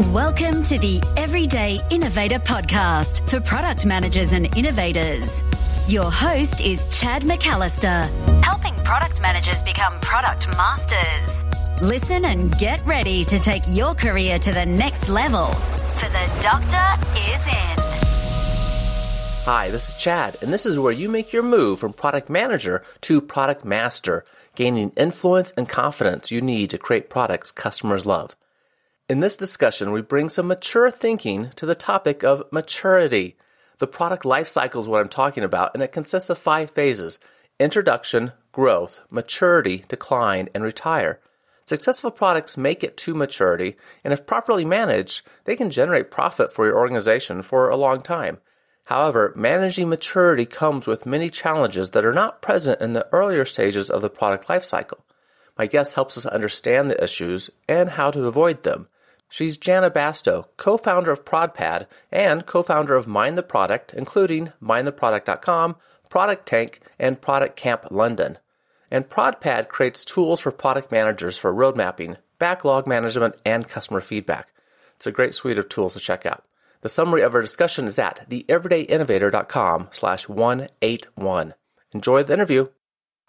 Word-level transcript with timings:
Welcome 0.00 0.62
to 0.64 0.78
the 0.78 1.00
Everyday 1.16 1.78
Innovator 1.88 2.38
Podcast 2.38 3.26
for 3.30 3.40
product 3.40 3.86
managers 3.86 4.34
and 4.34 4.54
innovators. 4.54 5.42
Your 5.88 6.10
host 6.10 6.60
is 6.60 6.84
Chad 7.00 7.22
McAllister, 7.22 8.44
helping 8.44 8.74
product 8.84 9.22
managers 9.22 9.62
become 9.62 9.98
product 10.02 10.48
masters. 10.48 11.44
Listen 11.80 12.26
and 12.26 12.52
get 12.58 12.84
ready 12.84 13.24
to 13.24 13.38
take 13.38 13.62
your 13.70 13.94
career 13.94 14.38
to 14.38 14.52
the 14.52 14.66
next 14.66 15.08
level, 15.08 15.46
for 15.46 16.10
the 16.10 16.40
doctor 16.42 17.02
is 17.18 17.46
in. 17.46 17.76
Hi, 19.46 19.70
this 19.70 19.88
is 19.88 19.94
Chad, 19.94 20.36
and 20.42 20.52
this 20.52 20.66
is 20.66 20.78
where 20.78 20.92
you 20.92 21.08
make 21.08 21.32
your 21.32 21.42
move 21.42 21.78
from 21.78 21.94
product 21.94 22.28
manager 22.28 22.82
to 23.00 23.22
product 23.22 23.64
master, 23.64 24.26
gaining 24.56 24.90
influence 24.90 25.52
and 25.56 25.66
confidence 25.66 26.30
you 26.30 26.42
need 26.42 26.68
to 26.68 26.76
create 26.76 27.08
products 27.08 27.50
customers 27.50 28.04
love. 28.04 28.36
In 29.08 29.20
this 29.20 29.36
discussion, 29.36 29.92
we 29.92 30.02
bring 30.02 30.28
some 30.28 30.48
mature 30.48 30.90
thinking 30.90 31.50
to 31.54 31.64
the 31.64 31.76
topic 31.76 32.24
of 32.24 32.42
maturity. 32.50 33.36
The 33.78 33.86
product 33.86 34.24
life 34.24 34.48
cycle 34.48 34.80
is 34.80 34.88
what 34.88 35.00
I'm 35.00 35.08
talking 35.08 35.44
about, 35.44 35.70
and 35.74 35.82
it 35.82 35.92
consists 35.92 36.28
of 36.28 36.38
five 36.38 36.72
phases 36.72 37.20
introduction, 37.60 38.32
growth, 38.50 38.98
maturity, 39.08 39.84
decline, 39.86 40.48
and 40.56 40.64
retire. 40.64 41.20
Successful 41.64 42.10
products 42.10 42.58
make 42.58 42.82
it 42.82 42.96
to 42.96 43.14
maturity, 43.14 43.76
and 44.02 44.12
if 44.12 44.26
properly 44.26 44.64
managed, 44.64 45.24
they 45.44 45.54
can 45.54 45.70
generate 45.70 46.10
profit 46.10 46.52
for 46.52 46.66
your 46.66 46.76
organization 46.76 47.42
for 47.42 47.68
a 47.68 47.76
long 47.76 48.02
time. 48.02 48.38
However, 48.86 49.32
managing 49.36 49.88
maturity 49.88 50.46
comes 50.46 50.88
with 50.88 51.06
many 51.06 51.30
challenges 51.30 51.90
that 51.90 52.04
are 52.04 52.12
not 52.12 52.42
present 52.42 52.80
in 52.80 52.92
the 52.92 53.06
earlier 53.12 53.44
stages 53.44 53.88
of 53.88 54.02
the 54.02 54.10
product 54.10 54.48
life 54.48 54.64
cycle. 54.64 55.04
My 55.56 55.66
guest 55.66 55.94
helps 55.94 56.18
us 56.18 56.26
understand 56.26 56.90
the 56.90 57.02
issues 57.02 57.50
and 57.68 57.90
how 57.90 58.10
to 58.10 58.26
avoid 58.26 58.64
them. 58.64 58.88
She's 59.28 59.58
Janna 59.58 59.90
Bastow, 59.90 60.46
co-founder 60.56 61.10
of 61.10 61.24
ProdPad 61.24 61.86
and 62.12 62.46
co-founder 62.46 62.94
of 62.94 63.08
Mind 63.08 63.36
the 63.36 63.42
Product, 63.42 63.92
including 63.92 64.52
mindtheproduct.com, 64.62 65.76
ProductTank, 66.08 66.78
and 66.98 67.20
ProductCamp 67.20 67.90
London. 67.90 68.38
And 68.90 69.08
ProdPad 69.08 69.68
creates 69.68 70.04
tools 70.04 70.40
for 70.40 70.52
product 70.52 70.92
managers 70.92 71.36
for 71.36 71.52
road 71.52 71.76
mapping, 71.76 72.18
backlog 72.38 72.86
management, 72.86 73.34
and 73.44 73.68
customer 73.68 74.00
feedback. 74.00 74.52
It's 74.94 75.06
a 75.06 75.12
great 75.12 75.34
suite 75.34 75.58
of 75.58 75.68
tools 75.68 75.94
to 75.94 76.00
check 76.00 76.24
out. 76.24 76.44
The 76.82 76.88
summary 76.88 77.22
of 77.22 77.34
our 77.34 77.40
discussion 77.40 77.86
is 77.86 77.98
at 77.98 78.28
theeverydayinnovator.com 78.30 79.88
slash 79.90 80.28
181. 80.28 81.54
Enjoy 81.92 82.22
the 82.22 82.32
interview. 82.32 82.68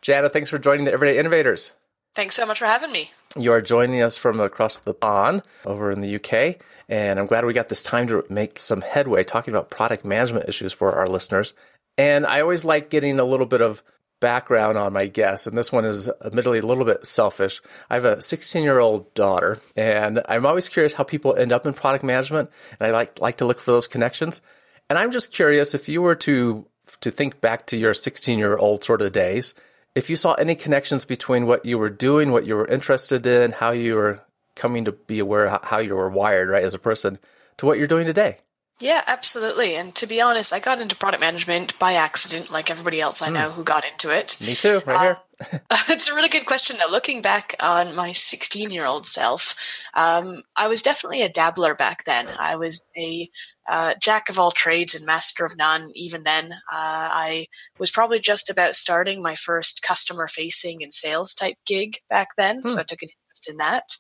Janna, 0.01 0.31
thanks 0.31 0.49
for 0.49 0.59
joining 0.59 0.85
the 0.85 0.93
Everyday 0.93 1.17
Innovators. 1.17 1.71
Thanks 2.17 2.33
so 2.33 2.47
much 2.47 2.57
for 2.57 2.65
having 2.65 2.91
me. 2.91 3.11
You 3.35 3.51
are 3.51 3.61
joining 3.61 4.01
us 4.01 4.17
from 4.17 4.39
across 4.39 4.79
the 4.79 4.95
pond 4.95 5.43
over 5.67 5.91
in 5.91 6.01
the 6.01 6.15
UK, 6.15 6.59
and 6.89 7.19
I'm 7.19 7.27
glad 7.27 7.45
we 7.45 7.53
got 7.53 7.69
this 7.69 7.83
time 7.83 8.07
to 8.07 8.25
make 8.27 8.59
some 8.59 8.81
headway 8.81 9.23
talking 9.23 9.53
about 9.53 9.69
product 9.69 10.03
management 10.03 10.49
issues 10.49 10.73
for 10.73 10.93
our 10.93 11.05
listeners. 11.05 11.53
And 11.95 12.25
I 12.25 12.41
always 12.41 12.65
like 12.65 12.89
getting 12.89 13.19
a 13.19 13.23
little 13.23 13.45
bit 13.45 13.61
of 13.61 13.83
background 14.19 14.79
on 14.79 14.93
my 14.93 15.05
guests, 15.05 15.45
and 15.45 15.55
this 15.55 15.71
one 15.71 15.85
is 15.85 16.09
admittedly 16.25 16.57
a 16.57 16.65
little 16.65 16.85
bit 16.85 17.05
selfish. 17.05 17.61
I 17.87 17.93
have 17.93 18.05
a 18.05 18.19
16 18.19 18.63
year 18.63 18.79
old 18.79 19.13
daughter, 19.13 19.59
and 19.75 20.23
I'm 20.27 20.47
always 20.47 20.69
curious 20.69 20.93
how 20.93 21.03
people 21.03 21.35
end 21.35 21.51
up 21.51 21.67
in 21.67 21.75
product 21.75 22.03
management, 22.03 22.49
and 22.79 22.87
I 22.87 22.93
like 22.93 23.21
like 23.21 23.37
to 23.37 23.45
look 23.45 23.59
for 23.59 23.73
those 23.73 23.87
connections. 23.87 24.41
And 24.89 24.97
I'm 24.97 25.11
just 25.11 25.31
curious 25.31 25.75
if 25.75 25.87
you 25.87 26.01
were 26.01 26.15
to 26.15 26.65
to 27.01 27.11
think 27.11 27.41
back 27.41 27.67
to 27.67 27.77
your 27.77 27.93
16 27.93 28.39
year 28.39 28.57
old 28.57 28.83
sort 28.83 29.03
of 29.03 29.13
days 29.13 29.53
if 29.97 30.11
you 30.11 30.15
saw 30.15 30.33
any 30.35 30.53
connections 30.53 31.05
between 31.05 31.47
what 31.47 31.65
you 31.65 31.79
were 31.79 31.89
doing, 31.89 32.31
what 32.31 32.45
you 32.45 32.55
were 32.55 32.67
interested 32.67 33.25
in, 33.25 33.51
how 33.51 33.71
you 33.71 33.95
were 33.95 34.21
coming 34.55 34.85
to 34.85 34.91
be 34.91 35.17
aware 35.17 35.59
how 35.63 35.79
you 35.79 35.95
were 35.95 36.07
wired, 36.07 36.49
right, 36.49 36.63
as 36.63 36.75
a 36.75 36.79
person, 36.79 37.17
to 37.57 37.65
what 37.65 37.79
you're 37.79 37.87
doing 37.87 38.05
today. 38.05 38.37
Yeah, 38.79 39.01
absolutely. 39.07 39.75
And 39.75 39.95
to 39.95 40.05
be 40.05 40.21
honest, 40.21 40.53
I 40.53 40.59
got 40.59 40.79
into 40.79 40.95
product 40.95 41.19
management 41.19 41.79
by 41.79 41.93
accident, 41.93 42.51
like 42.51 42.69
everybody 42.69 43.01
else 43.01 43.23
I 43.23 43.29
hmm. 43.29 43.33
know 43.33 43.49
who 43.49 43.63
got 43.63 43.85
into 43.85 44.11
it. 44.11 44.37
Me 44.39 44.53
too, 44.53 44.83
right 44.85 44.97
uh, 44.97 45.01
here. 45.01 45.17
it's 45.89 46.09
a 46.09 46.15
really 46.15 46.29
good 46.29 46.45
question. 46.45 46.77
Now, 46.77 46.89
looking 46.89 47.21
back 47.21 47.55
on 47.59 47.95
my 47.95 48.11
16 48.11 48.71
year 48.71 48.85
old 48.85 49.05
self, 49.05 49.55
um, 49.93 50.41
I 50.55 50.67
was 50.67 50.81
definitely 50.81 51.21
a 51.21 51.29
dabbler 51.29 51.75
back 51.75 52.05
then. 52.05 52.27
I 52.39 52.55
was 52.55 52.81
a 52.97 53.29
uh, 53.67 53.93
jack 54.01 54.29
of 54.29 54.39
all 54.39 54.51
trades 54.51 54.95
and 54.95 55.05
master 55.05 55.45
of 55.45 55.55
none. 55.55 55.91
Even 55.93 56.23
then, 56.23 56.51
uh, 56.51 56.55
I 56.71 57.47
was 57.77 57.91
probably 57.91 58.19
just 58.19 58.49
about 58.49 58.75
starting 58.75 59.21
my 59.21 59.35
first 59.35 59.83
customer 59.83 60.27
facing 60.27 60.81
and 60.81 60.93
sales 60.93 61.33
type 61.33 61.57
gig 61.67 61.97
back 62.09 62.29
then. 62.37 62.61
Hmm. 62.61 62.69
So 62.69 62.79
I 62.79 62.83
took 62.83 63.03
an 63.03 63.09
interest 63.09 63.49
in 63.49 63.57
that. 63.57 63.95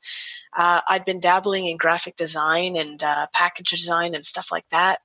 Uh, 0.57 0.81
I'd 0.87 1.05
been 1.05 1.19
dabbling 1.19 1.67
in 1.67 1.77
graphic 1.77 2.15
design 2.15 2.77
and 2.77 3.01
uh, 3.03 3.27
package 3.31 3.69
design 3.69 4.15
and 4.15 4.25
stuff 4.25 4.51
like 4.51 4.65
that. 4.71 5.01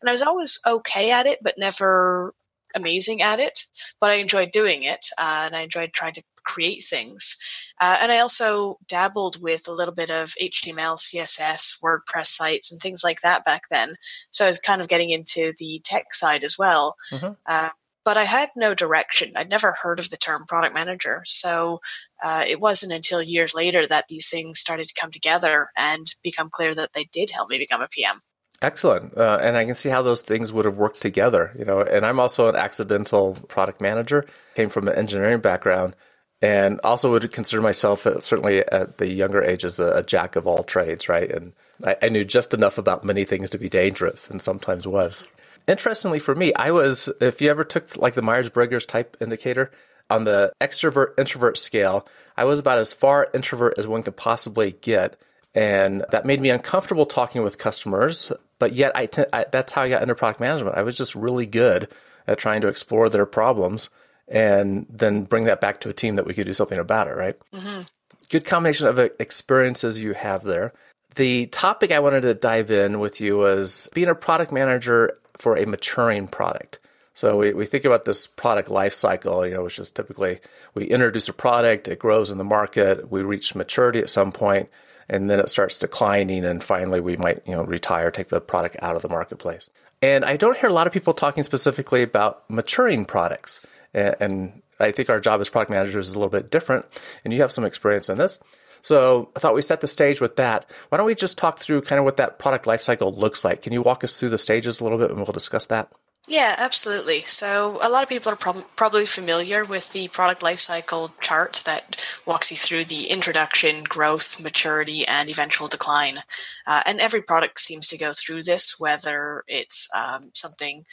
And 0.00 0.10
I 0.10 0.12
was 0.12 0.22
always 0.22 0.58
okay 0.66 1.12
at 1.12 1.26
it, 1.26 1.38
but 1.42 1.58
never 1.58 2.34
amazing 2.76 3.22
at 3.22 3.40
it, 3.40 3.64
but 4.00 4.10
I 4.10 4.14
enjoyed 4.14 4.50
doing 4.52 4.84
it 4.84 5.06
uh, 5.18 5.42
and 5.46 5.56
I 5.56 5.62
enjoyed 5.62 5.92
trying 5.92 6.14
to 6.14 6.22
create 6.44 6.84
things. 6.84 7.36
Uh, 7.80 7.98
and 8.00 8.12
I 8.12 8.18
also 8.18 8.76
dabbled 8.88 9.42
with 9.42 9.68
a 9.68 9.72
little 9.72 9.94
bit 9.94 10.10
of 10.10 10.32
HTML, 10.40 10.96
CSS, 10.96 11.82
WordPress 11.82 12.28
sites, 12.28 12.70
and 12.70 12.80
things 12.80 13.02
like 13.02 13.20
that 13.22 13.44
back 13.44 13.62
then. 13.70 13.96
So 14.30 14.44
I 14.44 14.48
was 14.48 14.58
kind 14.58 14.80
of 14.80 14.88
getting 14.88 15.10
into 15.10 15.52
the 15.58 15.80
tech 15.84 16.14
side 16.14 16.44
as 16.44 16.56
well. 16.56 16.94
Mm-hmm. 17.12 17.32
Uh, 17.44 17.70
but 18.04 18.16
I 18.16 18.22
had 18.22 18.50
no 18.54 18.72
direction. 18.72 19.32
I'd 19.34 19.50
never 19.50 19.72
heard 19.72 19.98
of 19.98 20.08
the 20.10 20.16
term 20.16 20.46
product 20.46 20.74
manager. 20.74 21.22
So 21.26 21.80
uh, 22.22 22.44
it 22.46 22.60
wasn't 22.60 22.92
until 22.92 23.20
years 23.20 23.52
later 23.52 23.84
that 23.84 24.06
these 24.08 24.30
things 24.30 24.60
started 24.60 24.86
to 24.86 24.94
come 24.98 25.10
together 25.10 25.68
and 25.76 26.06
become 26.22 26.48
clear 26.48 26.72
that 26.72 26.92
they 26.92 27.08
did 27.12 27.30
help 27.30 27.50
me 27.50 27.58
become 27.58 27.82
a 27.82 27.88
PM. 27.88 28.20
Excellent. 28.62 29.16
Uh, 29.16 29.38
and 29.40 29.56
I 29.56 29.64
can 29.64 29.74
see 29.74 29.88
how 29.88 30.02
those 30.02 30.22
things 30.22 30.52
would 30.52 30.64
have 30.64 30.78
worked 30.78 31.02
together, 31.02 31.52
you 31.58 31.64
know, 31.64 31.80
and 31.80 32.06
I'm 32.06 32.18
also 32.18 32.48
an 32.48 32.56
accidental 32.56 33.34
product 33.48 33.80
manager, 33.80 34.24
came 34.54 34.70
from 34.70 34.88
an 34.88 34.94
engineering 34.94 35.40
background 35.40 35.94
and 36.42 36.80
also 36.84 37.10
would 37.10 37.30
consider 37.32 37.62
myself 37.62 38.06
uh, 38.06 38.20
certainly 38.20 38.58
at 38.58 38.98
the 38.98 39.10
younger 39.10 39.42
age 39.42 39.64
as 39.64 39.80
a, 39.80 39.96
a 39.96 40.02
jack 40.02 40.36
of 40.36 40.46
all 40.46 40.62
trades, 40.62 41.08
right? 41.08 41.30
And 41.30 41.52
I, 41.84 41.96
I, 42.02 42.08
knew 42.10 42.24
just 42.24 42.52
enough 42.52 42.76
about 42.76 43.04
many 43.04 43.24
things 43.24 43.48
to 43.50 43.58
be 43.58 43.70
dangerous 43.70 44.28
and 44.28 44.40
sometimes 44.40 44.86
was. 44.86 45.26
Interestingly 45.66 46.18
for 46.18 46.34
me, 46.34 46.52
I 46.54 46.72
was, 46.72 47.08
if 47.20 47.40
you 47.40 47.50
ever 47.50 47.64
took 47.64 47.96
like 48.00 48.14
the 48.14 48.22
Myers-Briggs 48.22 48.84
type 48.84 49.16
indicator, 49.20 49.70
on 50.08 50.24
the 50.24 50.52
extrovert 50.60 51.18
introvert 51.18 51.58
scale, 51.58 52.06
I 52.36 52.44
was 52.44 52.58
about 52.58 52.78
as 52.78 52.92
far 52.92 53.28
introvert 53.34 53.74
as 53.78 53.88
one 53.88 54.02
could 54.02 54.16
possibly 54.16 54.72
get. 54.80 55.20
And 55.54 56.04
that 56.10 56.26
made 56.26 56.40
me 56.40 56.50
uncomfortable 56.50 57.06
talking 57.06 57.42
with 57.42 57.58
customers 57.58 58.30
but 58.58 58.72
yet 58.72 58.92
I, 58.94 59.06
t- 59.06 59.24
I 59.32 59.46
that's 59.50 59.72
how 59.72 59.82
I 59.82 59.88
got 59.88 60.02
into 60.02 60.14
product 60.14 60.40
management. 60.40 60.76
I 60.76 60.82
was 60.82 60.96
just 60.96 61.14
really 61.14 61.46
good 61.46 61.88
at 62.26 62.38
trying 62.38 62.60
to 62.62 62.68
explore 62.68 63.08
their 63.08 63.26
problems 63.26 63.90
and 64.28 64.86
then 64.90 65.24
bring 65.24 65.44
that 65.44 65.60
back 65.60 65.80
to 65.80 65.88
a 65.88 65.92
team 65.92 66.16
that 66.16 66.26
we 66.26 66.34
could 66.34 66.46
do 66.46 66.52
something 66.52 66.78
about 66.78 67.08
it, 67.08 67.16
right? 67.16 67.36
Mm-hmm. 67.52 67.82
Good 68.28 68.44
combination 68.44 68.88
of 68.88 68.98
experiences 68.98 70.02
you 70.02 70.14
have 70.14 70.42
there. 70.42 70.72
The 71.14 71.46
topic 71.46 71.92
I 71.92 72.00
wanted 72.00 72.22
to 72.22 72.34
dive 72.34 72.70
in 72.70 72.98
with 72.98 73.20
you 73.20 73.38
was 73.38 73.88
being 73.94 74.08
a 74.08 74.14
product 74.14 74.52
manager 74.52 75.18
for 75.38 75.56
a 75.56 75.66
maturing 75.66 76.26
product. 76.26 76.80
So 77.14 77.38
we, 77.38 77.54
we 77.54 77.64
think 77.64 77.86
about 77.86 78.04
this 78.04 78.26
product 78.26 78.68
life 78.68 78.92
cycle, 78.92 79.46
you 79.46 79.54
know, 79.54 79.62
which 79.62 79.78
is 79.78 79.90
typically 79.90 80.40
we 80.74 80.84
introduce 80.84 81.28
a 81.28 81.32
product, 81.32 81.88
it 81.88 81.98
grows 81.98 82.30
in 82.30 82.36
the 82.36 82.44
market, 82.44 83.10
we 83.10 83.22
reach 83.22 83.54
maturity 83.54 84.00
at 84.00 84.10
some 84.10 84.32
point, 84.32 84.68
and 85.08 85.30
then 85.30 85.40
it 85.40 85.48
starts 85.48 85.78
declining 85.78 86.44
and 86.44 86.62
finally 86.62 87.00
we 87.00 87.16
might 87.16 87.42
you 87.46 87.54
know 87.54 87.62
retire 87.62 88.10
take 88.10 88.28
the 88.28 88.40
product 88.40 88.76
out 88.80 88.96
of 88.96 89.02
the 89.02 89.08
marketplace. 89.08 89.70
And 90.02 90.24
i 90.24 90.36
don't 90.36 90.56
hear 90.56 90.70
a 90.70 90.72
lot 90.72 90.86
of 90.86 90.92
people 90.92 91.14
talking 91.14 91.44
specifically 91.44 92.02
about 92.02 92.48
maturing 92.50 93.04
products. 93.04 93.60
And 93.94 94.62
i 94.80 94.90
think 94.92 95.08
our 95.10 95.20
job 95.20 95.40
as 95.40 95.50
product 95.50 95.70
managers 95.70 96.08
is 96.08 96.14
a 96.14 96.18
little 96.18 96.30
bit 96.30 96.50
different 96.50 96.86
and 97.24 97.32
you 97.32 97.40
have 97.40 97.52
some 97.52 97.64
experience 97.64 98.08
in 98.08 98.18
this. 98.18 98.38
So 98.82 99.30
i 99.36 99.40
thought 99.40 99.54
we 99.54 99.62
set 99.62 99.80
the 99.80 99.86
stage 99.86 100.20
with 100.20 100.36
that. 100.36 100.70
Why 100.88 100.98
don't 100.98 101.06
we 101.06 101.14
just 101.14 101.38
talk 101.38 101.58
through 101.58 101.82
kind 101.82 101.98
of 101.98 102.04
what 102.04 102.16
that 102.18 102.38
product 102.38 102.66
lifecycle 102.66 103.16
looks 103.16 103.44
like? 103.44 103.62
Can 103.62 103.72
you 103.72 103.82
walk 103.82 104.04
us 104.04 104.18
through 104.18 104.30
the 104.30 104.38
stages 104.38 104.80
a 104.80 104.84
little 104.84 104.98
bit 104.98 105.10
and 105.10 105.18
we'll 105.18 105.26
discuss 105.26 105.66
that 105.66 105.90
yeah, 106.26 106.54
absolutely. 106.58 107.22
So 107.22 107.78
a 107.80 107.88
lot 107.88 108.02
of 108.02 108.08
people 108.08 108.32
are 108.32 108.36
prob- 108.36 108.66
probably 108.74 109.06
familiar 109.06 109.64
with 109.64 109.92
the 109.92 110.08
product 110.08 110.42
lifecycle 110.42 111.10
chart 111.20 111.62
that 111.66 112.02
walks 112.26 112.50
you 112.50 112.56
through 112.56 112.84
the 112.84 113.06
introduction, 113.06 113.84
growth, 113.84 114.40
maturity, 114.40 115.06
and 115.06 115.28
eventual 115.30 115.68
decline. 115.68 116.22
Uh, 116.66 116.82
and 116.86 117.00
every 117.00 117.22
product 117.22 117.60
seems 117.60 117.88
to 117.88 117.98
go 117.98 118.12
through 118.12 118.42
this, 118.42 118.78
whether 118.80 119.44
it's 119.46 119.88
um, 119.94 120.30
something 120.34 120.84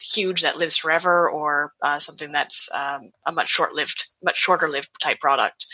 huge 0.00 0.42
that 0.42 0.56
lives 0.56 0.76
forever 0.76 1.30
or 1.30 1.72
uh, 1.82 1.98
something 1.98 2.32
that's 2.32 2.68
um, 2.74 3.10
a 3.24 3.32
much 3.32 3.48
short-lived, 3.48 4.08
much 4.22 4.36
shorter-lived 4.36 4.90
type 5.00 5.20
product. 5.20 5.66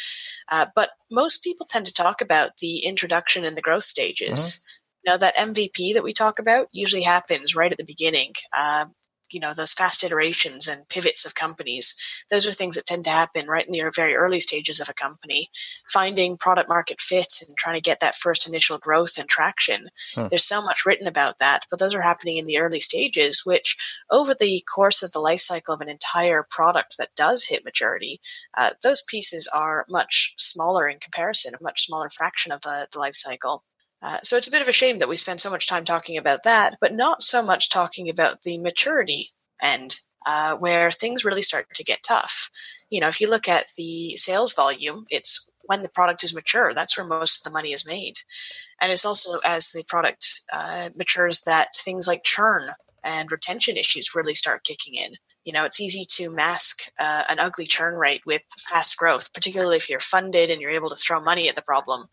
Uh, 0.50 0.67
but 0.75 0.91
most 1.11 1.43
people 1.43 1.67
tend 1.67 1.87
to 1.87 1.95
talk 1.95 2.21
about 2.21 2.56
the 2.59 2.79
introduction 2.79 3.45
and 3.45 3.56
the 3.56 3.62
growth 3.62 3.85
stages. 3.85 4.38
Mm-hmm. 4.38 4.69
Now, 5.04 5.16
that 5.16 5.37
MVP 5.37 5.94
that 5.94 6.04
we 6.04 6.12
talk 6.12 6.38
about 6.38 6.69
usually 6.72 7.02
happens 7.02 7.54
right 7.54 7.72
at 7.72 7.78
the 7.78 7.84
beginning. 7.84 8.32
Uh, 8.56 8.87
you 9.32 9.40
know 9.40 9.54
those 9.54 9.72
fast 9.72 10.04
iterations 10.04 10.69
and 10.69 10.88
pivots 10.88 11.25
of 11.25 11.34
companies 11.34 11.94
those 12.31 12.46
are 12.46 12.52
things 12.52 12.76
that 12.76 12.87
tend 12.87 13.04
to 13.04 13.10
happen 13.10 13.46
right 13.46 13.66
in 13.66 13.72
the 13.72 13.90
very 13.94 14.14
early 14.14 14.40
stages 14.40 14.81
of 14.81 14.88
a 14.88 14.94
company 14.94 15.49
finding 15.90 16.37
product 16.37 16.69
market 16.69 17.00
fit 17.00 17.40
and 17.46 17.56
trying 17.56 17.76
to 17.76 17.81
get 17.81 18.00
that 18.00 18.14
first 18.14 18.46
initial 18.46 18.78
growth 18.78 19.19
and 19.19 19.28
traction 19.28 19.88
hmm. 20.14 20.26
there's 20.28 20.44
so 20.44 20.62
much 20.62 20.84
written 20.84 21.06
about 21.06 21.38
that 21.38 21.66
but 21.70 21.78
those 21.78 21.94
are 21.94 22.02
happening 22.02 22.37
in 22.37 22.46
the 22.46 22.58
early 22.58 22.81
stages 22.81 23.43
which 23.44 23.76
over 24.10 24.34
the 24.34 24.62
course 24.72 25.02
of 25.02 25.12
the 25.12 25.20
life 25.20 25.40
cycle 25.40 25.75
of 25.75 25.81
an 25.81 25.88
entire 25.88 26.46
product 26.49 26.96
that 26.99 27.14
does 27.16 27.44
hit 27.44 27.64
maturity 27.64 28.20
uh, 28.56 28.70
those 28.82 29.02
pieces 29.02 29.49
are 29.52 29.84
much 29.88 30.34
smaller 30.37 30.88
in 30.88 30.99
comparison 30.99 31.54
a 31.54 31.62
much 31.62 31.87
smaller 31.87 32.08
fraction 32.10 32.52
of 32.52 32.60
the, 32.60 32.87
the 32.93 32.99
life 32.99 33.16
cycle 33.16 33.64
uh, 34.02 34.19
so 34.22 34.37
it's 34.37 34.49
a 34.49 34.50
bit 34.50 34.62
of 34.62 34.69
a 34.69 34.72
shame 34.72 34.99
that 34.99 35.08
we 35.08 35.16
spend 35.16 35.40
so 35.40 35.50
much 35.50 35.69
time 35.69 35.84
talking 35.84 36.16
about 36.16 36.43
that, 36.44 36.76
but 36.81 36.93
not 36.93 37.22
so 37.22 37.43
much 37.43 37.70
talking 37.70 38.10
about 38.10 38.43
the 38.43 38.58
maturity 38.58 39.31
end, 39.62 39.99
uh, 40.26 40.56
where 40.56 40.90
things 40.90 41.25
really 41.25 41.43
start 41.43 41.66
to 41.75 41.84
get 41.84 42.02
tough. 42.02 42.50
You 42.90 43.00
know, 43.00 43.08
if 43.08 43.20
you 43.20 43.31
look 43.31 43.49
at 43.49 43.66
the 43.76 44.16
sales 44.16 44.54
volume, 44.54 45.06
it's 45.08 45.50
when 45.64 45.82
the 45.82 45.88
product 45.88 46.25
is 46.25 46.34
mature, 46.34 46.75
that's 46.75 46.96
where 46.96 47.06
most 47.06 47.40
of 47.40 47.44
the 47.44 47.56
money 47.56 47.72
is 47.72 47.87
made. 47.87 48.19
And 48.81 48.90
it's 48.90 49.04
also 49.04 49.38
as 49.44 49.70
the 49.70 49.84
product 49.84 50.40
uh, 50.52 50.90
matures 50.96 51.43
that 51.43 51.76
things 51.76 52.08
like 52.08 52.25
churn 52.25 52.62
and 53.04 53.31
retention 53.31 53.76
issues 53.76 54.14
really 54.14 54.34
start 54.34 54.64
kicking 54.64 54.94
in. 54.94 55.14
You 55.44 55.52
know, 55.52 55.64
it's 55.64 55.81
easy 55.81 56.04
to 56.10 56.31
mask 56.31 56.82
uh, 56.99 57.25
an 57.28 57.38
ugly 57.38 57.66
churn 57.66 57.94
rate 57.94 58.22
with 58.25 58.43
fast 58.58 58.96
growth, 58.96 59.32
particularly 59.32 59.76
if 59.76 59.90
you're 59.90 60.00
funded 60.00 60.50
and 60.50 60.60
you're 60.60 60.70
able 60.70 60.90
to 60.90 60.96
throw 60.96 61.20
money 61.20 61.49
at 61.49 61.56
the 61.56 61.62
problem. 61.62 62.06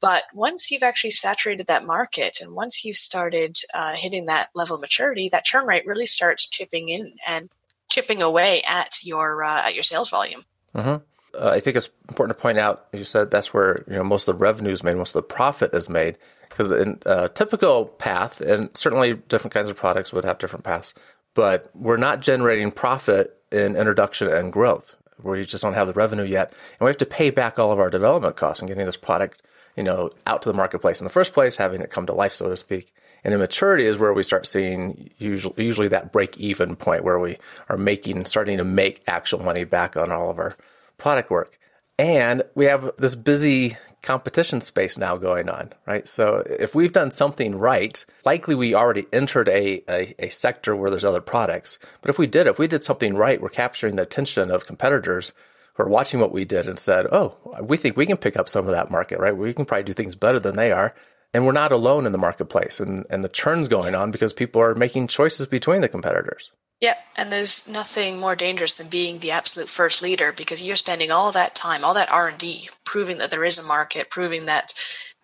But 0.00 0.24
once 0.32 0.70
you've 0.70 0.82
actually 0.82 1.10
saturated 1.10 1.66
that 1.66 1.84
market 1.84 2.40
and 2.40 2.54
once 2.54 2.84
you've 2.84 2.96
started 2.96 3.56
uh, 3.74 3.94
hitting 3.94 4.26
that 4.26 4.50
level 4.54 4.76
of 4.76 4.80
maturity, 4.80 5.28
that 5.30 5.44
churn 5.44 5.66
rate 5.66 5.86
really 5.86 6.06
starts 6.06 6.48
chipping 6.48 6.88
in 6.88 7.14
and 7.26 7.50
chipping 7.88 8.22
away 8.22 8.62
at 8.62 8.98
your 9.02 9.44
uh, 9.44 9.66
at 9.66 9.74
your 9.74 9.82
sales 9.82 10.08
volume. 10.08 10.44
Mm-hmm. 10.74 11.02
Uh, 11.38 11.50
I 11.50 11.60
think 11.60 11.76
it's 11.76 11.90
important 12.08 12.36
to 12.36 12.42
point 12.42 12.58
out. 12.58 12.86
You 12.92 13.04
said 13.04 13.30
that's 13.30 13.54
where 13.54 13.84
you 13.86 13.94
know 13.94 14.04
most 14.04 14.28
of 14.28 14.34
the 14.36 14.40
revenue 14.40 14.72
is 14.72 14.82
made, 14.82 14.96
most 14.96 15.14
of 15.14 15.22
the 15.22 15.34
profit 15.34 15.74
is 15.74 15.88
made. 15.88 16.18
Because 16.48 16.72
in 16.72 16.98
a 17.06 17.28
typical 17.28 17.86
path, 17.86 18.40
and 18.40 18.76
certainly 18.76 19.14
different 19.14 19.54
kinds 19.54 19.68
of 19.68 19.76
products 19.76 20.12
would 20.12 20.24
have 20.24 20.38
different 20.38 20.64
paths, 20.64 20.94
but 21.34 21.70
we're 21.74 21.96
not 21.96 22.20
generating 22.20 22.72
profit 22.72 23.36
in 23.52 23.76
introduction 23.76 24.28
and 24.28 24.52
growth, 24.52 24.96
where 25.22 25.36
you 25.36 25.44
just 25.44 25.62
don't 25.62 25.74
have 25.74 25.86
the 25.86 25.92
revenue 25.92 26.24
yet, 26.24 26.50
and 26.50 26.84
we 26.84 26.88
have 26.88 26.96
to 26.96 27.06
pay 27.06 27.30
back 27.30 27.58
all 27.58 27.70
of 27.70 27.78
our 27.78 27.88
development 27.88 28.34
costs 28.34 28.60
and 28.60 28.68
getting 28.68 28.86
this 28.86 28.96
product 28.96 29.42
you 29.76 29.84
know, 29.84 30.10
out 30.26 30.42
to 30.42 30.48
the 30.48 30.56
marketplace 30.56 31.00
in 31.00 31.04
the 31.04 31.12
first 31.12 31.32
place, 31.32 31.56
having 31.56 31.80
it 31.80 31.90
come 31.90 32.06
to 32.06 32.12
life, 32.12 32.32
so 32.32 32.48
to 32.48 32.56
speak. 32.56 32.92
And 33.22 33.32
in 33.32 33.40
maturity 33.40 33.86
is 33.86 33.98
where 33.98 34.12
we 34.12 34.22
start 34.22 34.46
seeing 34.46 35.10
usually, 35.18 35.64
usually 35.64 35.88
that 35.88 36.12
break 36.12 36.36
even 36.38 36.76
point 36.76 37.04
where 37.04 37.18
we 37.18 37.36
are 37.68 37.76
making, 37.76 38.24
starting 38.24 38.58
to 38.58 38.64
make 38.64 39.02
actual 39.06 39.42
money 39.42 39.64
back 39.64 39.96
on 39.96 40.10
all 40.10 40.30
of 40.30 40.38
our 40.38 40.56
product 41.00 41.30
work. 41.30 41.58
And 41.98 42.44
we 42.54 42.66
have 42.66 42.92
this 42.96 43.14
busy 43.14 43.76
competition 44.02 44.60
space 44.60 44.96
now 44.96 45.16
going 45.16 45.48
on, 45.50 45.72
right? 45.86 46.08
So 46.08 46.42
if 46.46 46.74
we've 46.74 46.92
done 46.92 47.10
something 47.10 47.56
right, 47.56 48.02
likely 48.24 48.54
we 48.54 48.74
already 48.74 49.06
entered 49.12 49.48
a, 49.48 49.82
a, 49.88 50.14
a, 50.18 50.28
sector 50.30 50.74
where 50.74 50.88
there's 50.88 51.04
other 51.04 51.20
products. 51.20 51.78
But 52.00 52.08
if 52.08 52.18
we 52.18 52.26
did, 52.26 52.46
if 52.46 52.58
we 52.58 52.66
did 52.66 52.82
something 52.82 53.14
right, 53.14 53.40
we're 53.40 53.50
capturing 53.50 53.96
the 53.96 54.02
attention 54.02 54.50
of 54.50 54.66
competitors 54.66 55.34
who 55.74 55.82
are 55.82 55.88
watching 55.88 56.20
what 56.20 56.32
we 56.32 56.46
did 56.46 56.66
and 56.66 56.78
said, 56.78 57.06
oh, 57.12 57.36
we 57.60 57.76
think 57.76 57.96
we 57.96 58.06
can 58.06 58.16
pick 58.16 58.38
up 58.38 58.48
some 58.48 58.64
of 58.64 58.72
that 58.72 58.90
market, 58.90 59.20
right? 59.20 59.36
We 59.36 59.52
can 59.52 59.66
probably 59.66 59.84
do 59.84 59.92
things 59.92 60.14
better 60.14 60.40
than 60.40 60.56
they 60.56 60.72
are. 60.72 60.94
And 61.34 61.44
we're 61.44 61.52
not 61.52 61.70
alone 61.70 62.06
in 62.06 62.12
the 62.12 62.18
marketplace 62.18 62.80
and, 62.80 63.04
and 63.10 63.22
the 63.22 63.28
churn's 63.28 63.68
going 63.68 63.94
on 63.94 64.10
because 64.10 64.32
people 64.32 64.62
are 64.62 64.74
making 64.74 65.08
choices 65.08 65.46
between 65.46 65.82
the 65.82 65.88
competitors. 65.88 66.52
Yeah, 66.80 66.94
and 67.16 67.30
there's 67.30 67.68
nothing 67.68 68.18
more 68.18 68.34
dangerous 68.34 68.74
than 68.74 68.88
being 68.88 69.18
the 69.18 69.32
absolute 69.32 69.68
first 69.68 70.00
leader 70.00 70.32
because 70.32 70.62
you're 70.62 70.76
spending 70.76 71.10
all 71.10 71.32
that 71.32 71.54
time, 71.54 71.84
all 71.84 71.94
that 71.94 72.10
R&D 72.10 72.70
proving 72.84 73.18
that 73.18 73.30
there 73.30 73.44
is 73.44 73.58
a 73.58 73.62
market, 73.62 74.08
proving 74.08 74.46
that 74.46 74.72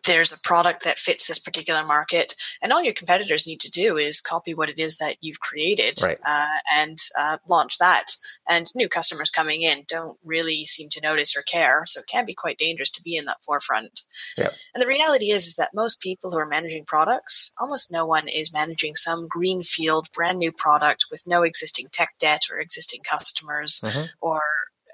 there's 0.07 0.33
a 0.33 0.41
product 0.41 0.85
that 0.85 0.99
fits 0.99 1.27
this 1.27 1.39
particular 1.39 1.85
market, 1.85 2.35
and 2.63 2.73
all 2.73 2.83
your 2.83 2.95
competitors 2.95 3.47
need 3.47 3.61
to 3.61 3.71
do 3.71 3.97
is 3.97 4.21
copy 4.21 4.55
what 4.55 4.71
it 4.71 4.79
is 4.79 4.99
that 4.99 5.17
you've 5.21 5.41
created 5.41 6.01
right. 6.03 6.19
uh, 6.27 6.47
and 6.75 6.99
uh, 7.19 7.37
launch 7.49 7.79
that. 7.79 8.17
And 8.49 8.71
new 8.75 8.89
customers 8.89 9.31
coming 9.31 9.63
in 9.63 9.85
don't 9.89 10.19
really 10.25 10.65
seem 10.65 10.89
to 10.91 11.01
notice 11.01 11.37
or 11.37 11.43
care, 11.43 11.85
so 11.87 12.01
it 12.01 12.07
can 12.07 12.25
be 12.25 12.35
quite 12.35 12.59
dangerous 12.59 12.91
to 12.91 13.03
be 13.03 13.17
in 13.17 13.27
that 13.27 13.45
forefront. 13.45 14.03
Yep. 14.39 14.53
And 14.75 14.83
the 14.83 14.89
reality 14.89 15.31
is, 15.31 15.47
is 15.47 15.57
that 15.57 15.71
most 15.75 16.01
people 16.01 16.31
who 16.31 16.39
are 16.39 16.47
managing 16.47 16.85
products, 16.85 17.55
almost 17.61 17.93
no 17.93 18.07
one 18.07 18.29
is 18.29 18.53
managing 18.53 18.95
some 18.95 19.29
greenfield, 19.29 20.11
brand 20.13 20.39
new 20.39 20.53
product 20.53 21.07
with 21.11 21.23
no 21.27 21.43
existing 21.43 21.89
tech 21.93 22.15
debt 22.19 22.43
or 22.51 22.59
existing 22.61 23.01
customers 23.09 23.81
mm-hmm. 23.83 24.07
or 24.21 24.41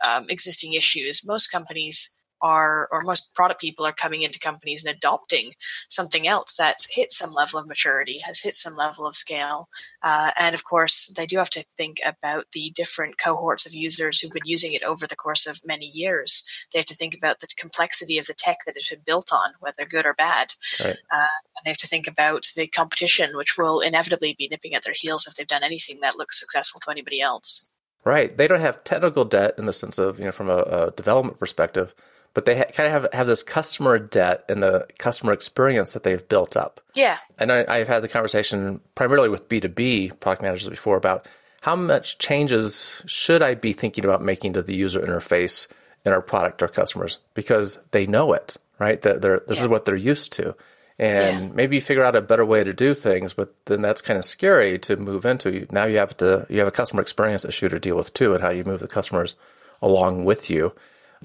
um, 0.07 0.27
existing 0.29 0.73
issues. 0.73 1.27
Most 1.27 1.49
companies 1.49 2.11
are, 2.43 2.89
or 2.91 3.01
most 3.03 3.35
product 3.35 3.61
people 3.61 3.87
are 3.87 3.93
coming 3.93 4.23
into 4.23 4.39
companies 4.39 4.85
and 4.85 4.95
adopting 4.95 5.53
something 5.89 6.27
else 6.27 6.57
that's 6.57 6.93
hit 6.95 7.13
some 7.13 7.33
level 7.33 7.61
of 7.61 7.69
maturity, 7.69 8.19
has 8.19 8.41
hit 8.41 8.55
some 8.55 8.77
level 8.77 9.07
of 9.07 9.17
scale. 9.17 9.69
Uh, 10.03 10.31
and 10.37 10.55
of 10.55 10.65
course, 10.65 11.15
they 11.17 11.27
do 11.27 11.39
have 11.39 11.51
to 11.51 11.63
think 11.77 11.99
about 12.05 12.47
the 12.53 12.73
different 12.75 13.17
cohorts 13.19 13.65
of 13.65 13.73
users 13.73 14.21
who've 14.21 14.33
been 14.33 14.43
using 14.45 14.73
it 14.73 14.83
over 14.83 15.07
the 15.07 15.17
course 15.17 15.47
of 15.47 15.61
many 15.65 15.87
years. 15.87 16.45
They 16.73 16.81
have 16.81 16.87
to 16.87 16.95
think 16.95 17.15
about 17.15 17.41
the 17.41 17.47
complexity 17.57 18.19
of 18.19 18.27
the 18.27 18.35
tech 18.35 18.59
that 18.67 18.77
it's 18.77 18.91
been 18.91 19.01
built 19.07 19.33
on, 19.33 19.53
whether 19.61 19.87
good 19.87 20.07
or 20.07 20.15
bad. 20.15 20.53
Right. 20.85 20.99
Uh, 21.11 21.27
and 21.57 21.65
they 21.65 21.71
have 21.71 21.79
to 21.79 21.87
think 21.87 22.09
about 22.09 22.49
the 22.57 22.67
competition, 22.67 23.37
which 23.37 23.57
will 23.57 23.81
inevitably 23.81 24.35
be 24.37 24.49
nipping 24.49 24.75
at 24.75 24.83
their 24.83 24.95
heels 24.95 25.27
if 25.27 25.35
they've 25.35 25.47
done 25.47 25.63
anything 25.63 26.01
that 26.01 26.17
looks 26.17 26.41
successful 26.41 26.81
to 26.81 26.91
anybody 26.91 27.21
else. 27.21 27.69
Right. 28.05 28.37
They 28.37 28.49
don't 28.49 28.61
have 28.61 28.83
technical 28.83 29.25
debt 29.25 29.55
in 29.59 29.67
the 29.67 29.73
sense 29.73 29.97
of, 29.97 30.19
you 30.19 30.25
know, 30.25 30.33
from 30.33 30.51
a, 30.51 30.59
a 30.59 30.91
development 30.91 31.39
perspective, 31.39 31.95
but 32.35 32.47
they 32.47 32.57
ha- 32.57 32.65
kind 32.73 32.87
of 32.87 33.03
have, 33.03 33.13
have 33.13 33.27
this 33.27 33.43
customer 33.43 33.99
debt 33.99 34.45
and 34.49 34.63
the 34.63 34.87
customer 34.99 35.33
experience 35.33 35.93
that 35.93 36.03
they've 36.03 36.27
built 36.29 36.57
up. 36.57 36.81
Yeah. 36.95 37.19
And 37.39 37.53
I, 37.53 37.79
have 37.79 37.89
had 37.89 38.03
the 38.03 38.09
conversation 38.09 38.81
primarily 38.95 39.29
with 39.29 39.49
B2B 39.49 40.21
product 40.21 40.43
managers 40.43 40.69
before 40.69 40.97
about 40.97 41.27
how 41.63 41.77
much 41.77 42.19
changes 42.19 43.03
should 43.07 43.43
I 43.43 43.55
be 43.55 43.73
thinking 43.73 44.05
about 44.05 44.23
making 44.23 44.55
to 44.55 44.63
the 44.63 44.75
user 44.75 45.01
interface 45.01 45.69
in 46.05 46.13
our 46.13 46.23
product 46.23 46.63
our 46.63 46.69
customers 46.69 47.19
because 47.35 47.79
they 47.93 48.07
know 48.07 48.33
it, 48.33 48.57
right? 48.79 49.01
They're, 49.01 49.19
they're, 49.19 49.41
this 49.47 49.59
yeah. 49.59 49.65
is 49.65 49.69
what 49.69 49.85
they're 49.85 49.97
used 49.97 50.33
to. 50.33 50.57
And 50.99 51.49
yeah. 51.49 51.53
maybe 51.55 51.81
figure 51.81 52.05
out 52.05 52.17
a 52.17 52.21
better 52.21 52.45
way 52.45 52.65
to 52.65 52.73
do 52.73 52.95
things, 52.95 53.35
but 53.35 53.55
then 53.65 53.81
that's 53.83 54.03
kind 54.03 54.19
of 54.19 54.25
scary 54.25 54.79
to 54.81 54.97
move 54.97 55.25
into. 55.25 55.67
Now 55.71 55.85
you 55.85 55.97
have 55.97 56.17
to 56.19 56.47
you 56.49 56.59
have 56.59 56.69
a 56.69 56.73
customer 56.73 57.01
experience 57.01 57.45
issue 57.45 57.69
to 57.71 57.81
deal 57.81 57.97
with 57.97 58.13
too, 58.13 58.35
and 58.35 58.43
how 58.43 58.51
you 58.51 58.63
move 58.63 58.81
the 58.81 58.89
customers 58.89 59.35
along 59.81 60.25
with 60.25 60.51
you 60.51 60.75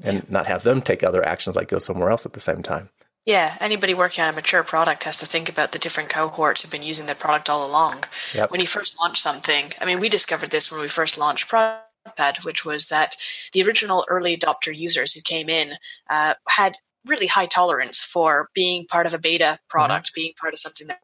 and 0.04 0.30
not 0.30 0.48
have 0.48 0.64
them 0.64 0.82
take 0.82 1.04
other 1.04 1.26
actions 1.26 1.56
like 1.56 1.68
go 1.68 1.80
somewhere 1.80 2.10
else 2.10 2.26
at 2.26 2.34
the 2.34 2.40
same 2.40 2.62
time. 2.62 2.90
Yeah, 3.26 3.54
anybody 3.60 3.94
working 3.94 4.24
on 4.24 4.30
a 4.30 4.36
mature 4.36 4.64
product 4.64 5.04
has 5.04 5.18
to 5.18 5.26
think 5.26 5.50
about 5.50 5.74
the 5.74 5.80
different 5.80 6.10
cohorts 6.10 6.62
who've 6.62 6.72
been 6.72 6.82
using 6.82 7.08
that 7.08 7.20
product 7.20 7.50
all 7.50 7.70
along. 7.70 8.06
Yep. 8.34 8.52
When 8.52 8.62
you 8.62 8.68
first 8.68 8.98
launch 8.98 9.20
something, 9.20 9.74
I 9.82 9.86
mean, 9.86 10.00
we 10.00 10.08
discovered 10.08 10.50
this 10.50 10.72
when 10.72 10.80
we 10.80 10.88
first 10.88 11.18
launched 11.18 11.50
ProdPad, 11.50 12.46
which 12.46 12.64
was 12.64 12.88
that 12.88 13.18
the 13.52 13.64
original 13.64 14.06
early 14.08 14.38
adopter 14.38 14.74
users 14.74 15.12
who 15.12 15.20
came 15.20 15.50
in 15.50 15.74
uh, 16.10 16.36
had 16.48 16.78
really 17.06 17.28
high 17.28 17.48
tolerance 17.48 18.02
for 18.02 18.50
being 18.54 18.86
part 18.86 19.06
of 19.06 19.14
a 19.14 19.20
beta 19.20 19.60
product, 19.70 20.08
mm-hmm. 20.08 20.22
being 20.22 20.34
part 20.40 20.54
of 20.54 20.60
something 20.60 20.88
that 20.88 21.02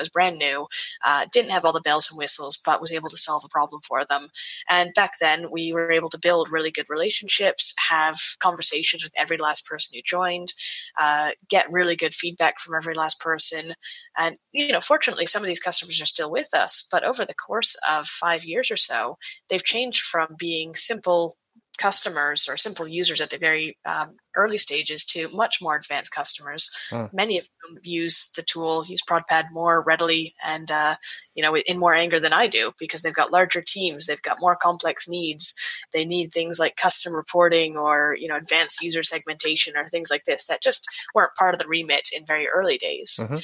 was 0.00 0.08
brand 0.08 0.38
new, 0.38 0.66
uh, 1.04 1.26
didn't 1.32 1.50
have 1.50 1.64
all 1.64 1.72
the 1.72 1.80
bells 1.80 2.10
and 2.10 2.18
whistles, 2.18 2.58
but 2.64 2.80
was 2.80 2.92
able 2.92 3.08
to 3.10 3.16
solve 3.16 3.44
a 3.44 3.48
problem 3.48 3.80
for 3.86 4.04
them. 4.04 4.28
And 4.68 4.92
back 4.94 5.12
then, 5.20 5.50
we 5.50 5.72
were 5.72 5.92
able 5.92 6.10
to 6.10 6.18
build 6.18 6.50
really 6.50 6.70
good 6.70 6.86
relationships, 6.88 7.74
have 7.90 8.18
conversations 8.38 9.02
with 9.02 9.12
every 9.18 9.36
last 9.36 9.66
person 9.66 9.96
who 9.96 10.02
joined, 10.02 10.52
uh, 10.98 11.30
get 11.48 11.70
really 11.70 11.96
good 11.96 12.14
feedback 12.14 12.60
from 12.60 12.74
every 12.74 12.94
last 12.94 13.20
person. 13.20 13.74
And, 14.16 14.36
you 14.52 14.72
know, 14.72 14.80
fortunately, 14.80 15.26
some 15.26 15.42
of 15.42 15.48
these 15.48 15.60
customers 15.60 16.00
are 16.00 16.06
still 16.06 16.30
with 16.30 16.54
us, 16.54 16.86
but 16.90 17.04
over 17.04 17.24
the 17.24 17.34
course 17.34 17.76
of 17.88 18.06
five 18.06 18.44
years 18.44 18.70
or 18.70 18.76
so, 18.76 19.18
they've 19.48 19.64
changed 19.64 20.04
from 20.06 20.34
being 20.38 20.74
simple 20.74 21.36
customers 21.82 22.48
or 22.48 22.56
simple 22.56 22.86
users 22.86 23.20
at 23.20 23.28
the 23.30 23.38
very 23.38 23.76
um, 23.84 24.14
early 24.36 24.56
stages 24.56 25.04
to 25.04 25.28
much 25.28 25.58
more 25.60 25.76
advanced 25.76 26.14
customers. 26.14 26.70
Hmm. 26.90 27.06
Many 27.12 27.38
of 27.38 27.44
them 27.44 27.78
use 27.82 28.30
the 28.36 28.42
tool, 28.42 28.84
use 28.86 29.02
ProdPad 29.02 29.46
more 29.50 29.82
readily 29.82 30.34
and, 30.44 30.70
uh, 30.70 30.94
you 31.34 31.42
know, 31.42 31.56
in 31.56 31.78
more 31.78 31.92
anger 31.92 32.20
than 32.20 32.32
I 32.32 32.46
do 32.46 32.72
because 32.78 33.02
they've 33.02 33.12
got 33.12 33.32
larger 33.32 33.62
teams, 33.62 34.06
they've 34.06 34.22
got 34.22 34.40
more 34.40 34.54
complex 34.54 35.08
needs. 35.08 35.54
They 35.92 36.04
need 36.04 36.32
things 36.32 36.60
like 36.60 36.76
custom 36.76 37.12
reporting 37.14 37.76
or, 37.76 38.16
you 38.18 38.28
know, 38.28 38.36
advanced 38.36 38.80
user 38.80 39.02
segmentation 39.02 39.76
or 39.76 39.88
things 39.88 40.10
like 40.10 40.24
this 40.24 40.46
that 40.46 40.62
just 40.62 40.86
weren't 41.14 41.34
part 41.36 41.54
of 41.54 41.60
the 41.60 41.68
remit 41.68 42.10
in 42.16 42.24
very 42.24 42.46
early 42.48 42.78
days. 42.78 43.18
Mm-hmm. 43.20 43.38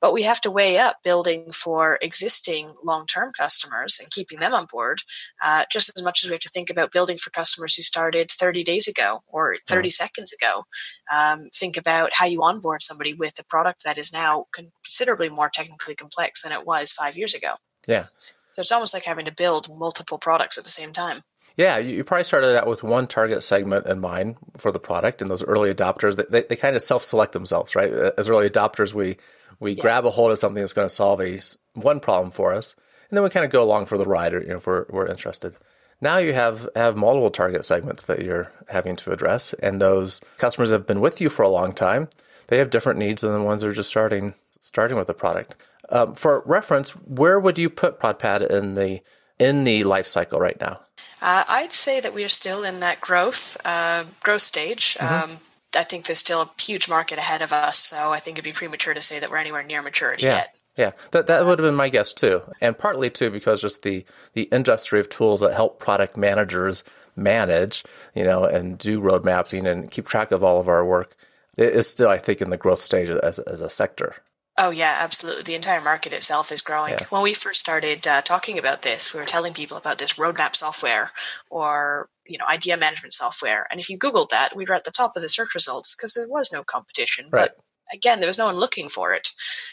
But 0.00 0.12
we 0.12 0.22
have 0.22 0.40
to 0.42 0.50
weigh 0.50 0.78
up 0.78 0.96
building 1.02 1.50
for 1.52 1.98
existing 2.00 2.72
long 2.84 3.06
term 3.06 3.32
customers 3.38 3.98
and 4.00 4.10
keeping 4.10 4.38
them 4.38 4.54
on 4.54 4.66
board 4.70 5.00
uh, 5.42 5.64
just 5.70 5.92
as 5.96 6.04
much 6.04 6.24
as 6.24 6.30
we 6.30 6.34
have 6.34 6.40
to 6.42 6.50
think 6.50 6.70
about 6.70 6.92
building 6.92 7.18
for 7.18 7.30
customers 7.30 7.74
who 7.74 7.82
started 7.82 8.30
30 8.30 8.64
days 8.64 8.88
ago 8.88 9.22
or 9.26 9.56
30 9.66 9.88
mm. 9.88 9.92
seconds 9.92 10.32
ago. 10.32 10.64
Um, 11.12 11.48
think 11.54 11.76
about 11.76 12.10
how 12.12 12.26
you 12.26 12.42
onboard 12.42 12.82
somebody 12.82 13.14
with 13.14 13.38
a 13.38 13.44
product 13.44 13.84
that 13.84 13.98
is 13.98 14.12
now 14.12 14.46
considerably 14.52 15.28
more 15.28 15.50
technically 15.52 15.94
complex 15.94 16.42
than 16.42 16.52
it 16.52 16.66
was 16.66 16.92
five 16.92 17.16
years 17.16 17.34
ago. 17.34 17.54
Yeah. 17.86 18.06
So 18.50 18.62
it's 18.62 18.72
almost 18.72 18.94
like 18.94 19.04
having 19.04 19.26
to 19.26 19.32
build 19.32 19.68
multiple 19.68 20.18
products 20.18 20.58
at 20.58 20.64
the 20.64 20.70
same 20.70 20.92
time. 20.92 21.22
Yeah, 21.56 21.78
you, 21.78 21.96
you 21.96 22.04
probably 22.04 22.24
started 22.24 22.56
out 22.56 22.68
with 22.68 22.84
one 22.84 23.08
target 23.08 23.42
segment 23.42 23.86
in 23.86 24.00
mind 24.00 24.36
for 24.56 24.70
the 24.70 24.78
product, 24.78 25.20
and 25.20 25.28
those 25.28 25.42
early 25.42 25.74
adopters, 25.74 26.16
they, 26.16 26.24
they, 26.30 26.46
they 26.46 26.56
kind 26.56 26.76
of 26.76 26.82
self-select 26.82 27.32
themselves, 27.32 27.74
right? 27.74 27.92
As 27.92 28.28
early 28.30 28.48
adopters, 28.48 28.94
we 28.94 29.16
we 29.60 29.72
yeah. 29.72 29.82
grab 29.82 30.06
a 30.06 30.10
hold 30.10 30.30
of 30.30 30.38
something 30.38 30.62
that's 30.62 30.72
going 30.72 30.88
to 30.88 30.94
solve 30.94 31.20
a 31.20 31.40
one 31.74 32.00
problem 32.00 32.30
for 32.30 32.54
us, 32.54 32.76
and 33.08 33.16
then 33.16 33.24
we 33.24 33.30
kind 33.30 33.44
of 33.44 33.52
go 33.52 33.62
along 33.62 33.86
for 33.86 33.98
the 33.98 34.06
ride, 34.06 34.34
or, 34.34 34.40
you 34.40 34.48
know, 34.48 34.56
if 34.56 34.66
we're, 34.66 34.86
we're 34.90 35.06
interested. 35.06 35.56
Now 36.00 36.18
you 36.18 36.32
have 36.32 36.68
have 36.76 36.96
multiple 36.96 37.30
target 37.30 37.64
segments 37.64 38.04
that 38.04 38.22
you're 38.22 38.52
having 38.68 38.94
to 38.96 39.10
address, 39.10 39.52
and 39.54 39.80
those 39.80 40.20
customers 40.36 40.70
have 40.70 40.86
been 40.86 41.00
with 41.00 41.20
you 41.20 41.28
for 41.28 41.42
a 41.42 41.48
long 41.48 41.72
time. 41.72 42.08
They 42.46 42.58
have 42.58 42.70
different 42.70 43.00
needs 43.00 43.22
than 43.22 43.32
the 43.32 43.42
ones 43.42 43.62
that 43.62 43.68
are 43.68 43.72
just 43.72 43.90
starting 43.90 44.34
starting 44.60 44.96
with 44.96 45.08
the 45.08 45.14
product. 45.14 45.56
Um, 45.88 46.14
for 46.14 46.42
reference, 46.46 46.92
where 46.92 47.40
would 47.40 47.58
you 47.58 47.68
put 47.68 47.98
ProdPad 47.98 48.48
in 48.48 48.74
the 48.74 49.00
in 49.38 49.64
the 49.64 49.82
life 49.84 50.06
cycle 50.06 50.38
right 50.38 50.60
now? 50.60 50.80
Uh, 51.20 51.42
I'd 51.48 51.72
say 51.72 51.98
that 51.98 52.14
we 52.14 52.22
are 52.22 52.28
still 52.28 52.62
in 52.62 52.80
that 52.80 53.00
growth 53.00 53.56
uh, 53.64 54.04
growth 54.22 54.42
stage. 54.42 54.96
Mm-hmm. 55.00 55.32
Um, 55.32 55.40
I 55.74 55.84
think 55.84 56.06
there's 56.06 56.18
still 56.18 56.42
a 56.42 56.50
huge 56.60 56.88
market 56.88 57.18
ahead 57.18 57.42
of 57.42 57.52
us, 57.52 57.78
so 57.78 58.10
I 58.10 58.18
think 58.18 58.36
it'd 58.36 58.44
be 58.44 58.52
premature 58.52 58.94
to 58.94 59.02
say 59.02 59.18
that 59.18 59.30
we're 59.30 59.36
anywhere 59.36 59.62
near 59.62 59.82
maturity 59.82 60.24
yeah. 60.24 60.36
yet. 60.36 60.54
Yeah, 60.76 60.92
that 61.10 61.26
that 61.26 61.44
would 61.44 61.58
have 61.58 61.66
been 61.66 61.74
my 61.74 61.88
guess 61.88 62.14
too, 62.14 62.40
and 62.60 62.78
partly 62.78 63.10
too 63.10 63.30
because 63.30 63.60
just 63.60 63.82
the 63.82 64.04
the 64.34 64.44
industry 64.44 65.00
of 65.00 65.08
tools 65.08 65.40
that 65.40 65.52
help 65.52 65.80
product 65.80 66.16
managers 66.16 66.84
manage, 67.16 67.82
you 68.14 68.22
know, 68.22 68.44
and 68.44 68.78
do 68.78 69.00
road 69.00 69.24
mapping 69.24 69.66
and 69.66 69.90
keep 69.90 70.06
track 70.06 70.30
of 70.30 70.44
all 70.44 70.60
of 70.60 70.68
our 70.68 70.84
work 70.84 71.16
is 71.56 71.88
still, 71.88 72.08
I 72.08 72.18
think, 72.18 72.40
in 72.40 72.50
the 72.50 72.56
growth 72.56 72.80
stage 72.80 73.10
as 73.10 73.40
as 73.40 73.60
a 73.60 73.68
sector. 73.68 74.14
Oh 74.58 74.70
yeah, 74.70 74.96
absolutely. 75.00 75.44
The 75.44 75.54
entire 75.54 75.80
market 75.80 76.12
itself 76.12 76.50
is 76.50 76.62
growing. 76.62 76.94
Yeah. 76.94 77.06
When 77.10 77.22
we 77.22 77.32
first 77.32 77.60
started 77.60 78.06
uh, 78.06 78.22
talking 78.22 78.58
about 78.58 78.82
this, 78.82 79.14
we 79.14 79.20
were 79.20 79.26
telling 79.26 79.54
people 79.54 79.76
about 79.76 79.98
this 79.98 80.14
roadmap 80.14 80.56
software 80.56 81.12
or 81.48 82.08
you 82.26 82.38
know 82.38 82.44
idea 82.44 82.76
management 82.76 83.14
software, 83.14 83.66
and 83.70 83.78
if 83.78 83.88
you 83.88 83.98
Googled 83.98 84.30
that, 84.30 84.56
we 84.56 84.64
were 84.66 84.74
at 84.74 84.84
the 84.84 84.90
top 84.90 85.16
of 85.16 85.22
the 85.22 85.28
search 85.28 85.54
results 85.54 85.94
because 85.94 86.12
there 86.12 86.28
was 86.28 86.52
no 86.52 86.64
competition. 86.64 87.26
Right. 87.32 87.48
But 87.48 87.56
again, 87.92 88.20
there 88.20 88.28
was 88.28 88.36
no 88.38 88.46
one 88.46 88.56
looking 88.56 88.88
for 88.88 89.14
it. 89.14 89.30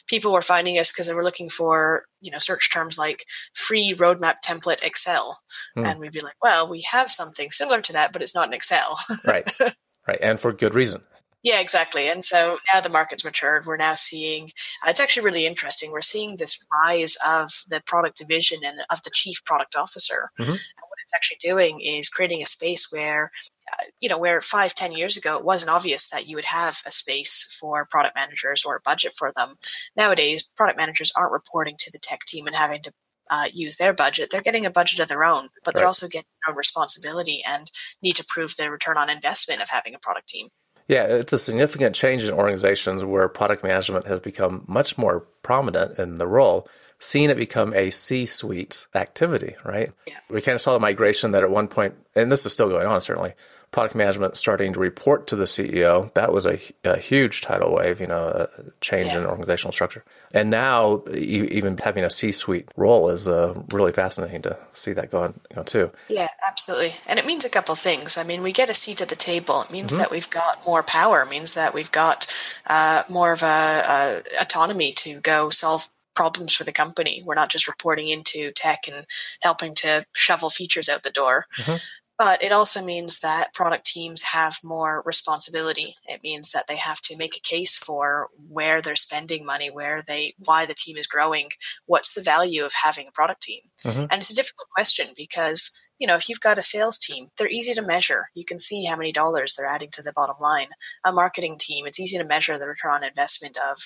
People 0.08 0.32
were 0.32 0.42
finding 0.42 0.77
us 0.77 0.92
because 0.92 1.08
they 1.08 1.13
were 1.13 1.24
looking 1.24 1.50
for, 1.50 2.06
you 2.22 2.32
know, 2.32 2.38
search 2.38 2.72
terms 2.72 2.98
like 2.98 3.25
free 3.54 3.94
roadmap 3.98 4.36
template 4.46 4.84
Excel. 4.84 5.38
Mm. 5.77 5.86
And 5.86 6.00
we'd 6.00 6.12
be 6.12 6.22
like, 6.22 6.38
well, 6.42 6.70
we 6.70 6.82
have 6.89 7.10
something 7.10 7.51
similar 7.51 7.82
to 7.82 7.94
that, 7.94 8.13
but 8.13 8.22
it's 8.22 8.36
not 8.36 8.48
an 8.48 8.54
Excel. 8.54 8.98
right. 9.25 9.50
Right. 10.08 10.20
And 10.22 10.39
for 10.39 10.54
good 10.54 10.75
reason. 10.75 11.01
Yeah, 11.45 11.59
exactly. 11.59 12.09
And 12.09 12.25
so 12.25 12.57
now 12.73 12.81
the 12.81 12.89
market's 12.89 13.23
matured. 13.23 13.67
We're 13.67 13.77
now 13.77 13.93
seeing, 13.93 14.49
uh, 14.83 14.89
it's 14.89 14.99
actually 14.99 15.25
really 15.25 15.45
interesting. 15.45 15.91
We're 15.91 16.01
seeing 16.01 16.35
this 16.35 16.57
rise 16.83 17.17
of 17.25 17.51
the 17.69 17.83
product 17.85 18.17
division 18.17 18.61
and 18.65 18.79
of 18.89 18.99
the 19.03 19.11
chief 19.13 19.45
product 19.45 19.75
officer. 19.75 20.31
Mm-hmm. 20.39 20.49
And 20.49 20.59
what 20.89 20.99
it's 21.03 21.13
actually 21.13 21.37
doing 21.39 21.81
is 21.81 22.09
creating 22.09 22.41
a 22.41 22.47
space 22.47 22.91
where 22.91 23.31
you 23.99 24.09
know, 24.09 24.17
where 24.17 24.41
five, 24.41 24.73
ten 24.73 24.91
years 24.91 25.17
ago, 25.17 25.37
it 25.37 25.45
wasn't 25.45 25.71
obvious 25.71 26.09
that 26.09 26.27
you 26.27 26.35
would 26.35 26.45
have 26.45 26.81
a 26.85 26.91
space 26.91 27.57
for 27.59 27.85
product 27.85 28.15
managers 28.15 28.63
or 28.65 28.75
a 28.75 28.81
budget 28.81 29.13
for 29.17 29.31
them. 29.35 29.55
Nowadays, 29.95 30.43
product 30.43 30.77
managers 30.77 31.11
aren't 31.15 31.31
reporting 31.31 31.75
to 31.79 31.91
the 31.91 31.99
tech 31.99 32.25
team 32.25 32.47
and 32.47 32.55
having 32.55 32.81
to 32.83 32.93
uh, 33.29 33.47
use 33.53 33.75
their 33.77 33.93
budget. 33.93 34.29
They're 34.29 34.41
getting 34.41 34.65
a 34.65 34.71
budget 34.71 34.99
of 34.99 35.07
their 35.07 35.23
own, 35.23 35.49
but 35.63 35.73
they're 35.73 35.87
also 35.87 36.07
getting 36.07 36.27
their 36.45 36.53
own 36.53 36.57
responsibility 36.57 37.43
and 37.47 37.69
need 38.01 38.17
to 38.17 38.25
prove 38.27 38.55
their 38.55 38.71
return 38.71 38.97
on 38.97 39.09
investment 39.09 39.61
of 39.61 39.69
having 39.69 39.95
a 39.95 39.99
product 39.99 40.29
team. 40.29 40.49
Yeah, 40.88 41.06
it's 41.06 41.34
a 41.34 41.39
significant 41.39 41.96
change 41.96 42.24
in 42.24 42.34
organizations 42.34 43.04
where 43.04 43.27
product 43.27 43.63
management 43.63 44.06
has 44.06 44.20
become 44.20 44.63
much 44.68 44.98
more 44.98 45.27
prominent 45.45 45.99
in 45.99 46.15
the 46.15 46.25
role 46.25 46.67
seeing 46.97 47.29
it 47.29 47.37
become 47.37 47.71
a 47.73 47.91
C 47.91 48.25
suite 48.25 48.87
activity, 48.95 49.55
right? 49.63 49.91
Yeah. 50.07 50.17
We 50.29 50.41
kind 50.41 50.55
of 50.55 50.61
saw 50.61 50.73
the 50.73 50.79
migration 50.79 51.31
that 51.31 51.43
at 51.43 51.51
one 51.51 51.67
point, 51.67 51.93
and 52.15 52.31
this 52.31 52.45
is 52.45 52.53
still 52.53 52.69
going 52.69 52.87
on 52.87 52.99
certainly, 53.01 53.33
product 53.75 53.93
management 53.93 54.37
starting 54.37 54.71
to 54.71 54.79
report 54.79 55.27
to 55.27 55.35
the 55.35 55.43
CEO. 55.43 56.13
That 56.13 56.31
was 56.31 56.45
a, 56.45 56.57
a 56.85 56.97
huge 56.97 57.41
tidal 57.41 57.75
wave, 57.75 57.99
you 57.99 58.07
know, 58.07 58.23
a 58.23 58.49
change 58.79 59.11
yeah. 59.11 59.19
in 59.19 59.25
organizational 59.25 59.73
structure. 59.73 60.05
And 60.33 60.49
now, 60.49 61.03
even 61.13 61.77
having 61.77 62.05
a 62.05 62.09
C 62.09 62.31
suite 62.31 62.69
role 62.77 63.09
is 63.09 63.27
uh, 63.27 63.53
really 63.73 63.91
fascinating 63.91 64.43
to 64.43 64.57
see 64.71 64.93
that 64.93 65.11
going 65.11 65.33
you 65.51 65.57
know, 65.57 65.63
too. 65.63 65.91
Yeah, 66.07 66.29
absolutely. 66.47 66.93
And 67.05 67.19
it 67.19 67.25
means 67.25 67.43
a 67.43 67.49
couple 67.49 67.75
things. 67.75 68.17
I 68.17 68.23
mean, 68.23 68.43
we 68.43 68.53
get 68.53 68.69
a 68.69 68.73
seat 68.73 69.01
at 69.01 69.09
the 69.09 69.17
table. 69.17 69.63
It 69.63 69.71
means 69.71 69.91
mm-hmm. 69.91 69.99
that 69.99 70.11
we've 70.11 70.29
got 70.29 70.65
more 70.65 70.81
power. 70.81 71.23
It 71.23 71.29
means 71.29 71.55
that 71.55 71.73
we've 71.73 71.91
got 71.91 72.33
uh, 72.65 73.03
more 73.09 73.33
of 73.33 73.43
a, 73.43 74.23
a 74.37 74.41
autonomy 74.41 74.93
to 74.93 75.19
go 75.19 75.35
solve 75.50 75.88
problems 76.15 76.54
for 76.54 76.63
the 76.63 76.72
company. 76.72 77.22
We're 77.25 77.36
not 77.36 77.50
just 77.50 77.68
reporting 77.68 78.08
into 78.08 78.51
tech 78.51 78.88
and 78.88 79.06
helping 79.42 79.75
to 79.75 80.06
shovel 80.13 80.50
features 80.50 80.89
out 80.89 81.04
the 81.04 81.10
door. 81.10 81.46
Mm-hmm. 81.60 81.75
But 82.18 82.44
it 82.44 82.54
also 82.54 82.82
means 82.82 83.20
that 83.20 83.54
product 83.54 83.86
teams 83.86 84.22
have 84.22 84.58
more 84.63 85.04
responsibility. 85.06 85.96
It 86.08 86.24
means 86.24 86.51
that 86.51 86.65
they 86.68 86.77
have 86.77 87.01
to 87.01 87.18
make 87.18 87.36
a 87.36 87.42
case 87.42 87.75
for 87.75 88.30
where 88.48 88.82
they're 88.82 88.96
spending 88.96 89.46
money, 89.46 89.70
where 89.70 90.01
they, 90.08 90.34
why 90.46 90.65
the 90.65 90.74
team 90.74 90.96
is 90.96 91.08
growing, 91.08 91.50
what's 91.88 92.13
the 92.13 92.22
value 92.22 92.63
of 92.63 92.72
having 92.72 93.08
a 93.08 93.12
product 93.12 93.42
team. 93.42 93.60
Mm-hmm. 93.84 94.06
And 94.10 94.13
it's 94.13 94.32
a 94.32 94.36
difficult 94.36 94.70
question 94.70 95.10
because 95.18 95.77
you 95.99 96.07
know, 96.07 96.15
if 96.15 96.27
you've 96.27 96.39
got 96.41 96.57
a 96.57 96.63
sales 96.63 96.97
team, 96.97 97.29
they're 97.37 97.47
easy 97.47 97.73
to 97.73 97.81
measure. 97.81 98.29
You 98.33 98.45
can 98.45 98.59
see 98.59 98.85
how 98.85 98.97
many 98.97 99.11
dollars 99.11 99.55
they're 99.55 99.65
adding 99.65 99.91
to 99.91 100.01
the 100.01 100.13
bottom 100.13 100.35
line. 100.41 100.67
A 101.05 101.11
marketing 101.11 101.57
team, 101.57 101.85
it's 101.85 101.99
easy 101.99 102.17
to 102.17 102.25
measure 102.25 102.57
the 102.57 102.67
return 102.67 102.91
on 102.91 103.03
investment 103.03 103.57
of 103.71 103.77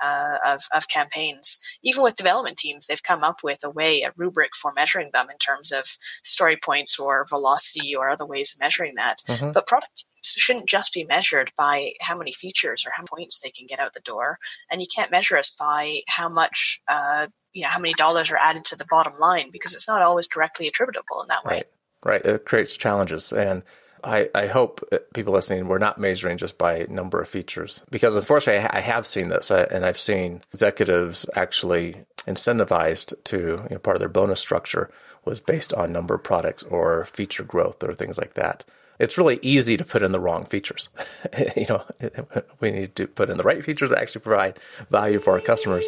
uh, 0.00 0.38
of, 0.44 0.62
of 0.74 0.88
campaigns. 0.88 1.62
Even 1.84 2.02
with 2.02 2.16
development 2.16 2.56
teams, 2.56 2.86
they've 2.86 3.02
come 3.02 3.22
up 3.22 3.44
with 3.44 3.60
a 3.62 3.70
way, 3.70 4.02
a 4.02 4.12
rubric 4.16 4.56
for 4.56 4.72
measuring 4.72 5.10
them 5.12 5.30
in 5.30 5.38
terms 5.38 5.70
of 5.70 5.84
story 6.24 6.56
points 6.56 6.98
or 6.98 7.26
velocity 7.28 7.94
or 7.94 8.10
other 8.10 8.26
ways 8.26 8.52
of 8.52 8.60
measuring 8.60 8.96
that. 8.96 9.22
Mm-hmm. 9.28 9.52
But 9.52 9.66
product 9.66 10.04
shouldn't 10.22 10.68
just 10.68 10.92
be 10.92 11.04
measured 11.04 11.52
by 11.56 11.92
how 12.00 12.16
many 12.16 12.32
features 12.32 12.84
or 12.86 12.90
how 12.90 13.02
many 13.02 13.24
points 13.24 13.40
they 13.40 13.50
can 13.50 13.66
get 13.66 13.80
out 13.80 13.92
the 13.92 14.00
door. 14.00 14.38
And 14.70 14.80
you 14.80 14.86
can't 14.94 15.10
measure 15.10 15.36
us 15.36 15.50
by 15.50 16.00
how 16.08 16.28
much 16.28 16.80
uh, 16.88 17.26
you 17.52 17.62
know 17.62 17.68
how 17.68 17.80
many 17.80 17.94
dollars 17.94 18.30
are 18.30 18.36
added 18.36 18.64
to 18.66 18.76
the 18.76 18.86
bottom 18.88 19.18
line 19.18 19.50
because 19.52 19.74
it's 19.74 19.88
not 19.88 20.02
always 20.02 20.26
directly 20.26 20.68
attributable 20.68 21.22
in 21.22 21.28
that 21.28 21.44
way. 21.44 21.54
Right, 21.54 21.66
right. 22.04 22.26
It 22.26 22.44
creates 22.44 22.76
challenges, 22.76 23.32
and 23.32 23.62
I, 24.04 24.28
I 24.34 24.46
hope 24.48 24.80
people 25.14 25.32
listening 25.32 25.68
we're 25.68 25.78
not 25.78 25.98
measuring 25.98 26.36
just 26.36 26.58
by 26.58 26.86
number 26.88 27.20
of 27.20 27.28
features 27.28 27.84
because 27.90 28.16
unfortunately 28.16 28.68
I 28.68 28.80
have 28.80 29.06
seen 29.06 29.28
this 29.28 29.50
uh, 29.50 29.66
and 29.70 29.84
I've 29.84 29.98
seen 29.98 30.42
executives 30.52 31.28
actually 31.36 32.04
incentivized 32.26 33.14
to 33.24 33.38
you 33.38 33.68
know, 33.70 33.78
part 33.78 33.96
of 33.96 34.00
their 34.00 34.08
bonus 34.08 34.40
structure 34.40 34.90
was 35.24 35.40
based 35.40 35.72
on 35.72 35.92
number 35.92 36.14
of 36.14 36.24
products 36.24 36.62
or 36.64 37.04
feature 37.04 37.44
growth 37.44 37.82
or 37.84 37.94
things 37.94 38.18
like 38.18 38.34
that. 38.34 38.64
It's 38.98 39.18
really 39.18 39.38
easy 39.42 39.76
to 39.76 39.84
put 39.84 40.02
in 40.02 40.12
the 40.12 40.20
wrong 40.20 40.44
features. 40.44 40.88
you 41.56 41.66
know, 41.68 41.82
we 42.60 42.70
need 42.70 42.96
to 42.96 43.06
put 43.06 43.30
in 43.30 43.36
the 43.36 43.42
right 43.42 43.64
features 43.64 43.90
that 43.90 43.98
actually 43.98 44.20
provide 44.22 44.58
value 44.90 45.18
for 45.18 45.32
our 45.32 45.40
customers. 45.40 45.86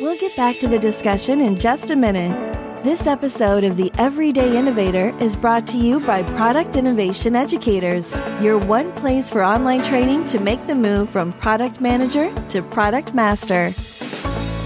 We'll 0.00 0.18
get 0.18 0.36
back 0.36 0.58
to 0.58 0.68
the 0.68 0.78
discussion 0.78 1.40
in 1.40 1.58
just 1.58 1.90
a 1.90 1.96
minute. 1.96 2.54
This 2.84 3.06
episode 3.06 3.64
of 3.64 3.78
The 3.78 3.90
Everyday 3.96 4.58
Innovator 4.58 5.16
is 5.18 5.36
brought 5.36 5.66
to 5.68 5.78
you 5.78 6.00
by 6.00 6.22
Product 6.34 6.76
Innovation 6.76 7.34
Educators, 7.34 8.12
your 8.42 8.58
one 8.58 8.92
place 8.92 9.30
for 9.30 9.42
online 9.42 9.82
training 9.82 10.26
to 10.26 10.38
make 10.38 10.66
the 10.66 10.74
move 10.74 11.08
from 11.08 11.32
product 11.34 11.80
manager 11.80 12.34
to 12.50 12.60
product 12.60 13.14
master. 13.14 13.70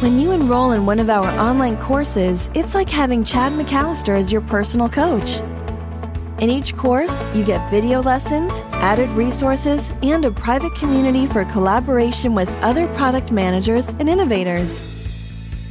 When 0.00 0.18
you 0.18 0.32
enroll 0.32 0.73
in 0.73 0.87
one 0.87 0.99
of 0.99 1.11
our 1.11 1.28
online 1.38 1.76
courses, 1.76 2.50
it's 2.54 2.75
like 2.75 2.90
having 2.90 3.23
Chad 3.23 3.52
McAllister 3.52 4.18
as 4.18 4.32
your 4.32 4.40
personal 4.40 4.88
coach. 4.88 5.40
In 6.38 6.50
each 6.50 6.76
course, 6.76 7.12
you 7.35 7.45
get 7.45 7.68
video 7.68 8.00
lessons, 8.00 8.52
added 8.71 9.11
resources, 9.11 9.90
and 10.04 10.25
a 10.25 10.30
private 10.30 10.73
community 10.76 11.26
for 11.26 11.45
collaboration 11.47 12.33
with 12.33 12.49
other 12.62 12.87
product 12.95 13.33
managers 13.33 13.88
and 13.88 14.09
innovators. 14.09 14.80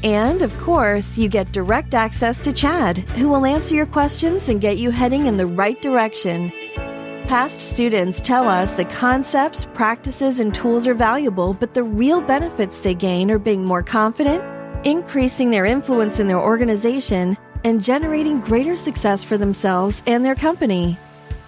And, 0.03 0.41
of 0.41 0.55
course, 0.57 1.17
you 1.17 1.29
get 1.29 1.53
direct 1.53 1.93
access 1.93 2.37
to 2.39 2.51
Chad, 2.51 2.97
who 2.97 3.29
will 3.29 3.45
answer 3.45 3.75
your 3.75 3.85
questions 3.85 4.49
and 4.49 4.59
get 4.59 4.77
you 4.77 4.91
heading 4.91 5.27
in 5.27 5.37
the 5.37 5.47
right 5.47 5.81
direction. 5.81 6.51
Past 7.27 7.73
students 7.73 8.21
tell 8.21 8.49
us 8.49 8.73
the 8.73 8.85
concepts, 8.85 9.67
practices, 9.73 10.41
and 10.41 10.53
tools 10.53 10.85
are 10.85 10.93
valuable, 10.93 11.53
but 11.53 11.75
the 11.75 11.83
real 11.83 12.19
benefits 12.19 12.79
they 12.79 12.93
gain 12.93 13.31
are 13.31 13.39
being 13.39 13.63
more 13.63 13.83
confident, 13.83 14.43
increasing 14.85 15.49
their 15.49 15.65
influence 15.65 16.19
in 16.19 16.27
their 16.27 16.41
organization, 16.41 17.37
and 17.63 17.83
generating 17.83 18.41
greater 18.41 18.75
success 18.75 19.23
for 19.23 19.37
themselves 19.37 20.03
and 20.05 20.23
their 20.23 20.35
company. 20.35 20.97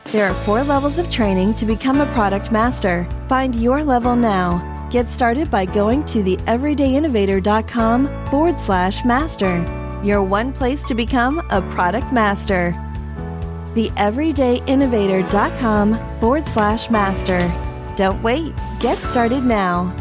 There 0.06 0.30
are 0.30 0.46
four 0.46 0.64
levels 0.64 0.98
of 0.98 1.12
training 1.12 1.54
to 1.56 1.66
become 1.66 2.02
a 2.02 2.12
product 2.14 2.52
master. 2.52 3.08
Find 3.28 3.56
your 3.56 3.84
level 3.84 4.16
now 4.16 4.80
Get 4.90 5.08
started 5.10 5.52
by 5.52 5.66
going 5.66 6.06
to 6.06 6.24
theeverydayinnovator.com 6.24 8.30
forward 8.30 8.58
slash 8.60 9.04
master, 9.06 10.02
your 10.04 10.24
one 10.24 10.52
place 10.52 10.84
to 10.86 10.96
become 10.96 11.46
a 11.52 11.62
product 11.74 12.12
master. 12.12 12.74
Theeverydayinnovator.com 13.76 16.20
forward 16.20 16.48
slash 16.48 16.90
master. 16.90 17.38
Don't 17.96 18.24
wait, 18.24 18.52
get 18.80 18.98
started 18.98 19.44
now. 19.44 19.96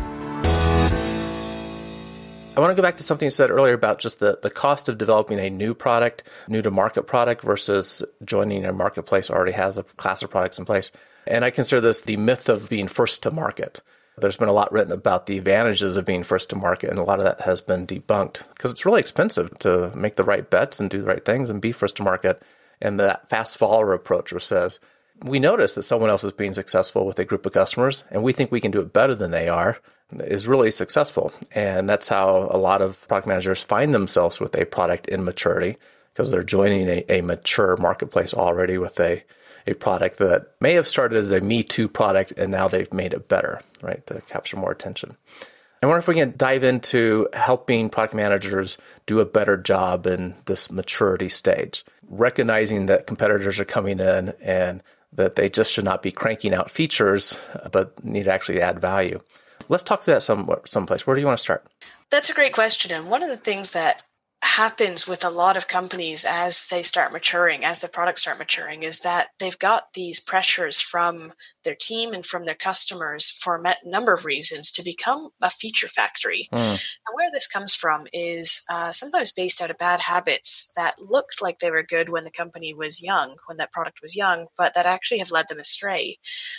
I 2.58 2.60
want 2.60 2.72
to 2.72 2.74
go 2.74 2.82
back 2.82 2.96
to 2.96 3.04
something 3.04 3.26
you 3.26 3.30
said 3.30 3.52
earlier 3.52 3.74
about 3.74 4.00
just 4.00 4.18
the, 4.18 4.36
the 4.42 4.50
cost 4.50 4.88
of 4.88 4.98
developing 4.98 5.38
a 5.38 5.48
new 5.48 5.74
product, 5.74 6.24
new 6.48 6.60
to 6.60 6.72
market 6.72 7.04
product 7.04 7.44
versus 7.44 8.02
joining 8.24 8.64
a 8.64 8.72
marketplace 8.72 9.30
already 9.30 9.52
has 9.52 9.78
a 9.78 9.84
class 9.84 10.24
of 10.24 10.30
products 10.30 10.58
in 10.58 10.64
place. 10.64 10.90
And 11.24 11.44
I 11.44 11.50
consider 11.50 11.80
this 11.80 12.00
the 12.00 12.16
myth 12.16 12.48
of 12.48 12.68
being 12.68 12.88
first 12.88 13.22
to 13.22 13.30
market. 13.30 13.80
There's 14.16 14.36
been 14.36 14.48
a 14.48 14.52
lot 14.52 14.72
written 14.72 14.90
about 14.90 15.26
the 15.26 15.38
advantages 15.38 15.96
of 15.96 16.04
being 16.04 16.24
first 16.24 16.50
to 16.50 16.56
market, 16.56 16.90
and 16.90 16.98
a 16.98 17.04
lot 17.04 17.20
of 17.20 17.24
that 17.26 17.42
has 17.42 17.60
been 17.60 17.86
debunked 17.86 18.42
because 18.54 18.72
it's 18.72 18.84
really 18.84 18.98
expensive 18.98 19.56
to 19.60 19.92
make 19.94 20.16
the 20.16 20.24
right 20.24 20.50
bets 20.50 20.80
and 20.80 20.90
do 20.90 21.00
the 21.00 21.06
right 21.06 21.24
things 21.24 21.50
and 21.50 21.62
be 21.62 21.70
first 21.70 21.94
to 21.98 22.02
market. 22.02 22.42
And 22.82 22.98
that 22.98 23.28
fast 23.28 23.56
follower 23.56 23.92
approach, 23.92 24.32
which 24.32 24.44
says, 24.44 24.80
we 25.22 25.38
notice 25.38 25.76
that 25.76 25.82
someone 25.82 26.10
else 26.10 26.24
is 26.24 26.32
being 26.32 26.54
successful 26.54 27.06
with 27.06 27.20
a 27.20 27.24
group 27.24 27.46
of 27.46 27.52
customers, 27.52 28.02
and 28.10 28.24
we 28.24 28.32
think 28.32 28.50
we 28.50 28.60
can 28.60 28.72
do 28.72 28.80
it 28.80 28.92
better 28.92 29.14
than 29.14 29.30
they 29.30 29.48
are, 29.48 29.78
is 30.12 30.48
really 30.48 30.70
successful. 30.70 31.32
And 31.52 31.88
that's 31.88 32.08
how 32.08 32.48
a 32.50 32.58
lot 32.58 32.82
of 32.82 33.06
product 33.08 33.26
managers 33.26 33.62
find 33.62 33.92
themselves 33.92 34.40
with 34.40 34.54
a 34.56 34.64
product 34.64 35.08
in 35.08 35.24
maturity 35.24 35.76
because 36.12 36.30
they're 36.30 36.42
joining 36.42 36.88
a, 36.88 37.04
a 37.08 37.20
mature 37.20 37.76
marketplace 37.76 38.34
already 38.34 38.78
with 38.78 38.98
a 39.00 39.22
a 39.66 39.74
product 39.74 40.18
that 40.18 40.46
may 40.60 40.72
have 40.74 40.86
started 40.86 41.18
as 41.18 41.30
a 41.30 41.40
Me 41.40 41.62
Too 41.62 41.88
product 41.88 42.32
and 42.36 42.50
now 42.50 42.68
they've 42.68 42.92
made 42.92 43.12
it 43.12 43.28
better, 43.28 43.60
right, 43.82 44.04
to 44.06 44.20
capture 44.22 44.56
more 44.56 44.70
attention. 44.70 45.16
I 45.82 45.86
wonder 45.86 45.98
if 45.98 46.08
we 46.08 46.14
can 46.14 46.34
dive 46.36 46.64
into 46.64 47.28
helping 47.32 47.88
product 47.88 48.14
managers 48.14 48.78
do 49.06 49.20
a 49.20 49.24
better 49.24 49.56
job 49.56 50.06
in 50.06 50.34
this 50.46 50.72
maturity 50.72 51.28
stage, 51.28 51.84
recognizing 52.08 52.86
that 52.86 53.06
competitors 53.06 53.60
are 53.60 53.64
coming 53.64 54.00
in 54.00 54.30
and 54.42 54.82
that 55.12 55.36
they 55.36 55.48
just 55.48 55.72
should 55.72 55.84
not 55.84 56.02
be 56.02 56.10
cranking 56.10 56.52
out 56.52 56.70
features, 56.70 57.40
but 57.70 58.02
need 58.04 58.24
to 58.24 58.32
actually 58.32 58.60
add 58.60 58.80
value. 58.80 59.20
Let's 59.68 59.82
talk 59.82 60.02
to 60.02 60.10
that 60.12 60.22
some 60.22 60.48
someplace. 60.64 61.06
Where 61.06 61.14
do 61.14 61.20
you 61.20 61.26
want 61.26 61.38
to 61.38 61.42
start? 61.42 61.66
That's 62.10 62.30
a 62.30 62.34
great 62.34 62.54
question. 62.54 62.92
And 62.92 63.10
one 63.10 63.22
of 63.22 63.28
the 63.28 63.36
things 63.36 63.70
that 63.72 64.02
happens 64.42 65.06
with 65.06 65.24
a 65.24 65.30
lot 65.30 65.56
of 65.56 65.66
companies 65.66 66.24
as 66.24 66.66
they 66.68 66.82
start 66.82 67.12
maturing, 67.12 67.64
as 67.64 67.80
the 67.80 67.88
products 67.88 68.20
start 68.20 68.38
maturing, 68.38 68.84
is 68.84 69.00
that 69.00 69.28
they've 69.40 69.58
got 69.58 69.92
these 69.94 70.20
pressures 70.20 70.80
from 70.80 71.32
their 71.64 71.74
team 71.74 72.12
and 72.12 72.24
from 72.24 72.44
their 72.44 72.54
customers 72.54 73.30
for 73.30 73.60
a 73.64 73.74
number 73.84 74.12
of 74.12 74.24
reasons 74.24 74.72
to 74.72 74.84
become 74.84 75.28
a 75.42 75.50
feature 75.50 75.88
factory. 75.88 76.48
Mm. 76.52 76.70
And 76.70 77.14
where 77.14 77.30
this 77.32 77.48
comes 77.48 77.74
from 77.74 78.06
is 78.12 78.62
uh, 78.70 78.92
sometimes 78.92 79.32
based 79.32 79.60
out 79.60 79.70
of 79.70 79.78
bad 79.78 79.98
habits 79.98 80.72
that 80.76 81.00
looked 81.00 81.42
like 81.42 81.58
they 81.58 81.72
were 81.72 81.82
good 81.82 82.08
when 82.08 82.24
the 82.24 82.30
company 82.30 82.74
was 82.74 83.02
young, 83.02 83.36
when 83.46 83.56
that 83.56 83.72
product 83.72 84.00
was 84.02 84.14
young, 84.14 84.46
but 84.56 84.74
that 84.74 84.86
actually 84.86 85.18
have 85.18 85.32
led 85.32 85.48
them 85.48 85.58
astray. 85.58 86.16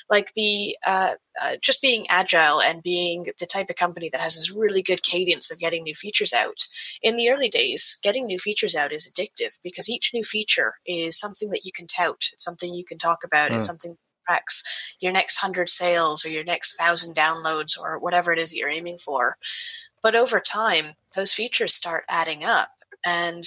Like 0.09 0.33
the 0.33 0.75
uh, 0.85 1.13
uh, 1.41 1.55
just 1.61 1.81
being 1.81 2.05
agile 2.09 2.61
and 2.61 2.83
being 2.83 3.27
the 3.39 3.45
type 3.45 3.69
of 3.69 3.75
company 3.75 4.09
that 4.09 4.21
has 4.21 4.35
this 4.35 4.51
really 4.51 4.81
good 4.81 5.03
cadence 5.03 5.51
of 5.51 5.59
getting 5.59 5.83
new 5.83 5.95
features 5.95 6.33
out. 6.33 6.67
In 7.01 7.15
the 7.15 7.29
early 7.29 7.49
days, 7.49 7.99
getting 8.03 8.25
new 8.25 8.39
features 8.39 8.75
out 8.75 8.93
is 8.93 9.07
addictive 9.07 9.59
because 9.63 9.89
each 9.89 10.11
new 10.13 10.23
feature 10.23 10.75
is 10.85 11.19
something 11.19 11.49
that 11.49 11.65
you 11.65 11.71
can 11.73 11.87
tout, 11.87 12.29
it's 12.33 12.43
something 12.43 12.73
you 12.73 12.85
can 12.85 12.97
talk 12.97 13.23
about, 13.23 13.51
mm. 13.51 13.55
it's 13.55 13.65
something 13.65 13.95
tracks 14.29 14.63
your 14.99 15.11
next 15.11 15.37
hundred 15.37 15.69
sales 15.69 16.25
or 16.25 16.29
your 16.29 16.43
next 16.43 16.75
thousand 16.75 17.15
downloads 17.15 17.79
or 17.79 17.99
whatever 17.99 18.31
it 18.31 18.39
is 18.39 18.51
that 18.51 18.57
you're 18.57 18.69
aiming 18.69 18.97
for. 18.97 19.35
But 20.03 20.15
over 20.15 20.39
time, 20.39 20.85
those 21.15 21.33
features 21.33 21.73
start 21.73 22.05
adding 22.07 22.43
up. 22.43 22.69
And 23.05 23.43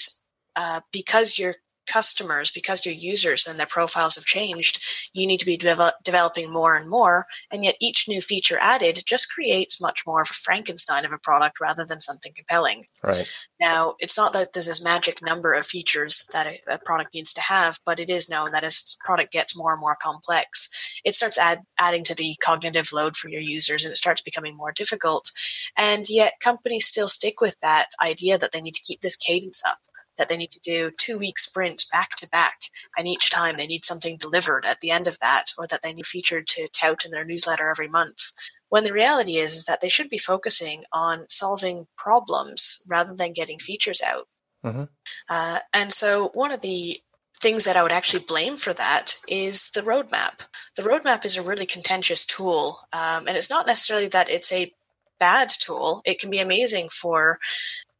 uh, 0.56 0.80
because 0.92 1.38
you're 1.38 1.56
customers, 1.92 2.50
because 2.50 2.86
your 2.86 2.94
users 2.94 3.46
and 3.46 3.58
their 3.58 3.66
profiles 3.66 4.14
have 4.14 4.24
changed, 4.24 4.82
you 5.12 5.26
need 5.26 5.40
to 5.40 5.46
be 5.46 5.56
developing 5.56 6.50
more 6.50 6.76
and 6.76 6.88
more. 6.88 7.26
And 7.50 7.64
yet 7.64 7.76
each 7.80 8.08
new 8.08 8.22
feature 8.22 8.58
added 8.60 9.02
just 9.06 9.30
creates 9.30 9.80
much 9.80 10.04
more 10.06 10.22
of 10.22 10.30
a 10.30 10.34
Frankenstein 10.34 11.04
of 11.04 11.12
a 11.12 11.18
product 11.18 11.60
rather 11.60 11.84
than 11.84 12.00
something 12.00 12.32
compelling. 12.34 12.86
Right. 13.02 13.30
Now, 13.60 13.94
it's 13.98 14.16
not 14.16 14.32
that 14.32 14.52
there's 14.52 14.66
this 14.66 14.82
magic 14.82 15.20
number 15.22 15.54
of 15.54 15.66
features 15.66 16.28
that 16.32 16.46
a, 16.46 16.60
a 16.68 16.78
product 16.78 17.14
needs 17.14 17.34
to 17.34 17.42
have, 17.42 17.78
but 17.84 18.00
it 18.00 18.10
is 18.10 18.30
known 18.30 18.52
that 18.52 18.64
as 18.64 18.96
product 19.04 19.32
gets 19.32 19.56
more 19.56 19.72
and 19.72 19.80
more 19.80 19.96
complex, 20.02 21.00
it 21.04 21.14
starts 21.14 21.38
add, 21.38 21.60
adding 21.78 22.04
to 22.04 22.14
the 22.14 22.36
cognitive 22.42 22.92
load 22.92 23.16
for 23.16 23.28
your 23.28 23.40
users 23.40 23.84
and 23.84 23.92
it 23.92 23.96
starts 23.96 24.22
becoming 24.22 24.56
more 24.56 24.72
difficult. 24.72 25.30
And 25.76 26.08
yet 26.08 26.34
companies 26.40 26.86
still 26.86 27.08
stick 27.08 27.40
with 27.40 27.58
that 27.60 27.88
idea 28.00 28.38
that 28.38 28.52
they 28.52 28.60
need 28.60 28.74
to 28.74 28.82
keep 28.82 29.00
this 29.00 29.16
cadence 29.16 29.62
up 29.64 29.78
that 30.18 30.28
they 30.28 30.36
need 30.36 30.50
to 30.52 30.60
do 30.60 30.90
two 30.98 31.18
week 31.18 31.38
sprints 31.38 31.84
back 31.86 32.10
to 32.16 32.28
back. 32.28 32.58
And 32.96 33.08
each 33.08 33.30
time 33.30 33.56
they 33.56 33.66
need 33.66 33.84
something 33.84 34.16
delivered 34.16 34.66
at 34.66 34.80
the 34.80 34.90
end 34.90 35.08
of 35.08 35.18
that, 35.20 35.52
or 35.58 35.66
that 35.68 35.82
they 35.82 35.92
need 35.92 36.06
featured 36.06 36.46
to 36.48 36.68
tout 36.68 37.04
in 37.04 37.10
their 37.10 37.24
newsletter 37.24 37.68
every 37.68 37.88
month. 37.88 38.32
When 38.68 38.84
the 38.84 38.92
reality 38.92 39.36
is, 39.36 39.54
is 39.54 39.64
that 39.64 39.80
they 39.80 39.88
should 39.88 40.08
be 40.08 40.18
focusing 40.18 40.84
on 40.92 41.26
solving 41.28 41.86
problems 41.96 42.82
rather 42.88 43.14
than 43.14 43.32
getting 43.32 43.58
features 43.58 44.02
out. 44.02 44.28
Mm-hmm. 44.64 44.84
Uh, 45.28 45.58
and 45.72 45.92
so 45.92 46.30
one 46.34 46.52
of 46.52 46.60
the 46.60 47.00
things 47.40 47.64
that 47.64 47.76
I 47.76 47.82
would 47.82 47.92
actually 47.92 48.24
blame 48.24 48.56
for 48.56 48.72
that 48.72 49.16
is 49.26 49.70
the 49.70 49.82
roadmap. 49.82 50.40
The 50.76 50.82
roadmap 50.82 51.24
is 51.24 51.36
a 51.36 51.42
really 51.42 51.66
contentious 51.66 52.24
tool, 52.24 52.78
um, 52.92 53.26
and 53.26 53.36
it's 53.36 53.50
not 53.50 53.66
necessarily 53.66 54.08
that 54.08 54.30
it's 54.30 54.52
a 54.52 54.72
bad 55.18 55.50
tool. 55.50 56.02
It 56.04 56.20
can 56.20 56.30
be 56.30 56.38
amazing 56.38 56.88
for 56.90 57.40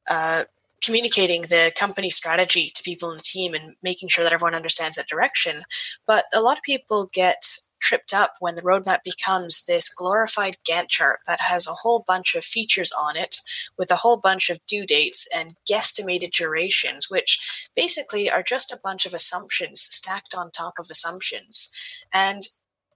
uh, 0.09 0.45
communicating 0.83 1.43
the 1.43 1.73
company 1.77 2.11
strategy 2.11 2.71
to 2.75 2.83
people 2.83 3.11
in 3.11 3.17
the 3.17 3.23
team 3.23 3.55
and 3.55 3.75
making 3.83 4.09
sure 4.09 4.25
that 4.25 4.33
everyone 4.33 4.55
understands 4.55 4.97
that 4.97 5.09
direction. 5.09 5.63
But 6.07 6.25
a 6.35 6.41
lot 6.41 6.59
of 6.59 6.63
people 6.63 7.11
get 7.13 7.59
tripped 7.81 8.15
up 8.15 8.35
when 8.39 8.55
the 8.55 8.63
roadmap 8.63 9.03
becomes 9.03 9.65
this 9.65 9.89
glorified 9.89 10.57
Gantt 10.65 10.89
chart 10.89 11.21
that 11.27 11.41
has 11.41 11.67
a 11.67 11.73
whole 11.73 12.05
bunch 12.07 12.35
of 12.35 12.45
features 12.45 12.93
on 12.93 13.17
it 13.17 13.41
with 13.77 13.91
a 13.91 13.97
whole 13.97 14.17
bunch 14.17 14.51
of 14.51 14.65
due 14.67 14.87
dates 14.87 15.27
and 15.37 15.55
guesstimated 15.71 16.33
durations, 16.33 17.11
which 17.11 17.69
basically 17.75 18.31
are 18.31 18.43
just 18.43 18.73
a 18.73 18.81
bunch 18.83 19.05
of 19.05 19.15
assumptions 19.15 19.83
stacked 19.83 20.35
on 20.35 20.51
top 20.51 20.75
of 20.79 20.91
assumptions. 20.91 21.75
And 22.13 22.47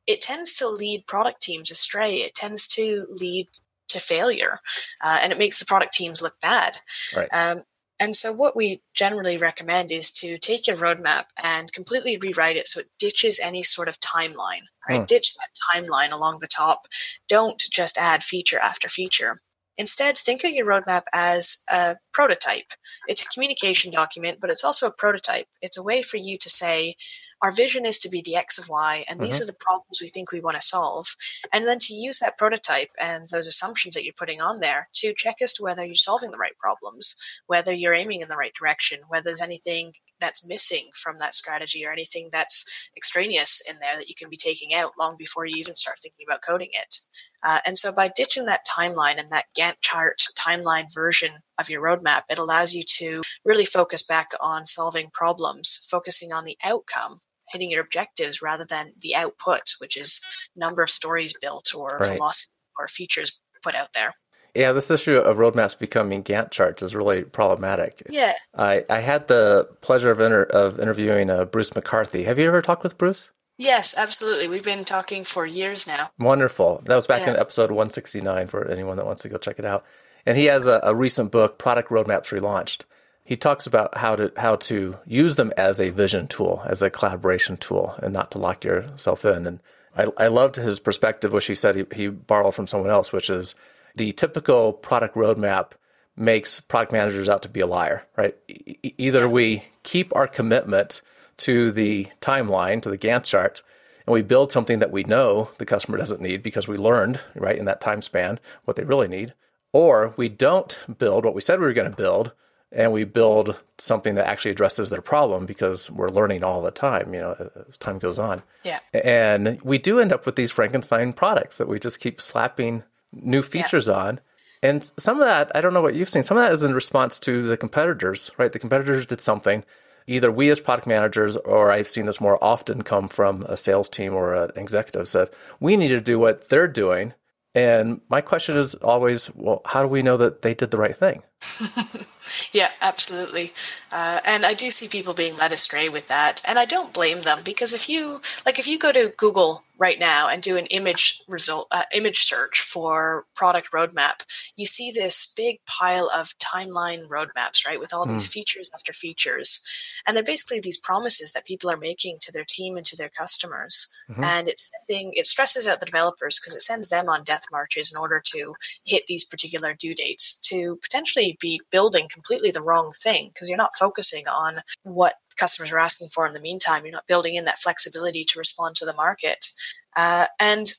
it 0.07 0.23
tends 0.23 0.55
to 0.57 0.69
lead 0.69 1.07
product 1.07 1.43
teams 1.43 1.71
astray. 1.71 2.19
It 2.23 2.35
tends 2.35 2.69
to 2.69 3.07
lead 3.09 3.49
to 3.89 4.01
failure, 4.01 4.59
uh, 5.03 5.19
and 5.23 5.33
it 5.33 5.39
makes 5.39 5.59
the 5.59 5.65
product 5.65 5.93
teams 5.93 6.23
look 6.23 6.39
bad. 6.41 6.79
Right. 7.17 7.29
Um, 7.33 7.63
and 7.99 8.15
so, 8.15 8.33
what 8.33 8.55
we 8.55 8.83
generally 8.95 9.39
recommend 9.39 9.91
is 9.91 10.11
to 10.13 10.39
take 10.39 10.67
your 10.67 10.77
roadmap 10.77 11.25
and 11.43 11.73
completely 11.73 12.19
rewrite 12.19 12.57
it 12.57 12.69
so 12.69 12.81
it 12.81 12.87
ditches 12.99 13.41
any 13.41 13.63
sort 13.63 13.89
of 13.89 13.99
timeline, 14.01 14.65
right? 14.89 15.01
Hmm. 15.01 15.05
Ditch 15.05 15.35
that 15.35 15.49
timeline 15.75 16.13
along 16.13 16.39
the 16.41 16.47
top. 16.47 16.87
Don't 17.29 17.59
just 17.59 17.97
add 17.97 18.23
feature 18.23 18.59
after 18.59 18.89
feature. 18.89 19.41
Instead, 19.79 20.17
think 20.17 20.45
of 20.45 20.53
your 20.53 20.67
roadmap 20.67 21.03
as 21.13 21.65
a 21.69 21.97
prototype. 22.13 22.73
It's 23.09 23.23
a 23.23 23.29
communication 23.29 23.93
document, 23.93 24.41
but 24.41 24.51
it's 24.51 24.65
also 24.65 24.89
a 24.89 24.95
prototype. 24.95 25.47
It's 25.61 25.79
a 25.79 25.83
way 25.83 26.03
for 26.03 26.17
you 26.17 26.39
to 26.39 26.49
say, 26.49 26.97
our 27.43 27.53
vision 27.53 27.85
is 27.85 27.99
to 27.99 28.09
be 28.09 28.23
the 28.23 28.37
X 28.37 28.59
of 28.59 28.69
Y, 28.69 29.05
and 29.09 29.19
mm-hmm. 29.19 29.27
these 29.27 29.41
are 29.43 29.47
the 29.47 29.53
problems 29.53 30.01
we 30.01 30.09
think 30.09 30.33
we 30.33 30.41
want 30.41 30.59
to 30.59 30.67
solve. 30.67 31.07
And 31.53 31.67
then 31.67 31.79
to 31.81 31.95
use 31.95 32.21
that 32.21 32.39
prototype 32.39 32.91
and 32.99 33.29
those 33.29 33.47
assumptions 33.47 33.95
that 33.95 34.05
you're 34.05 34.15
putting 34.17 34.41
on 34.41 34.61
there 34.61 34.89
to 34.95 35.15
check 35.15 35.37
as 35.43 35.53
to 35.55 35.63
whether 35.63 35.85
you're 35.85 35.95
solving 35.95 36.31
the 36.31 36.39
right 36.39 36.57
problems, 36.59 37.17
whether 37.47 37.73
you're 37.73 37.95
aiming 37.95 38.23
in 38.23 38.29
the 38.29 38.37
right 38.37 38.55
direction, 38.55 39.01
whether 39.09 39.25
there's 39.25 39.43
anything 39.43 39.93
that's 40.19 40.47
missing 40.47 40.89
from 40.95 41.19
that 41.19 41.35
strategy 41.35 41.85
or 41.85 41.93
anything 41.93 42.29
that's 42.33 42.89
extraneous 42.97 43.61
in 43.69 43.77
there 43.81 43.97
that 43.97 44.09
you 44.09 44.15
can 44.15 44.31
be 44.31 44.37
taking 44.37 44.75
out 44.75 44.93
long 44.99 45.17
before 45.19 45.45
you 45.45 45.57
even 45.57 45.77
start 45.77 45.99
thinking 46.01 46.25
about 46.27 46.41
coding 46.47 46.71
it. 46.73 46.99
Uh, 47.43 47.61
and 47.67 47.77
so 47.77 47.93
by 47.93 48.11
ditching 48.17 48.47
that 48.47 48.67
timeline 48.67 49.19
and 49.19 49.31
that 49.31 49.45
Gantt 49.59 49.77
chart 49.81 50.23
timeline 50.39 50.93
version 50.93 51.33
of 51.59 51.69
your 51.69 51.83
roadmap, 51.83 52.23
it 52.31 52.39
allows 52.39 52.75
you 52.75 52.83
to 52.83 53.23
really 53.45 53.65
focus 53.65 54.03
back 54.03 54.31
on 54.41 54.67
solving 54.67 55.11
problems, 55.13 55.87
focusing 55.91 56.33
on 56.33 56.45
the 56.45 56.57
outcome 56.65 57.21
hitting 57.51 57.71
your 57.71 57.83
objectives 57.83 58.43
rather 58.43 58.67
than 58.69 58.93
the 59.01 59.15
output, 59.15 59.75
which 59.79 59.97
is 59.97 60.21
number 60.55 60.83
of 60.83 60.91
stories 60.91 61.35
built 61.41 61.75
or 61.75 61.99
right. 62.01 62.13
velocity 62.13 62.51
or 62.79 62.89
features 62.89 63.41
put 63.63 63.75
out 63.75 63.93
there. 63.95 64.13
Yeah, 64.55 64.73
this 64.73 64.91
issue 64.91 65.19
of 65.19 65.37
roadmaps 65.37 65.79
becoming 65.79 66.23
Gantt 66.23 66.51
charts 66.51 66.83
is 66.83 66.97
really 66.97 67.25
problematic. 67.25 68.03
Yeah. 68.09 68.33
I, 68.57 68.85
I 68.89 69.01
had 69.01 69.29
the 69.29 69.69
pleasure 69.83 70.11
of, 70.11 70.19
inter- 70.19 70.45
of 70.45 70.81
interviewing 70.81 71.29
uh, 71.29 71.45
Bruce 71.45 71.75
McCarthy. 71.75 72.25
Have 72.25 72.39
you 72.39 72.47
ever 72.47 72.63
talked 72.63 72.83
with 72.83 72.97
Bruce? 72.97 73.33
Yes, 73.59 73.95
absolutely. 73.97 74.49
We've 74.49 74.65
been 74.65 74.85
talking 74.85 75.25
for 75.25 75.47
years 75.47 75.87
now. 75.87 76.11
Wonderful. 76.19 76.83
That 76.87 76.95
was 76.95 77.07
back 77.07 77.23
yeah. 77.23 77.35
in 77.35 77.41
episode 77.41 77.71
169 77.71 78.47
for 78.47 78.67
anyone 78.71 78.97
that 78.97 79.07
wants 79.07 79.23
to 79.23 79.29
go 79.29 79.37
check 79.37 79.59
it 79.59 79.65
out. 79.67 79.85
And 80.25 80.39
he 80.39 80.47
has 80.47 80.67
a, 80.67 80.81
a 80.83 80.95
recent 80.95 81.31
book, 81.31 81.59
Product 81.59 81.91
Roadmaps 81.91 82.39
Relaunched 82.39 82.85
he 83.27 83.37
talks 83.37 83.67
about 83.67 83.99
how 83.99 84.15
to 84.17 84.33
how 84.37 84.57
to 84.57 84.99
use 85.05 85.35
them 85.35 85.53
as 85.57 85.81
a 85.81 85.91
vision 85.91 86.29
tool, 86.29 86.63
as 86.65 86.81
a 86.81 86.91
collaboration 86.91 87.57
tool, 87.57 87.95
and 88.03 88.15
not 88.15 88.31
to 88.31 88.39
lock 88.39 88.65
yourself 88.65 89.25
in. 89.25 89.47
And 89.47 89.61
I, 89.97 90.07
I 90.17 90.29
loved 90.29 90.57
his 90.57 90.79
perspective, 90.79 91.33
which 91.33 91.47
he 91.47 91.55
said 91.55 91.75
he, 91.75 91.85
he 91.93 92.09
borrowed 92.09 92.55
from 92.55 92.69
someone 92.69 92.91
else, 92.91 93.13
which 93.13 93.29
is 93.29 93.55
the 93.97 94.13
typical 94.13 94.73
product 94.73 95.17
roadmap 95.17 95.73
makes 96.17 96.61
product 96.61 96.93
managers 96.93 97.29
out 97.29 97.43
to 97.43 97.49
be 97.49 97.61
a 97.61 97.67
liar, 97.67 98.07
right? 98.17 98.37
E- 98.49 98.95
either 98.97 99.29
we 99.29 99.65
keep 99.83 100.15
our 100.15 100.29
commitment 100.29 101.03
to 101.39 101.71
the 101.71 102.07
timeline, 102.21 102.81
to 102.81 102.89
the 102.89 102.97
Gantt 102.97 103.25
chart, 103.25 103.63
and 104.07 104.15
we 104.15 104.23
build 104.23 104.53
something 104.53 104.79
that 104.79 104.93
we 104.93 105.03
know 105.03 105.51
the 105.59 105.67
customer 105.67 105.99
doesn't 105.99 106.21
need 106.21 106.43
because 106.43 106.69
we 106.69 106.77
learned, 106.77 107.21
right, 107.35 107.59
in 107.59 107.65
that 107.65 107.81
time 107.81 108.03
span 108.03 108.39
what 108.65 108.77
they 108.77 108.85
really 108.85 109.09
need, 109.09 109.35
Or 109.73 110.15
we 110.17 110.31
don't 110.31 110.79
build 110.97 111.25
what 111.25 111.35
we 111.35 111.43
said 111.43 111.59
we 111.59 111.67
were 111.67 111.75
going 111.75 111.91
to 111.91 111.97
build, 111.97 112.33
and 112.73 112.93
we 112.93 113.05
build 113.05 113.63
something 113.79 114.17
that 114.17 114.27
actually 114.27 114.51
addresses 114.51 114.91
their 114.91 115.01
problem 115.01 115.47
because 115.47 115.91
we're 115.91 116.09
learning 116.09 116.43
all 116.43 116.61
the 116.61 116.71
time, 116.71 117.15
you 117.15 117.21
know, 117.21 117.51
as 117.69 117.79
time 117.79 117.99
goes 117.99 118.19
on. 118.19 118.43
Yeah. 118.65 118.81
And 118.93 119.61
we 119.63 119.79
do 119.79 120.01
end 120.01 120.13
up 120.13 120.27
with 120.27 120.37
these 120.37 120.51
Frankenstein 120.51 121.13
products 121.13 121.59
that 121.59 121.69
we 121.69 121.79
just 121.79 122.01
keep 122.01 122.21
slapping 122.21 122.83
new 123.13 123.43
features 123.43 123.89
yeah. 123.89 123.95
on. 123.95 124.21
And 124.63 124.83
some 124.97 125.21
of 125.21 125.27
that, 125.27 125.53
I 125.55 125.61
don't 125.61 125.75
know 125.75 125.83
what 125.83 125.95
you've 125.95 126.09
seen, 126.09 126.23
some 126.23 126.37
of 126.37 126.43
that 126.45 126.53
is 126.53 126.63
in 126.63 126.75
response 126.75 127.21
to 127.21 127.47
the 127.47 127.57
competitors, 127.57 128.31
right? 128.37 128.53
The 128.53 128.59
competitors 128.59 129.07
did 129.07 129.21
something. 129.21 129.65
Either 130.09 130.31
we 130.31 130.51
as 130.51 130.61
product 130.61 130.87
managers, 130.87 131.37
or 131.37 131.71
I've 131.71 131.89
seen 131.89 132.07
this 132.07 132.21
more 132.21 132.43
often 132.43 132.83
come 132.83 133.09
from 133.09 133.43
a 133.43 133.57
sales 133.57 133.89
team 133.89 134.15
or 134.15 134.35
an 134.35 134.51
executive 134.57 135.09
said, 135.09 135.31
we 135.61 135.77
need 135.77 135.89
to 135.89 136.01
do 136.01 136.19
what 136.19 136.49
they're 136.49 136.69
doing. 136.69 137.13
And 137.55 138.01
my 138.09 138.21
question 138.21 138.57
is 138.57 138.75
always, 138.77 139.35
well, 139.35 139.63
how 139.67 139.83
do 139.83 139.89
we 139.89 140.03
know 140.03 140.17
that 140.17 140.43
they 140.43 140.55
did 140.55 140.71
the 140.71 140.79
right 140.79 140.97
thing? 140.97 141.23
Yeah, 142.53 142.71
absolutely. 142.81 143.53
Uh, 143.91 144.21
and 144.25 144.45
I 144.45 144.55
do 144.55 144.71
see 144.71 144.89
people 144.89 145.15
being 145.15 145.37
led 145.37 145.53
astray 145.53 145.89
with 145.89 146.09
that. 146.09 146.43
And 146.47 146.59
I 146.59 146.65
don't 146.65 146.93
blame 146.93 147.23
them 147.23 147.41
because 147.45 147.73
if 147.73 147.89
you, 147.89 148.21
like, 148.45 148.59
if 148.59 148.67
you 148.67 148.79
go 148.79 148.93
to 148.93 149.13
Google 149.17 149.63
right 149.79 149.99
now 149.99 150.29
and 150.29 150.43
do 150.43 150.57
an 150.57 150.67
image 150.67 151.23
result, 151.29 151.69
uh, 151.71 151.83
image 151.93 152.25
search 152.25 152.61
for 152.61 153.27
product 153.35 153.73
roadmap, 153.73 154.25
you 154.57 154.67
see 154.67 154.91
this 154.91 155.35
big 155.37 155.59
pile 155.67 156.11
of 156.15 156.37
timeline 156.39 157.07
roadmaps, 157.09 157.67
right? 157.67 157.79
With 157.79 157.93
all 157.93 158.07
mm. 158.07 158.11
these 158.11 158.27
hmm. 158.27 158.31
features 158.31 158.71
after 158.75 158.93
features. 158.93 159.61
And 160.07 160.17
they're 160.17 160.25
basically 160.25 160.61
these 160.61 160.79
promises 160.79 161.33
that 161.33 161.45
people 161.45 161.71
are 161.71 161.77
making 161.77 162.19
to 162.23 162.33
their 162.33 162.45
team 162.49 162.77
and 162.77 162.87
to 162.87 162.97
their 162.97 163.11
customers. 163.11 163.89
Mm-hmm. 164.11 164.25
And 164.25 164.49
it's 164.49 164.71
sending, 164.89 165.13
it 165.15 165.27
stresses 165.27 165.69
out 165.69 165.81
the 165.81 165.87
developers 165.87 166.39
because 166.39 166.55
it 166.55 166.63
sends 166.63 166.89
them 166.89 167.09
on 167.09 167.25
death 167.25 167.45
marches 167.53 167.93
in 167.93 167.99
order 167.99 168.23
to 168.33 168.55
hit 168.85 169.07
these 169.07 169.25
particular 169.25 169.75
due 169.75 169.95
dates 169.95 170.35
to 170.35 170.77
potentially 170.77 171.37
be 171.41 171.61
building 171.71 172.09
completely 172.17 172.51
the 172.51 172.63
wrong 172.63 172.93
thing 172.93 173.29
because 173.29 173.49
you're 173.49 173.59
not 173.59 173.77
focusing 173.79 174.27
on 174.27 174.63
what 174.83 175.15
customers 175.37 175.71
are 175.71 175.79
asking 175.79 176.09
for 176.09 176.27
in 176.27 176.33
the 176.33 176.41
meantime. 176.41 176.85
You're 176.85 176.93
not 176.93 177.07
building 177.07 177.35
in 177.35 177.45
that 177.45 177.59
flexibility 177.59 178.25
to 178.25 178.39
respond 178.39 178.77
to 178.77 178.87
the 178.87 178.95
market. 178.95 179.51
Uh, 179.95 180.27
and 180.41 180.73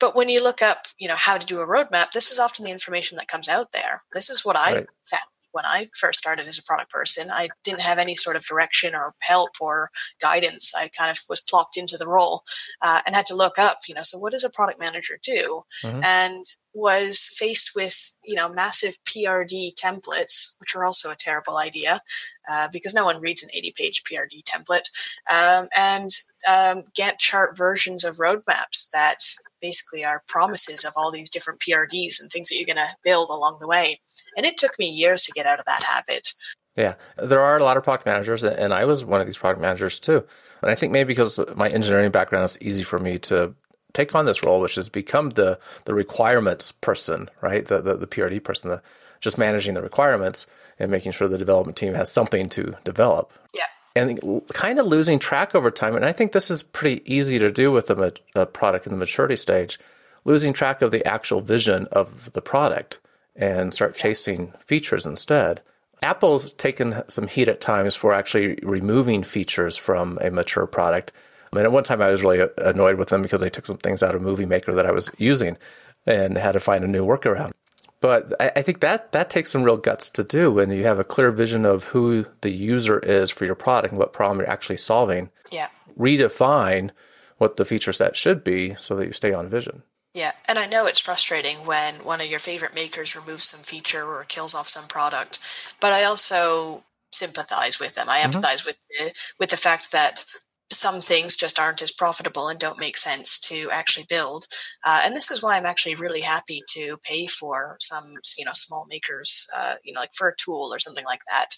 but 0.00 0.16
when 0.16 0.28
you 0.28 0.42
look 0.42 0.62
up, 0.62 0.86
you 0.98 1.08
know, 1.08 1.16
how 1.16 1.36
to 1.36 1.46
do 1.46 1.60
a 1.60 1.66
roadmap, 1.66 2.12
this 2.12 2.30
is 2.30 2.38
often 2.38 2.64
the 2.64 2.70
information 2.70 3.18
that 3.18 3.28
comes 3.28 3.48
out 3.48 3.72
there. 3.72 4.02
This 4.12 4.30
is 4.30 4.44
what 4.44 4.56
I 4.56 4.74
right. 4.74 4.86
found 5.04 5.22
when 5.52 5.64
I 5.64 5.88
first 5.98 6.18
started 6.18 6.46
as 6.46 6.58
a 6.58 6.62
product 6.64 6.90
person. 6.90 7.30
I 7.30 7.48
didn't 7.64 7.80
have 7.80 7.98
any 7.98 8.14
sort 8.14 8.36
of 8.36 8.44
direction 8.44 8.94
or 8.94 9.14
help 9.20 9.50
or 9.60 9.90
guidance. 10.20 10.72
I 10.76 10.88
kind 10.88 11.10
of 11.10 11.18
was 11.28 11.40
plopped 11.40 11.76
into 11.76 11.96
the 11.96 12.06
role 12.06 12.42
uh, 12.82 13.00
and 13.06 13.14
had 13.14 13.26
to 13.26 13.36
look 13.36 13.58
up, 13.58 13.80
you 13.88 13.94
know, 13.94 14.02
so 14.02 14.18
what 14.18 14.32
does 14.32 14.44
a 14.44 14.50
product 14.50 14.78
manager 14.80 15.18
do? 15.22 15.62
Mm-hmm. 15.84 16.02
And 16.02 16.44
was 16.74 17.30
faced 17.34 17.72
with, 17.74 18.14
you 18.24 18.36
know, 18.36 18.48
massive 18.52 18.96
PRD 19.04 19.74
templates, 19.74 20.54
which 20.60 20.76
are 20.76 20.84
also 20.84 21.10
a 21.10 21.16
terrible 21.16 21.56
idea 21.56 22.00
uh, 22.48 22.68
because 22.72 22.94
no 22.94 23.04
one 23.04 23.20
reads 23.20 23.42
an 23.42 23.50
80 23.52 23.74
page 23.76 24.02
PRD 24.04 24.44
template, 24.44 24.88
um, 25.30 25.68
and 25.76 26.10
um, 26.46 26.84
Gantt 26.96 27.18
chart 27.18 27.56
versions 27.56 28.04
of 28.04 28.18
roadmaps 28.18 28.90
that 28.92 29.18
basically 29.60 30.04
are 30.04 30.22
promises 30.28 30.84
of 30.84 30.92
all 30.96 31.10
these 31.10 31.30
different 31.30 31.60
PRDs 31.60 32.20
and 32.20 32.30
things 32.30 32.48
that 32.48 32.56
you're 32.56 32.66
going 32.66 32.76
to 32.76 32.96
build 33.02 33.28
along 33.30 33.58
the 33.60 33.66
way. 33.66 34.00
And 34.36 34.46
it 34.46 34.58
took 34.58 34.78
me 34.78 34.88
years 34.88 35.24
to 35.24 35.32
get 35.32 35.46
out 35.46 35.58
of 35.58 35.64
that 35.66 35.82
habit. 35.82 36.32
Yeah, 36.76 36.94
there 37.16 37.40
are 37.40 37.58
a 37.58 37.64
lot 37.64 37.76
of 37.76 37.82
product 37.82 38.06
managers, 38.06 38.44
and 38.44 38.72
I 38.72 38.84
was 38.84 39.04
one 39.04 39.20
of 39.20 39.26
these 39.26 39.38
product 39.38 39.60
managers 39.60 39.98
too. 39.98 40.24
And 40.62 40.70
I 40.70 40.74
think 40.74 40.92
maybe 40.92 41.08
because 41.08 41.40
my 41.56 41.68
engineering 41.68 42.12
background 42.12 42.44
is 42.44 42.60
easy 42.60 42.84
for 42.84 42.98
me 42.98 43.18
to 43.20 43.54
take 43.92 44.14
on 44.14 44.26
this 44.26 44.44
role, 44.44 44.60
which 44.60 44.76
has 44.76 44.88
become 44.88 45.30
the 45.30 45.58
the 45.86 45.94
requirements 45.94 46.70
person, 46.72 47.28
right? 47.40 47.66
The 47.66 47.80
the, 47.80 47.96
the 47.96 48.06
PRD 48.06 48.42
person, 48.44 48.70
the 48.70 48.82
just 49.20 49.38
managing 49.38 49.74
the 49.74 49.82
requirements 49.82 50.46
and 50.78 50.90
making 50.90 51.12
sure 51.12 51.26
the 51.26 51.38
development 51.38 51.76
team 51.76 51.94
has 51.94 52.10
something 52.10 52.48
to 52.50 52.76
develop. 52.84 53.32
Yeah. 53.52 53.64
And 53.96 54.42
kind 54.52 54.78
of 54.78 54.86
losing 54.86 55.18
track 55.18 55.56
over 55.56 55.72
time. 55.72 55.96
And 55.96 56.04
I 56.04 56.12
think 56.12 56.30
this 56.30 56.50
is 56.50 56.62
pretty 56.62 57.02
easy 57.12 57.40
to 57.40 57.50
do 57.50 57.72
with 57.72 57.90
a, 57.90 58.12
a 58.36 58.46
product 58.46 58.86
in 58.86 58.92
the 58.92 58.98
maturity 58.98 59.34
stage, 59.34 59.80
losing 60.24 60.52
track 60.52 60.82
of 60.82 60.92
the 60.92 61.04
actual 61.04 61.40
vision 61.40 61.88
of 61.90 62.32
the 62.32 62.42
product 62.42 63.00
and 63.38 63.72
start 63.72 63.96
chasing 63.96 64.52
features 64.58 65.06
instead. 65.06 65.62
Apple's 66.02 66.52
taken 66.52 67.02
some 67.08 67.28
heat 67.28 67.48
at 67.48 67.60
times 67.60 67.94
for 67.94 68.12
actually 68.12 68.58
removing 68.62 69.22
features 69.22 69.76
from 69.76 70.18
a 70.20 70.30
mature 70.30 70.66
product. 70.66 71.12
I 71.52 71.56
mean, 71.56 71.64
at 71.64 71.72
one 71.72 71.84
time 71.84 72.02
I 72.02 72.10
was 72.10 72.22
really 72.22 72.46
annoyed 72.58 72.98
with 72.98 73.08
them 73.08 73.22
because 73.22 73.40
they 73.40 73.48
took 73.48 73.64
some 73.66 73.78
things 73.78 74.02
out 74.02 74.14
of 74.14 74.22
Movie 74.22 74.46
Maker 74.46 74.72
that 74.74 74.86
I 74.86 74.90
was 74.90 75.10
using 75.16 75.56
and 76.04 76.36
had 76.36 76.52
to 76.52 76.60
find 76.60 76.84
a 76.84 76.88
new 76.88 77.06
workaround. 77.06 77.52
But 78.00 78.32
I, 78.40 78.52
I 78.56 78.62
think 78.62 78.80
that 78.80 79.12
that 79.12 79.30
takes 79.30 79.50
some 79.50 79.62
real 79.62 79.76
guts 79.76 80.10
to 80.10 80.24
do 80.24 80.52
when 80.52 80.70
you 80.70 80.84
have 80.84 81.00
a 81.00 81.04
clear 81.04 81.30
vision 81.30 81.64
of 81.64 81.84
who 81.84 82.26
the 82.42 82.50
user 82.50 82.98
is 83.00 83.30
for 83.30 83.44
your 83.44 83.54
product 83.54 83.92
and 83.92 83.98
what 83.98 84.12
problem 84.12 84.38
you're 84.38 84.50
actually 84.50 84.76
solving. 84.76 85.30
Yeah. 85.50 85.68
Redefine 85.98 86.90
what 87.38 87.56
the 87.56 87.64
feature 87.64 87.92
set 87.92 88.14
should 88.14 88.44
be 88.44 88.74
so 88.74 88.94
that 88.96 89.06
you 89.06 89.12
stay 89.12 89.32
on 89.32 89.48
vision. 89.48 89.82
Yeah, 90.18 90.32
and 90.48 90.58
I 90.58 90.66
know 90.66 90.86
it's 90.86 90.98
frustrating 90.98 91.64
when 91.64 92.02
one 92.02 92.20
of 92.20 92.26
your 92.26 92.40
favorite 92.40 92.74
makers 92.74 93.14
removes 93.14 93.44
some 93.44 93.60
feature 93.60 94.04
or 94.04 94.24
kills 94.24 94.52
off 94.52 94.68
some 94.68 94.88
product, 94.88 95.38
but 95.78 95.92
I 95.92 96.04
also 96.04 96.82
sympathize 97.12 97.78
with 97.78 97.94
them. 97.94 98.08
I 98.08 98.18
mm-hmm. 98.18 98.30
empathize 98.32 98.66
with 98.66 98.76
the, 98.88 99.14
with 99.38 99.50
the 99.50 99.56
fact 99.56 99.92
that 99.92 100.24
some 100.72 101.00
things 101.00 101.36
just 101.36 101.60
aren't 101.60 101.82
as 101.82 101.92
profitable 101.92 102.48
and 102.48 102.58
don't 102.58 102.80
make 102.80 102.96
sense 102.96 103.38
to 103.50 103.70
actually 103.70 104.06
build. 104.08 104.48
Uh, 104.84 105.02
and 105.04 105.14
this 105.14 105.30
is 105.30 105.40
why 105.40 105.56
I'm 105.56 105.66
actually 105.66 105.94
really 105.94 106.20
happy 106.20 106.64
to 106.70 106.96
pay 107.04 107.28
for 107.28 107.76
some, 107.78 108.12
you 108.36 108.44
know, 108.44 108.52
small 108.54 108.86
makers, 108.90 109.46
uh, 109.54 109.76
you 109.84 109.92
know, 109.92 110.00
like 110.00 110.16
for 110.16 110.30
a 110.30 110.36
tool 110.36 110.70
or 110.74 110.80
something 110.80 111.04
like 111.04 111.22
that. 111.28 111.50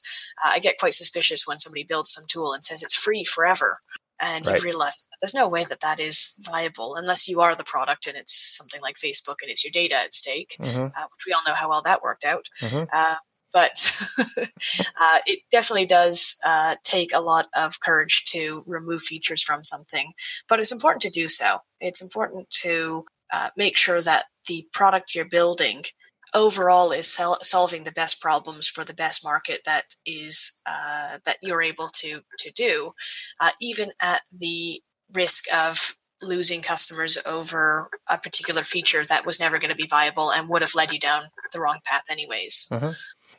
Uh, 0.44 0.50
I 0.50 0.58
get 0.58 0.78
quite 0.78 0.92
suspicious 0.92 1.46
when 1.46 1.58
somebody 1.58 1.84
builds 1.84 2.12
some 2.12 2.24
tool 2.28 2.52
and 2.52 2.62
says 2.62 2.82
it's 2.82 2.94
free 2.94 3.24
forever 3.24 3.78
and 4.20 4.46
right. 4.46 4.58
you 4.58 4.64
realize 4.64 5.06
there's 5.20 5.34
no 5.34 5.48
way 5.48 5.64
that 5.64 5.80
that 5.80 5.98
is 6.00 6.34
viable 6.40 6.96
unless 6.96 7.28
you 7.28 7.40
are 7.40 7.54
the 7.54 7.64
product 7.64 8.06
and 8.06 8.16
it's 8.16 8.56
something 8.56 8.80
like 8.82 8.96
Facebook 8.96 9.36
and 9.42 9.50
it's 9.50 9.64
your 9.64 9.72
data 9.72 9.96
at 9.96 10.14
stake, 10.14 10.56
mm-hmm. 10.60 10.78
uh, 10.78 10.84
which 10.84 11.26
we 11.26 11.32
all 11.32 11.42
know 11.46 11.54
how 11.54 11.70
well 11.70 11.82
that 11.82 12.02
worked 12.02 12.24
out. 12.24 12.46
Mm-hmm. 12.60 12.84
Uh, 12.92 13.14
but 13.52 13.92
uh, 14.38 15.18
it 15.26 15.40
definitely 15.50 15.86
does 15.86 16.38
uh, 16.44 16.76
take 16.84 17.12
a 17.14 17.20
lot 17.20 17.48
of 17.54 17.80
courage 17.80 18.24
to 18.26 18.62
remove 18.66 19.02
features 19.02 19.42
from 19.42 19.64
something. 19.64 20.12
But 20.48 20.60
it's 20.60 20.72
important 20.72 21.02
to 21.02 21.10
do 21.10 21.28
so. 21.28 21.58
It's 21.80 22.02
important 22.02 22.48
to 22.62 23.04
uh, 23.32 23.50
make 23.56 23.76
sure 23.76 24.00
that 24.00 24.24
the 24.46 24.66
product 24.72 25.14
you're 25.14 25.24
building 25.24 25.84
overall 26.34 26.92
is 26.92 27.06
sol- 27.06 27.38
solving 27.42 27.84
the 27.84 27.92
best 27.92 28.20
problems 28.20 28.68
for 28.68 28.84
the 28.84 28.94
best 28.94 29.24
market 29.24 29.60
that 29.64 29.84
is 30.06 30.60
uh, 30.66 31.18
that 31.24 31.38
you're 31.42 31.62
able 31.62 31.88
to 31.88 32.20
to 32.38 32.52
do, 32.52 32.92
uh, 33.40 33.50
even 33.60 33.90
at 34.00 34.22
the 34.38 34.80
risk 35.12 35.52
of 35.52 35.96
losing 36.22 36.60
customers 36.60 37.18
over 37.24 37.88
a 38.08 38.18
particular 38.18 38.62
feature 38.62 39.04
that 39.06 39.24
was 39.24 39.40
never 39.40 39.58
going 39.58 39.70
to 39.70 39.76
be 39.76 39.86
viable 39.86 40.30
and 40.30 40.48
would 40.48 40.62
have 40.62 40.74
led 40.74 40.92
you 40.92 40.98
down 40.98 41.22
the 41.52 41.60
wrong 41.60 41.78
path 41.84 42.04
anyways. 42.10 42.66
Mm-hmm. 42.70 42.90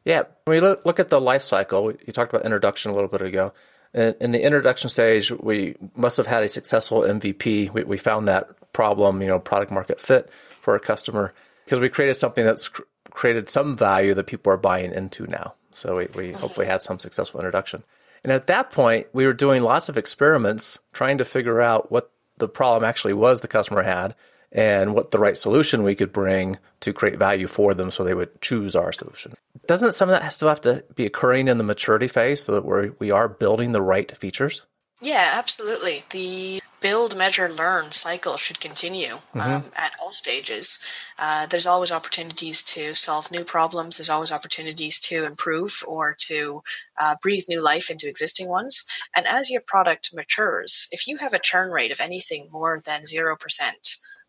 Yeah, 0.04 0.23
when 0.45 0.56
we 0.56 0.62
look, 0.62 0.84
look 0.86 0.99
at 0.99 1.10
the 1.10 1.21
life 1.21 1.43
cycle, 1.43 1.91
you 1.91 2.12
talked 2.12 2.34
about 2.34 2.43
introduction 2.43 2.91
a 2.91 2.93
little 2.95 3.08
bit 3.08 3.21
ago. 3.21 3.54
In, 3.93 4.15
in 4.19 4.32
the 4.32 4.43
introduction 4.43 4.89
stage, 4.89 5.32
we 5.32 5.75
must 5.95 6.17
have 6.17 6.25
had 6.25 6.43
a 6.43 6.49
successful 6.49 7.01
MVP. 7.01 7.71
We, 7.71 7.84
we 7.84 7.97
found 7.97 8.27
that 8.27 8.73
problem, 8.73 9.21
you 9.21 9.27
know, 9.27 9.38
product 9.38 9.71
market 9.71 10.01
fit 10.01 10.32
for 10.32 10.75
a 10.75 10.80
customer 10.80 11.34
because 11.71 11.79
we 11.79 11.88
created 11.88 12.15
something 12.15 12.43
that's 12.43 12.67
cr- 12.67 12.81
created 13.12 13.47
some 13.47 13.77
value 13.77 14.13
that 14.13 14.27
people 14.27 14.51
are 14.51 14.57
buying 14.57 14.91
into 14.91 15.25
now. 15.27 15.53
So 15.71 15.95
we, 15.95 16.07
we 16.17 16.29
uh-huh. 16.31 16.41
hopefully 16.41 16.65
had 16.65 16.81
some 16.81 16.99
successful 16.99 17.39
introduction. 17.39 17.84
And 18.25 18.34
at 18.34 18.47
that 18.47 18.71
point, 18.71 19.07
we 19.13 19.25
were 19.25 19.31
doing 19.31 19.63
lots 19.63 19.88
of 19.88 19.95
experiments 19.97 20.79
trying 20.91 21.17
to 21.19 21.23
figure 21.23 21.62
out 21.62 21.89
what 21.89 22.12
the 22.39 22.49
problem 22.49 22.84
actually 22.84 23.13
was 23.13 23.39
the 23.39 23.47
customer 23.47 23.84
had 23.84 24.15
and 24.51 24.93
what 24.93 25.12
the 25.12 25.17
right 25.17 25.38
solution 25.38 25.84
we 25.84 25.95
could 25.95 26.12
bring 26.12 26.57
to 26.81 26.91
create 26.91 27.17
value 27.17 27.47
for 27.47 27.73
them 27.73 27.89
so 27.89 28.03
they 28.03 28.13
would 28.13 28.41
choose 28.41 28.75
our 28.75 28.91
solution. 28.91 29.34
Doesn't 29.65 29.93
some 29.93 30.10
of 30.10 30.19
that 30.19 30.34
still 30.34 30.49
have 30.49 30.60
to 30.62 30.84
be 30.95 31.05
occurring 31.05 31.47
in 31.47 31.57
the 31.57 31.63
maturity 31.63 32.10
phase 32.10 32.41
so 32.41 32.51
that 32.51 32.65
we're, 32.65 32.91
we 32.99 33.12
are 33.12 33.29
building 33.29 33.71
the 33.71 33.81
right 33.81 34.12
features? 34.17 34.65
Yeah, 34.99 35.29
absolutely. 35.34 36.03
The 36.10 36.61
build, 36.81 37.15
measure, 37.15 37.47
learn 37.49 37.91
cycle 37.91 38.37
should 38.37 38.59
continue 38.59 39.15
mm-hmm. 39.15 39.39
um, 39.39 39.71
at 39.75 39.93
all 40.01 40.11
stages. 40.11 40.79
Uh, 41.17 41.45
there's 41.45 41.65
always 41.65 41.91
opportunities 41.91 42.61
to 42.63 42.93
solve 42.93 43.31
new 43.31 43.43
problems. 43.43 43.97
There's 43.97 44.09
always 44.09 44.31
opportunities 44.31 44.99
to 45.01 45.25
improve 45.25 45.83
or 45.87 46.15
to 46.21 46.61
uh, 46.99 47.15
breathe 47.21 47.45
new 47.47 47.61
life 47.61 47.89
into 47.89 48.09
existing 48.09 48.49
ones. 48.49 48.83
And 49.15 49.25
as 49.25 49.49
your 49.49 49.61
product 49.61 50.09
matures, 50.13 50.87
if 50.91 51.07
you 51.07 51.17
have 51.17 51.33
a 51.33 51.39
churn 51.39 51.71
rate 51.71 51.91
of 51.91 52.01
anything 52.01 52.49
more 52.51 52.81
than 52.85 53.03
0%, 53.03 53.37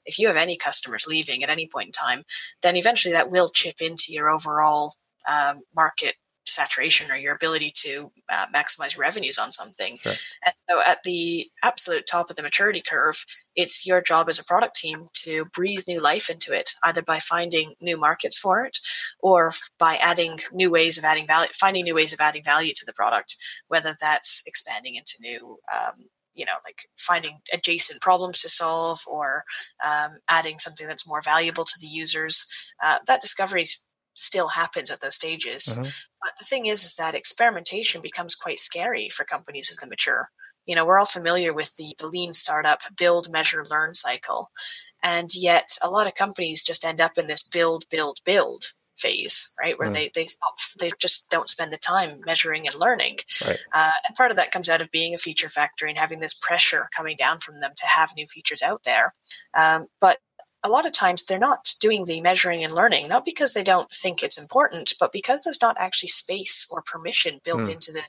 if 0.04 0.18
you 0.18 0.26
have 0.26 0.36
any 0.36 0.56
customers 0.56 1.06
leaving 1.06 1.42
at 1.42 1.50
any 1.50 1.68
point 1.68 1.88
in 1.88 1.92
time, 1.92 2.24
then 2.62 2.76
eventually 2.76 3.14
that 3.14 3.30
will 3.30 3.48
chip 3.48 3.80
into 3.80 4.12
your 4.12 4.28
overall 4.28 4.92
um, 5.28 5.60
market 5.74 6.14
saturation 6.46 7.10
or 7.10 7.16
your 7.16 7.34
ability 7.34 7.72
to 7.74 8.10
uh, 8.28 8.46
maximize 8.54 8.98
revenues 8.98 9.38
on 9.38 9.52
something. 9.52 9.98
Sure. 9.98 10.12
And 10.44 10.54
so 10.68 10.82
at 10.84 11.02
the 11.02 11.50
absolute 11.62 12.06
top 12.06 12.30
of 12.30 12.36
the 12.36 12.42
maturity 12.42 12.82
curve, 12.82 13.24
it's 13.54 13.86
your 13.86 14.00
job 14.00 14.28
as 14.28 14.38
a 14.38 14.44
product 14.44 14.76
team 14.76 15.08
to 15.14 15.44
breathe 15.46 15.82
new 15.86 16.00
life 16.00 16.30
into 16.30 16.52
it, 16.52 16.72
either 16.82 17.02
by 17.02 17.18
finding 17.18 17.74
new 17.80 17.96
markets 17.96 18.38
for 18.38 18.64
it 18.64 18.78
or 19.20 19.52
by 19.78 19.96
adding 19.96 20.38
new 20.52 20.70
ways 20.70 20.98
of 20.98 21.04
adding 21.04 21.26
value, 21.26 21.50
finding 21.54 21.84
new 21.84 21.94
ways 21.94 22.12
of 22.12 22.20
adding 22.20 22.42
value 22.42 22.72
to 22.74 22.84
the 22.86 22.94
product, 22.94 23.36
whether 23.68 23.94
that's 24.00 24.42
expanding 24.46 24.96
into 24.96 25.16
new 25.20 25.58
um, 25.72 26.06
you 26.34 26.46
know, 26.46 26.52
like 26.64 26.88
finding 26.96 27.38
adjacent 27.52 28.00
problems 28.00 28.40
to 28.40 28.48
solve 28.48 29.00
or 29.06 29.44
um, 29.84 30.12
adding 30.28 30.58
something 30.58 30.86
that's 30.86 31.06
more 31.06 31.20
valuable 31.20 31.64
to 31.64 31.78
the 31.80 31.86
users. 31.86 32.46
Uh, 32.82 32.98
that 33.06 33.20
discovery 33.20 33.66
still 34.14 34.48
happens 34.48 34.90
at 34.90 35.00
those 35.00 35.14
stages. 35.14 35.64
Mm-hmm. 35.64 35.88
But 36.20 36.32
the 36.38 36.44
thing 36.44 36.66
is, 36.66 36.84
is 36.84 36.94
that 36.96 37.14
experimentation 37.14 38.00
becomes 38.00 38.34
quite 38.34 38.58
scary 38.58 39.08
for 39.08 39.24
companies 39.24 39.70
as 39.70 39.78
they 39.78 39.88
mature. 39.88 40.30
You 40.66 40.76
know, 40.76 40.84
we're 40.84 40.98
all 40.98 41.06
familiar 41.06 41.52
with 41.52 41.74
the, 41.76 41.94
the 41.98 42.06
lean 42.06 42.32
startup 42.32 42.80
build, 42.96 43.30
measure, 43.30 43.66
learn 43.68 43.94
cycle. 43.94 44.50
And 45.02 45.34
yet 45.34 45.76
a 45.82 45.90
lot 45.90 46.06
of 46.06 46.14
companies 46.14 46.62
just 46.62 46.84
end 46.84 47.00
up 47.00 47.18
in 47.18 47.26
this 47.26 47.48
build, 47.48 47.84
build, 47.90 48.18
build 48.24 48.64
phase, 48.96 49.52
right? 49.60 49.76
Where 49.78 49.88
mm. 49.88 49.92
they 49.92 50.10
they 50.14 50.26
stop, 50.26 50.54
they 50.78 50.92
just 50.98 51.28
don't 51.30 51.48
spend 51.48 51.72
the 51.72 51.78
time 51.78 52.20
measuring 52.24 52.66
and 52.66 52.78
learning. 52.78 53.18
Right. 53.44 53.58
Uh, 53.72 53.92
and 54.06 54.16
part 54.16 54.30
of 54.30 54.36
that 54.36 54.52
comes 54.52 54.68
out 54.68 54.80
of 54.80 54.90
being 54.90 55.14
a 55.14 55.18
feature 55.18 55.48
factory 55.48 55.90
and 55.90 55.98
having 55.98 56.20
this 56.20 56.34
pressure 56.34 56.88
coming 56.96 57.16
down 57.16 57.40
from 57.40 57.60
them 57.60 57.72
to 57.76 57.86
have 57.86 58.14
new 58.16 58.26
features 58.26 58.62
out 58.62 58.84
there. 58.84 59.12
Um, 59.54 59.86
but 60.00 60.18
a 60.64 60.68
lot 60.68 60.86
of 60.86 60.92
times 60.92 61.24
they're 61.24 61.38
not 61.38 61.74
doing 61.80 62.04
the 62.04 62.20
measuring 62.20 62.64
and 62.64 62.72
learning, 62.72 63.08
not 63.08 63.24
because 63.24 63.52
they 63.52 63.64
don't 63.64 63.90
think 63.92 64.22
it's 64.22 64.38
important, 64.38 64.94
but 65.00 65.12
because 65.12 65.42
there's 65.42 65.60
not 65.60 65.76
actually 65.78 66.08
space 66.08 66.68
or 66.70 66.82
permission 66.82 67.40
built 67.44 67.64
mm. 67.64 67.72
into 67.72 67.92
the 67.92 68.02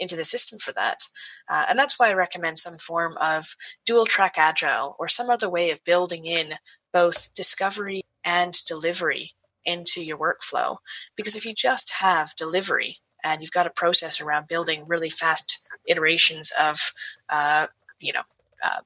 into 0.00 0.16
the 0.16 0.24
system 0.24 0.58
for 0.58 0.72
that. 0.72 1.06
Uh, 1.46 1.66
and 1.68 1.78
that's 1.78 1.98
why 1.98 2.08
I 2.08 2.14
recommend 2.14 2.58
some 2.58 2.78
form 2.78 3.18
of 3.20 3.54
dual 3.84 4.06
track 4.06 4.38
agile 4.38 4.96
or 4.98 5.08
some 5.08 5.28
other 5.28 5.50
way 5.50 5.72
of 5.72 5.84
building 5.84 6.24
in 6.24 6.54
both 6.92 7.32
discovery 7.34 8.02
and 8.24 8.52
delivery 8.64 9.32
into 9.66 10.02
your 10.02 10.16
workflow. 10.16 10.78
Because 11.16 11.36
if 11.36 11.44
you 11.44 11.52
just 11.54 11.90
have 11.90 12.34
delivery 12.36 12.96
and 13.22 13.42
you've 13.42 13.50
got 13.52 13.66
a 13.66 13.70
process 13.70 14.22
around 14.22 14.48
building 14.48 14.84
really 14.86 15.10
fast 15.10 15.60
iterations 15.86 16.50
of, 16.58 16.92
uh, 17.28 17.66
you 17.98 18.14
know, 18.14 18.22
uh, 18.62 18.80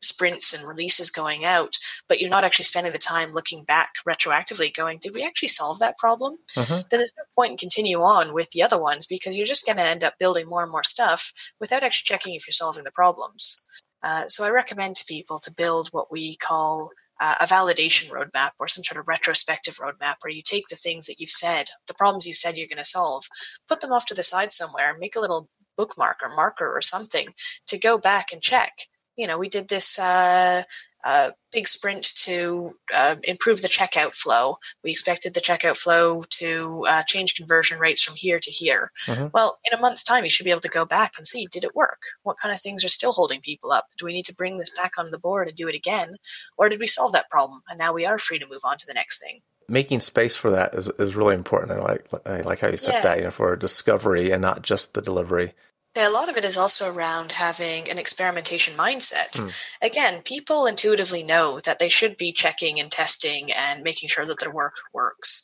sprints 0.00 0.54
and 0.54 0.66
releases 0.66 1.10
going 1.10 1.44
out, 1.44 1.76
but 2.08 2.20
you're 2.20 2.30
not 2.30 2.44
actually 2.44 2.64
spending 2.64 2.92
the 2.92 2.98
time 2.98 3.32
looking 3.32 3.64
back 3.64 3.94
retroactively 4.06 4.74
going, 4.74 4.98
did 4.98 5.14
we 5.14 5.24
actually 5.24 5.48
solve 5.48 5.80
that 5.80 5.98
problem? 5.98 6.36
Uh-huh. 6.56 6.82
Then 6.90 7.00
there's 7.00 7.14
no 7.16 7.24
point 7.34 7.52
in 7.52 7.58
continue 7.58 8.00
on 8.00 8.32
with 8.32 8.50
the 8.50 8.62
other 8.62 8.80
ones 8.80 9.06
because 9.06 9.36
you're 9.36 9.46
just 9.46 9.66
going 9.66 9.78
to 9.78 9.84
end 9.84 10.04
up 10.04 10.18
building 10.18 10.46
more 10.46 10.62
and 10.62 10.70
more 10.70 10.84
stuff 10.84 11.32
without 11.60 11.82
actually 11.82 12.06
checking 12.06 12.34
if 12.34 12.46
you're 12.46 12.52
solving 12.52 12.84
the 12.84 12.92
problems. 12.92 13.64
Uh, 14.02 14.28
so 14.28 14.44
I 14.44 14.50
recommend 14.50 14.96
to 14.96 15.04
people 15.06 15.40
to 15.40 15.52
build 15.52 15.88
what 15.88 16.12
we 16.12 16.36
call 16.36 16.90
uh, 17.20 17.34
a 17.40 17.46
validation 17.46 18.10
roadmap 18.10 18.50
or 18.58 18.68
some 18.68 18.84
sort 18.84 19.00
of 19.00 19.08
retrospective 19.08 19.76
roadmap 19.76 20.16
where 20.22 20.32
you 20.32 20.42
take 20.42 20.68
the 20.68 20.76
things 20.76 21.06
that 21.06 21.18
you've 21.18 21.30
said, 21.30 21.68
the 21.88 21.94
problems 21.94 22.26
you've 22.26 22.36
said 22.36 22.56
you're 22.56 22.68
going 22.68 22.78
to 22.78 22.84
solve, 22.84 23.24
put 23.68 23.80
them 23.80 23.92
off 23.92 24.06
to 24.06 24.14
the 24.14 24.22
side 24.22 24.52
somewhere, 24.52 24.96
make 24.98 25.16
a 25.16 25.20
little 25.20 25.48
bookmark 25.76 26.18
or 26.22 26.34
marker 26.34 26.72
or 26.72 26.80
something 26.80 27.28
to 27.66 27.78
go 27.78 27.98
back 27.98 28.32
and 28.32 28.40
check. 28.42 28.72
You 29.18 29.26
know, 29.26 29.36
we 29.36 29.50
did 29.50 29.68
this 29.68 29.98
uh, 29.98 30.62
a 31.04 31.32
big 31.52 31.68
sprint 31.68 32.04
to 32.16 32.74
uh, 32.92 33.16
improve 33.22 33.62
the 33.62 33.68
checkout 33.68 34.14
flow. 34.14 34.58
We 34.82 34.90
expected 34.90 35.32
the 35.32 35.40
checkout 35.40 35.76
flow 35.76 36.24
to 36.40 36.86
uh, 36.88 37.02
change 37.04 37.34
conversion 37.34 37.78
rates 37.78 38.02
from 38.02 38.16
here 38.16 38.38
to 38.38 38.50
here. 38.50 38.90
Mm-hmm. 39.06 39.28
Well, 39.32 39.58
in 39.70 39.78
a 39.78 39.80
month's 39.80 40.02
time, 40.02 40.24
you 40.24 40.30
should 40.30 40.44
be 40.44 40.50
able 40.50 40.60
to 40.62 40.68
go 40.68 40.84
back 40.84 41.12
and 41.16 41.26
see 41.26 41.46
did 41.50 41.64
it 41.64 41.74
work? 41.74 42.00
What 42.22 42.36
kind 42.40 42.54
of 42.54 42.60
things 42.60 42.84
are 42.84 42.88
still 42.88 43.12
holding 43.12 43.40
people 43.40 43.72
up? 43.72 43.86
Do 43.98 44.06
we 44.06 44.12
need 44.12 44.26
to 44.26 44.34
bring 44.34 44.58
this 44.58 44.70
back 44.70 44.92
on 44.98 45.10
the 45.10 45.18
board 45.18 45.48
and 45.48 45.56
do 45.56 45.68
it 45.68 45.74
again? 45.74 46.14
Or 46.56 46.68
did 46.68 46.80
we 46.80 46.86
solve 46.86 47.12
that 47.12 47.30
problem 47.30 47.62
and 47.68 47.78
now 47.78 47.92
we 47.92 48.06
are 48.06 48.18
free 48.18 48.38
to 48.40 48.46
move 48.46 48.62
on 48.64 48.78
to 48.78 48.86
the 48.86 48.94
next 48.94 49.22
thing? 49.22 49.40
Making 49.70 50.00
space 50.00 50.36
for 50.36 50.50
that 50.50 50.74
is, 50.74 50.88
is 50.98 51.14
really 51.14 51.34
important. 51.34 51.72
I 51.72 51.82
like 51.82 52.06
I 52.26 52.40
like 52.40 52.60
how 52.60 52.68
you 52.68 52.78
said 52.78 52.94
yeah. 52.94 53.02
that, 53.02 53.18
you 53.18 53.24
know, 53.24 53.30
for 53.30 53.54
discovery 53.54 54.30
and 54.30 54.40
not 54.40 54.62
just 54.62 54.94
the 54.94 55.02
delivery 55.02 55.52
a 56.04 56.10
lot 56.10 56.28
of 56.28 56.36
it 56.36 56.44
is 56.44 56.56
also 56.56 56.92
around 56.92 57.32
having 57.32 57.90
an 57.90 57.98
experimentation 57.98 58.74
mindset. 58.74 59.32
Mm. 59.32 59.52
Again, 59.82 60.22
people 60.22 60.66
intuitively 60.66 61.22
know 61.22 61.60
that 61.60 61.78
they 61.78 61.88
should 61.88 62.16
be 62.16 62.32
checking 62.32 62.80
and 62.80 62.90
testing 62.90 63.52
and 63.52 63.82
making 63.82 64.08
sure 64.08 64.24
that 64.24 64.38
their 64.38 64.52
work 64.52 64.74
works. 64.92 65.42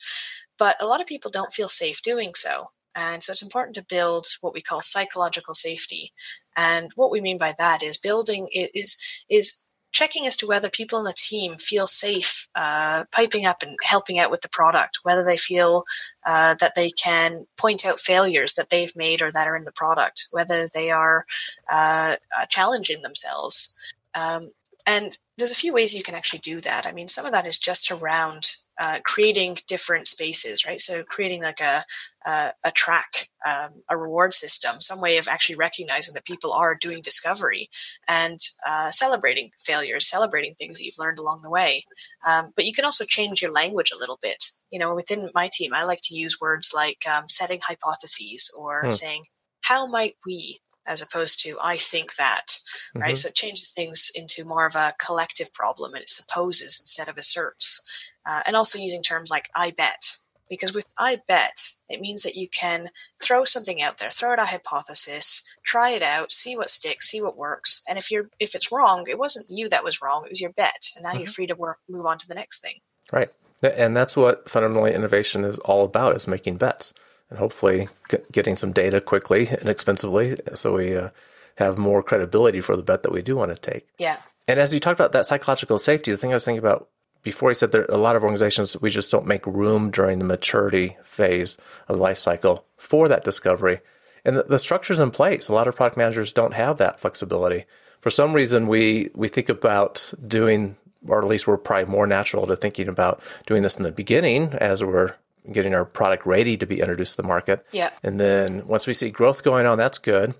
But 0.59 0.81
a 0.81 0.87
lot 0.87 1.01
of 1.01 1.07
people 1.07 1.31
don't 1.31 1.53
feel 1.53 1.69
safe 1.69 2.03
doing 2.03 2.35
so. 2.35 2.71
And 2.95 3.23
so 3.23 3.33
it's 3.33 3.43
important 3.43 3.75
to 3.77 3.85
build 3.89 4.27
what 4.41 4.55
we 4.55 4.63
call 4.63 4.81
psychological 4.81 5.55
safety. 5.55 6.13
And 6.57 6.93
what 6.95 7.11
we 7.11 7.21
mean 7.21 7.39
by 7.39 7.55
that 7.59 7.83
is 7.83 7.97
building 7.97 8.49
is 8.53 8.97
is 9.29 9.64
checking 9.95 10.27
as 10.27 10.37
to 10.37 10.47
whether 10.47 10.69
people 10.69 10.99
in 10.99 11.05
the 11.05 11.15
team 11.17 11.57
feel 11.57 11.87
safe 11.87 12.49
uh, 12.55 13.05
piping 13.13 13.47
up 13.47 13.63
and 13.63 13.79
helping 13.83 14.19
out 14.19 14.31
with 14.31 14.43
the 14.43 14.49
product, 14.49 14.99
whether 15.05 15.25
they 15.25 15.37
feel 15.37 15.85
uh, 16.27 16.55
that 16.57 16.75
they 16.75 16.91
can 16.91 17.47
point 17.57 17.87
out 17.87 18.01
failures 18.01 18.55
that 18.55 18.69
they've 18.69 18.95
made 18.97 19.23
or 19.23 19.31
that 19.31 19.49
are 19.49 19.57
in 19.57 19.65
the 19.65 19.73
product, 19.73 20.27
whether 20.33 20.69
they 20.75 20.91
are 20.91 21.25
uh, 21.71 22.17
uh 22.37 22.47
challenging 22.47 23.01
themselves. 23.01 23.79
Um, 24.15 24.51
and 24.87 25.17
there's 25.39 25.51
a 25.51 25.57
few 25.57 25.73
ways 25.73 25.95
you 25.95 26.03
can 26.03 26.15
actually 26.15 26.41
do 26.41 26.61
that. 26.61 26.87
I 26.87 26.93
mean, 26.93 27.09
some 27.09 27.25
of 27.25 27.33
that 27.33 27.47
is 27.47 27.59
just 27.59 27.91
around 27.91 28.55
uh, 28.79 28.99
creating 29.05 29.57
different 29.67 30.07
spaces, 30.07 30.67
right? 30.67 30.81
So 30.81 31.03
creating 31.05 31.43
like 31.43 31.61
a 31.61 31.85
a, 32.27 32.53
a 32.65 32.71
track, 32.71 33.31
um, 33.47 33.83
a 33.89 33.97
reward 33.97 34.35
system, 34.35 34.81
some 34.81 35.01
way 35.01 35.17
of 35.19 35.29
actually 35.29 35.57
recognizing 35.57 36.15
that 36.15 36.25
people 36.25 36.53
are 36.53 36.75
doing 36.75 37.03
discovery 37.03 37.69
and 38.09 38.39
uh, 38.67 38.91
celebrating 38.91 39.51
failures, 39.59 40.09
celebrating 40.09 40.55
things 40.55 40.79
that 40.79 40.85
you've 40.85 40.99
learned 40.99 41.19
along 41.19 41.43
the 41.43 41.51
way. 41.51 41.85
Um, 42.27 42.53
but 42.55 42.67
you 42.67 42.73
can 42.73 42.85
also 42.85 43.05
change 43.05 43.43
your 43.43 43.53
language 43.53 43.91
a 43.93 43.99
little 43.99 44.19
bit. 44.21 44.51
You 44.71 44.79
know, 44.79 44.95
within 44.95 45.31
my 45.35 45.49
team, 45.53 45.73
I 45.73 45.85
like 45.85 46.01
to 46.05 46.17
use 46.17 46.41
words 46.41 46.73
like 46.75 47.07
um, 47.09 47.29
setting 47.29 47.61
hypotheses 47.63 48.51
or 48.59 48.83
hmm. 48.85 48.91
saying, 48.91 49.25
"How 49.63 49.87
might 49.87 50.17
we?" 50.27 50.61
As 50.87 51.03
opposed 51.03 51.41
to 51.45 51.57
I 51.63 51.77
think 51.77 52.17
that, 52.17 52.59
right? 52.95 53.09
Mm-hmm. 53.09 53.15
So 53.17 53.29
it 53.29 53.35
changes 53.35 53.73
things 53.73 54.11
into 54.15 54.45
more 54.45 54.67
of 54.67 54.77
a 54.77 54.95
collective 54.99 55.53
problem 55.53 55.95
and 55.95 56.03
it 56.03 56.09
supposes 56.09 56.81
instead 56.81 57.09
of 57.09 57.19
asserts 57.19 57.81
uh, 58.27 58.43
and 58.47 58.57
also 58.57 58.79
using 58.79 59.03
terms 59.03 59.31
like 59.31 59.49
I 59.55 59.71
bet. 59.71 60.17
Because 60.51 60.75
with 60.75 60.93
I 60.99 61.21
bet, 61.27 61.71
it 61.89 62.03
means 62.03 62.25
that 62.25 62.37
you 62.37 62.49
can 62.51 62.91
throw 63.21 63.47
something 63.47 63.81
out 63.81 63.97
there, 63.97 64.11
throw 64.11 64.33
out 64.33 64.39
a 64.39 64.45
hypothesis, 64.45 65.43
try 65.65 65.91
it 65.91 66.03
out, 66.03 66.33
see 66.33 66.55
what 66.55 66.69
sticks, 66.69 67.09
see 67.09 67.23
what 67.23 67.37
works. 67.37 67.83
And 67.89 67.99
if 67.99 68.11
you're 68.11 68.29
if 68.39 68.55
it's 68.55 68.71
wrong, 68.71 69.07
it 69.09 69.19
wasn't 69.19 69.47
you 69.49 69.71
that 69.71 69.85
was 69.85 70.03
wrong; 70.03 70.25
it 70.25 70.29
was 70.29 70.43
your 70.43 70.53
bet. 70.53 70.91
And 70.95 71.03
now 71.03 71.11
mm-hmm. 71.11 71.21
you're 71.21 71.29
free 71.29 71.47
to 71.47 71.55
work, 71.55 71.79
move 71.89 72.05
on 72.05 72.19
to 72.19 72.29
the 72.29 72.35
next 72.35 72.61
thing. 72.61 72.75
Right, 73.11 73.31
and 73.63 73.97
that's 73.97 74.19
what 74.19 74.49
fundamentally 74.49 74.93
innovation 74.93 75.45
is 75.45 75.59
all 75.61 75.87
about: 75.87 76.15
is 76.15 76.29
making 76.29 76.59
bets 76.59 76.93
and 77.35 77.41
hopefully 77.41 77.89
getting 78.31 78.57
some 78.57 78.71
data 78.71 79.01
quickly 79.01 79.49
and 79.49 79.69
expensively, 79.69 80.37
so 80.55 80.75
we 80.75 80.97
uh, 80.97 81.11
have 81.57 81.77
more 81.79 82.01
credibility 82.01 82.61
for 82.61 82.77
the 82.77 82.83
bet 82.83 83.03
that 83.03 83.13
we 83.13 83.23
do 83.23 83.35
want 83.35 83.51
to 83.51 83.73
take. 83.73 83.85
Yeah. 83.99 84.19
And 84.47 84.61
as 84.61 84.73
you 84.73 84.79
talked 84.79 85.01
about 85.01 85.11
that 85.13 85.27
psychological 85.27 85.79
safety, 85.79 86.13
the 86.13 86.17
thing 86.17 86.31
I 86.31 86.35
was 86.35 86.45
thinking 86.45 86.61
about 86.61 86.89
before 87.23 87.51
you 87.51 87.55
said 87.55 87.73
that 87.73 87.91
a 87.91 87.97
lot 87.97 88.15
of 88.15 88.23
organizations 88.23 88.81
we 88.81 88.89
just 88.89 89.11
don't 89.11 89.27
make 89.27 89.45
room 89.47 89.91
during 89.91 90.21
the 90.21 90.25
maturity 90.25 90.97
phase 91.03 91.59
of 91.89 91.97
the 91.97 92.03
life 92.03 92.19
cycle 92.19 92.67
for 92.77 93.09
that 93.09 93.25
discovery. 93.25 93.81
And 94.25 94.37
the, 94.37 94.45
the 94.45 94.59
structure's 94.59 95.01
in 95.01 95.11
place. 95.11 95.49
A 95.49 95.55
lot 95.55 95.67
of 95.67 95.75
product 95.75 95.97
managers 95.97 96.33
don't 96.33 96.55
have 96.55 96.79
that 96.79 97.01
flexibility. 97.01 97.65
For 98.01 98.11
some 98.11 98.33
reason, 98.33 98.69
we 98.69 99.11
we 99.15 99.29
think 99.29 99.49
about 99.49 100.13
doing, 100.25 100.77
or 101.09 101.19
at 101.19 101.27
least 101.27 101.49
we're 101.49 101.57
probably 101.57 101.91
more 101.91 102.07
natural 102.07 102.47
to 102.47 102.55
thinking 102.55 102.87
about 102.87 103.21
doing 103.47 103.63
this 103.63 103.77
in 103.77 103.83
the 103.83 103.91
beginning 103.91 104.53
as 104.53 104.85
we're 104.85 105.15
getting 105.51 105.75
our 105.75 105.85
product 105.85 106.27
ready 106.27 106.57
to 106.57 106.67
be 106.67 106.81
introduced 106.81 107.17
to 107.17 107.23
the 107.23 107.29
market. 107.29 107.65
Yeah. 107.73 107.91
And 108.03 108.21
then 108.21 108.67
once 108.67 108.87
we 108.87 108.95
see 108.95 109.11
growth 109.11 109.43
going 109.43 109.67
on, 109.67 109.79
that's 109.79 109.99
good. 109.99 110.35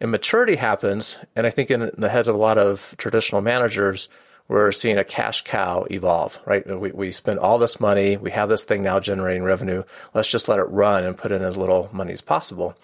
And 0.00 0.10
maturity 0.10 0.56
happens, 0.56 1.18
and 1.34 1.46
I 1.46 1.50
think 1.50 1.70
in 1.70 1.90
the 1.96 2.08
heads 2.08 2.28
of 2.28 2.34
a 2.34 2.38
lot 2.38 2.56
of 2.56 2.94
traditional 2.98 3.40
managers, 3.40 4.08
we're 4.46 4.72
seeing 4.72 4.96
a 4.96 5.04
cash 5.04 5.42
cow 5.42 5.86
evolve, 5.90 6.40
right? 6.46 6.66
We, 6.66 6.92
we 6.92 7.12
spend 7.12 7.38
all 7.38 7.58
this 7.58 7.80
money. 7.80 8.16
We 8.16 8.30
have 8.30 8.48
this 8.48 8.64
thing 8.64 8.82
now 8.82 9.00
generating 9.00 9.42
revenue. 9.42 9.82
Let's 10.14 10.30
just 10.30 10.48
let 10.48 10.58
it 10.58 10.62
run 10.64 11.04
and 11.04 11.18
put 11.18 11.32
in 11.32 11.42
as 11.42 11.56
little 11.56 11.90
money 11.92 12.12
as 12.12 12.22
possible. 12.22 12.78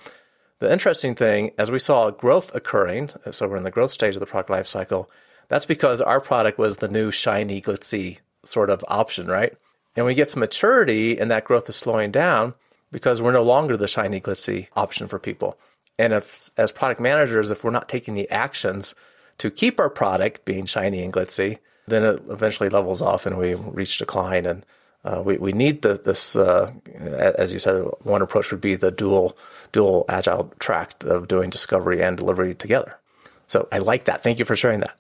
The 0.59 0.71
interesting 0.71 1.15
thing, 1.15 1.53
as 1.57 1.71
we 1.71 1.79
saw 1.79 2.11
growth 2.11 2.55
occurring, 2.55 3.11
so 3.31 3.49
we're 3.49 3.57
in 3.57 3.65
the 3.65 3.71
growth 3.71 3.93
stage 3.93 4.15
of 4.15 4.21
the 4.21 4.27
product 4.27 4.51
life 4.51 4.67
cycle, 4.67 5.11
that's 5.49 5.67
because 5.67 6.01
our 6.01 6.21
product 6.21 6.59
was 6.59 6.79
the 6.79 6.89
new 6.89 7.11
shiny, 7.11 7.61
glitzy 7.61 8.19
sort 8.45 8.71
of 8.71 8.85
option, 8.89 9.27
right? 9.27 9.55
And 9.97 10.07
we 10.07 10.15
get 10.15 10.29
to 10.31 10.39
maturity 10.39 11.19
and 11.19 11.31
that 11.31 11.45
growth 11.45 11.69
is 11.69 11.77
slowing 11.77 12.11
down 12.11 12.55
because 12.91 13.23
we're 13.23 13.33
no 13.33 13.43
longer 13.43 13.77
the 13.77 13.89
shiny, 13.89 14.21
glitzy 14.21 14.69
option 14.75 15.07
for 15.07 15.19
people. 15.19 15.59
And 15.99 16.13
if, 16.13 16.51
as 16.57 16.73
product 16.73 17.01
managers, 17.01 17.51
if 17.51 17.65
we're 17.65 17.71
not 17.71 17.89
taking 17.89 18.15
the 18.15 18.31
actions 18.31 18.95
to 19.39 19.51
keep 19.51 19.79
our 19.79 19.91
product 19.91 20.45
being 20.45 20.67
shiny 20.67 21.03
and 21.03 21.13
glitzy, 21.13 21.59
then 21.87 22.05
it 22.05 22.21
eventually 22.29 22.69
levels 22.69 23.03
off 23.03 23.27
and 23.27 23.39
we 23.39 23.55
reach 23.55 23.99
decline 23.99 24.47
and 24.47 24.65
Uh, 25.05 25.21
we, 25.21 25.37
we 25.37 25.53
need 25.53 25.83
the, 25.83 26.01
this, 26.01 26.35
uh, 26.35 26.73
as 27.37 27.53
you 27.53 27.59
said, 27.59 27.85
one 28.05 28.23
approach 28.23 28.51
would 28.51 28.63
be 28.63 28.75
the 28.75 28.91
dual, 28.91 29.37
dual 29.71 30.07
agile 30.09 30.51
track 30.59 31.05
of 31.05 31.29
doing 31.29 31.51
discovery 31.51 32.03
and 32.03 32.17
delivery 32.17 32.55
together. 32.55 32.97
So 33.47 33.69
I 33.71 33.81
like 33.85 34.05
that. 34.05 34.23
Thank 34.23 34.39
you 34.39 34.47
for 34.47 34.57
sharing 34.57 34.81
that. 34.81 34.97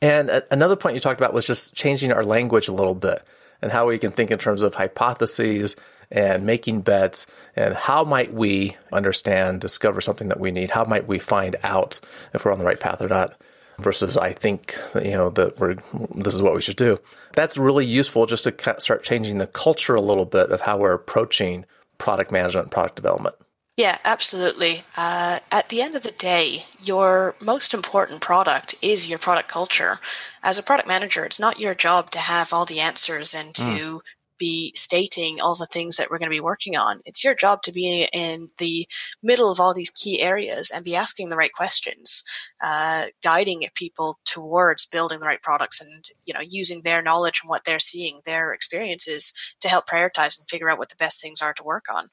And 0.00 0.30
another 0.52 0.76
point 0.76 0.94
you 0.94 1.00
talked 1.00 1.20
about 1.20 1.34
was 1.34 1.44
just 1.44 1.74
changing 1.74 2.12
our 2.12 2.22
language 2.22 2.68
a 2.68 2.72
little 2.72 2.94
bit 2.94 3.26
and 3.62 3.72
how 3.72 3.86
we 3.86 3.98
can 3.98 4.10
think 4.10 4.30
in 4.30 4.38
terms 4.38 4.62
of 4.62 4.74
hypotheses 4.74 5.76
and 6.10 6.44
making 6.44 6.82
bets 6.82 7.26
and 7.56 7.74
how 7.74 8.04
might 8.04 8.34
we 8.34 8.76
understand, 8.92 9.60
discover 9.60 10.00
something 10.00 10.28
that 10.28 10.40
we 10.40 10.50
need? 10.50 10.70
How 10.70 10.84
might 10.84 11.06
we 11.06 11.18
find 11.18 11.56
out 11.62 12.00
if 12.34 12.44
we're 12.44 12.52
on 12.52 12.58
the 12.58 12.64
right 12.64 12.80
path 12.80 13.00
or 13.00 13.08
not? 13.08 13.40
Versus, 13.78 14.18
I 14.18 14.32
think 14.32 14.76
you 14.94 15.12
know 15.12 15.30
that 15.30 15.58
we're 15.58 15.76
this 16.14 16.34
is 16.34 16.42
what 16.42 16.54
we 16.54 16.60
should 16.60 16.76
do. 16.76 17.00
That's 17.32 17.56
really 17.56 17.86
useful 17.86 18.26
just 18.26 18.44
to 18.44 18.76
start 18.78 19.02
changing 19.02 19.38
the 19.38 19.46
culture 19.46 19.94
a 19.94 20.00
little 20.00 20.26
bit 20.26 20.52
of 20.52 20.60
how 20.60 20.76
we're 20.76 20.92
approaching 20.92 21.64
product 21.96 22.30
management, 22.30 22.66
and 22.66 22.70
product 22.70 22.96
development. 22.96 23.34
Yeah, 23.76 23.96
absolutely. 24.04 24.84
Uh, 24.98 25.38
at 25.50 25.70
the 25.70 25.80
end 25.80 25.96
of 25.96 26.02
the 26.02 26.10
day, 26.10 26.62
your 26.82 27.34
most 27.40 27.72
important 27.72 28.20
product 28.20 28.74
is 28.82 29.08
your 29.08 29.18
product 29.18 29.48
culture. 29.48 29.98
As 30.42 30.58
a 30.58 30.62
product 30.62 30.86
manager, 30.86 31.24
it's 31.24 31.40
not 31.40 31.58
your 31.58 31.74
job 31.74 32.10
to 32.10 32.18
have 32.18 32.52
all 32.52 32.66
the 32.66 32.80
answers 32.80 33.34
and 33.34 33.54
to 33.54 33.62
mm. 33.62 34.00
be 34.36 34.72
stating 34.76 35.40
all 35.40 35.54
the 35.54 35.66
things 35.72 35.96
that 35.96 36.10
we're 36.10 36.18
going 36.18 36.30
to 36.30 36.36
be 36.36 36.40
working 36.40 36.76
on. 36.76 37.00
It's 37.06 37.24
your 37.24 37.34
job 37.34 37.62
to 37.62 37.72
be 37.72 38.06
in 38.12 38.50
the 38.58 38.86
middle 39.22 39.50
of 39.50 39.58
all 39.58 39.72
these 39.72 39.88
key 39.88 40.20
areas 40.20 40.70
and 40.70 40.84
be 40.84 40.96
asking 40.96 41.30
the 41.30 41.36
right 41.36 41.52
questions, 41.52 42.24
uh, 42.62 43.06
guiding 43.22 43.66
people 43.74 44.18
towards 44.26 44.84
building 44.84 45.20
the 45.20 45.26
right 45.26 45.40
products 45.40 45.80
and, 45.80 46.04
you 46.26 46.34
know, 46.34 46.42
using 46.46 46.82
their 46.82 47.00
knowledge 47.00 47.40
and 47.42 47.48
what 47.48 47.64
they're 47.64 47.80
seeing, 47.80 48.20
their 48.26 48.52
experiences 48.52 49.32
to 49.60 49.68
help 49.70 49.86
prioritize 49.86 50.38
and 50.38 50.46
figure 50.50 50.68
out 50.68 50.78
what 50.78 50.90
the 50.90 50.96
best 50.96 51.22
things 51.22 51.40
are 51.40 51.54
to 51.54 51.64
work 51.64 51.86
on. 51.90 52.06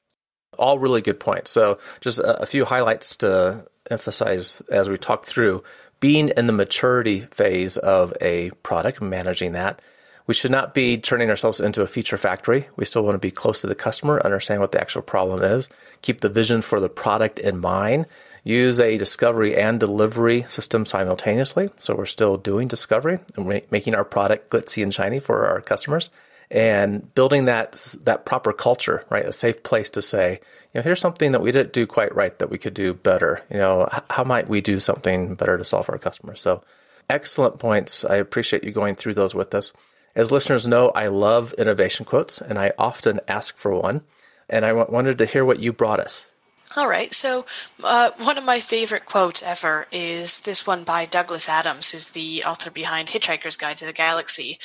All 0.58 0.78
really 0.78 1.00
good 1.00 1.20
points. 1.20 1.50
So, 1.50 1.78
just 2.00 2.18
a, 2.20 2.42
a 2.42 2.46
few 2.46 2.64
highlights 2.64 3.16
to 3.16 3.66
emphasize 3.90 4.60
as 4.70 4.88
we 4.88 4.98
talk 4.98 5.24
through 5.24 5.62
being 6.00 6.30
in 6.30 6.46
the 6.46 6.52
maturity 6.52 7.20
phase 7.20 7.76
of 7.76 8.12
a 8.20 8.50
product, 8.62 9.00
managing 9.02 9.52
that. 9.52 9.80
We 10.26 10.34
should 10.34 10.50
not 10.52 10.74
be 10.74 10.96
turning 10.96 11.28
ourselves 11.28 11.60
into 11.60 11.82
a 11.82 11.88
feature 11.88 12.16
factory. 12.16 12.68
We 12.76 12.84
still 12.84 13.02
want 13.02 13.14
to 13.16 13.18
be 13.18 13.32
close 13.32 13.62
to 13.62 13.66
the 13.66 13.74
customer, 13.74 14.20
understand 14.24 14.60
what 14.60 14.70
the 14.70 14.80
actual 14.80 15.02
problem 15.02 15.42
is, 15.42 15.68
keep 16.02 16.20
the 16.20 16.28
vision 16.28 16.62
for 16.62 16.78
the 16.78 16.88
product 16.88 17.38
in 17.40 17.58
mind, 17.58 18.06
use 18.44 18.80
a 18.80 18.96
discovery 18.96 19.56
and 19.56 19.80
delivery 19.80 20.42
system 20.42 20.86
simultaneously. 20.86 21.70
So 21.78 21.96
we're 21.96 22.06
still 22.06 22.36
doing 22.36 22.68
discovery 22.68 23.18
and 23.36 23.62
making 23.70 23.94
our 23.94 24.04
product 24.04 24.50
glitzy 24.50 24.82
and 24.82 24.94
shiny 24.94 25.18
for 25.18 25.46
our 25.46 25.60
customers 25.60 26.10
and 26.50 27.14
building 27.14 27.44
that 27.44 27.72
that 28.02 28.26
proper 28.26 28.52
culture, 28.52 29.04
right? 29.08 29.24
A 29.24 29.32
safe 29.32 29.62
place 29.62 29.88
to 29.90 30.02
say, 30.02 30.40
you 30.72 30.78
know, 30.78 30.82
here's 30.82 31.00
something 31.00 31.32
that 31.32 31.42
we 31.42 31.52
didn't 31.52 31.72
do 31.72 31.86
quite 31.86 32.14
right 32.14 32.36
that 32.38 32.50
we 32.50 32.58
could 32.58 32.74
do 32.74 32.94
better. 32.94 33.42
You 33.50 33.58
know, 33.58 33.88
how 34.10 34.24
might 34.24 34.48
we 34.48 34.60
do 34.60 34.80
something 34.80 35.34
better 35.34 35.56
to 35.56 35.64
solve 35.64 35.88
our 35.88 35.98
customers? 35.98 36.40
So, 36.40 36.62
excellent 37.08 37.58
points. 37.58 38.04
I 38.04 38.16
appreciate 38.16 38.64
you 38.64 38.72
going 38.72 38.96
through 38.96 39.14
those 39.14 39.34
with 39.34 39.54
us. 39.54 39.72
As 40.16 40.32
listeners 40.32 40.66
know, 40.66 40.88
I 40.90 41.06
love 41.06 41.52
innovation 41.54 42.04
quotes, 42.04 42.40
and 42.40 42.58
I 42.58 42.72
often 42.76 43.20
ask 43.28 43.56
for 43.56 43.72
one. 43.74 44.02
And 44.48 44.64
I 44.64 44.72
wanted 44.72 45.18
to 45.18 45.26
hear 45.26 45.44
what 45.44 45.60
you 45.60 45.72
brought 45.72 46.00
us. 46.00 46.28
All 46.76 46.88
right. 46.88 47.12
So, 47.12 47.46
uh, 47.82 48.10
one 48.18 48.38
of 48.38 48.44
my 48.44 48.60
favorite 48.60 49.04
quotes 49.04 49.42
ever 49.42 49.86
is 49.90 50.40
this 50.42 50.66
one 50.66 50.84
by 50.84 51.06
Douglas 51.06 51.48
Adams, 51.48 51.90
who's 51.90 52.10
the 52.10 52.44
author 52.44 52.70
behind 52.70 53.08
Hitchhiker's 53.08 53.56
Guide 53.56 53.78
to 53.78 53.86
the 53.86 53.92
Galaxy. 53.92 54.58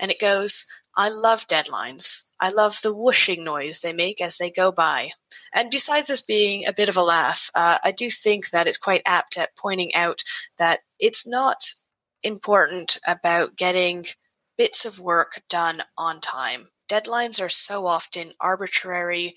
And 0.00 0.10
it 0.10 0.18
goes, 0.18 0.66
I 0.94 1.08
love 1.08 1.46
deadlines. 1.46 2.28
I 2.38 2.50
love 2.50 2.78
the 2.82 2.94
whooshing 2.94 3.44
noise 3.44 3.80
they 3.80 3.92
make 3.92 4.20
as 4.20 4.36
they 4.36 4.50
go 4.50 4.70
by. 4.72 5.12
And 5.52 5.70
besides 5.70 6.08
this 6.08 6.20
being 6.20 6.66
a 6.66 6.72
bit 6.72 6.88
of 6.88 6.96
a 6.96 7.02
laugh, 7.02 7.50
uh, 7.54 7.78
I 7.82 7.92
do 7.92 8.10
think 8.10 8.50
that 8.50 8.66
it's 8.66 8.78
quite 8.78 9.02
apt 9.06 9.38
at 9.38 9.56
pointing 9.56 9.94
out 9.94 10.22
that 10.58 10.80
it's 10.98 11.26
not 11.26 11.64
important 12.22 12.98
about 13.06 13.56
getting 13.56 14.04
bits 14.58 14.84
of 14.84 15.00
work 15.00 15.40
done 15.48 15.82
on 15.96 16.20
time. 16.20 16.68
Deadlines 16.90 17.42
are 17.42 17.48
so 17.48 17.86
often 17.86 18.32
arbitrary, 18.38 19.34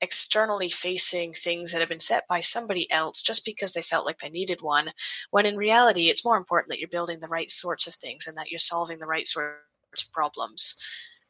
externally 0.00 0.68
facing 0.68 1.32
things 1.32 1.72
that 1.72 1.80
have 1.80 1.88
been 1.88 2.00
set 2.00 2.28
by 2.28 2.40
somebody 2.40 2.90
else 2.90 3.22
just 3.22 3.44
because 3.44 3.72
they 3.72 3.82
felt 3.82 4.06
like 4.06 4.18
they 4.18 4.30
needed 4.30 4.62
one, 4.62 4.88
when 5.30 5.46
in 5.46 5.56
reality, 5.56 6.10
it's 6.10 6.24
more 6.24 6.36
important 6.36 6.70
that 6.70 6.78
you're 6.78 6.88
building 6.88 7.18
the 7.18 7.28
right 7.28 7.50
sorts 7.50 7.88
of 7.88 7.94
things 7.94 8.28
and 8.28 8.36
that 8.36 8.50
you're 8.50 8.58
solving 8.58 8.98
the 8.98 9.06
right 9.06 9.26
sorts 9.92 10.10
problems. 10.10 10.76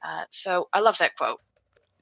Uh, 0.05 0.25
so 0.31 0.69
I 0.73 0.81
love 0.81 0.99
that 0.99 1.17
quote. 1.17 1.41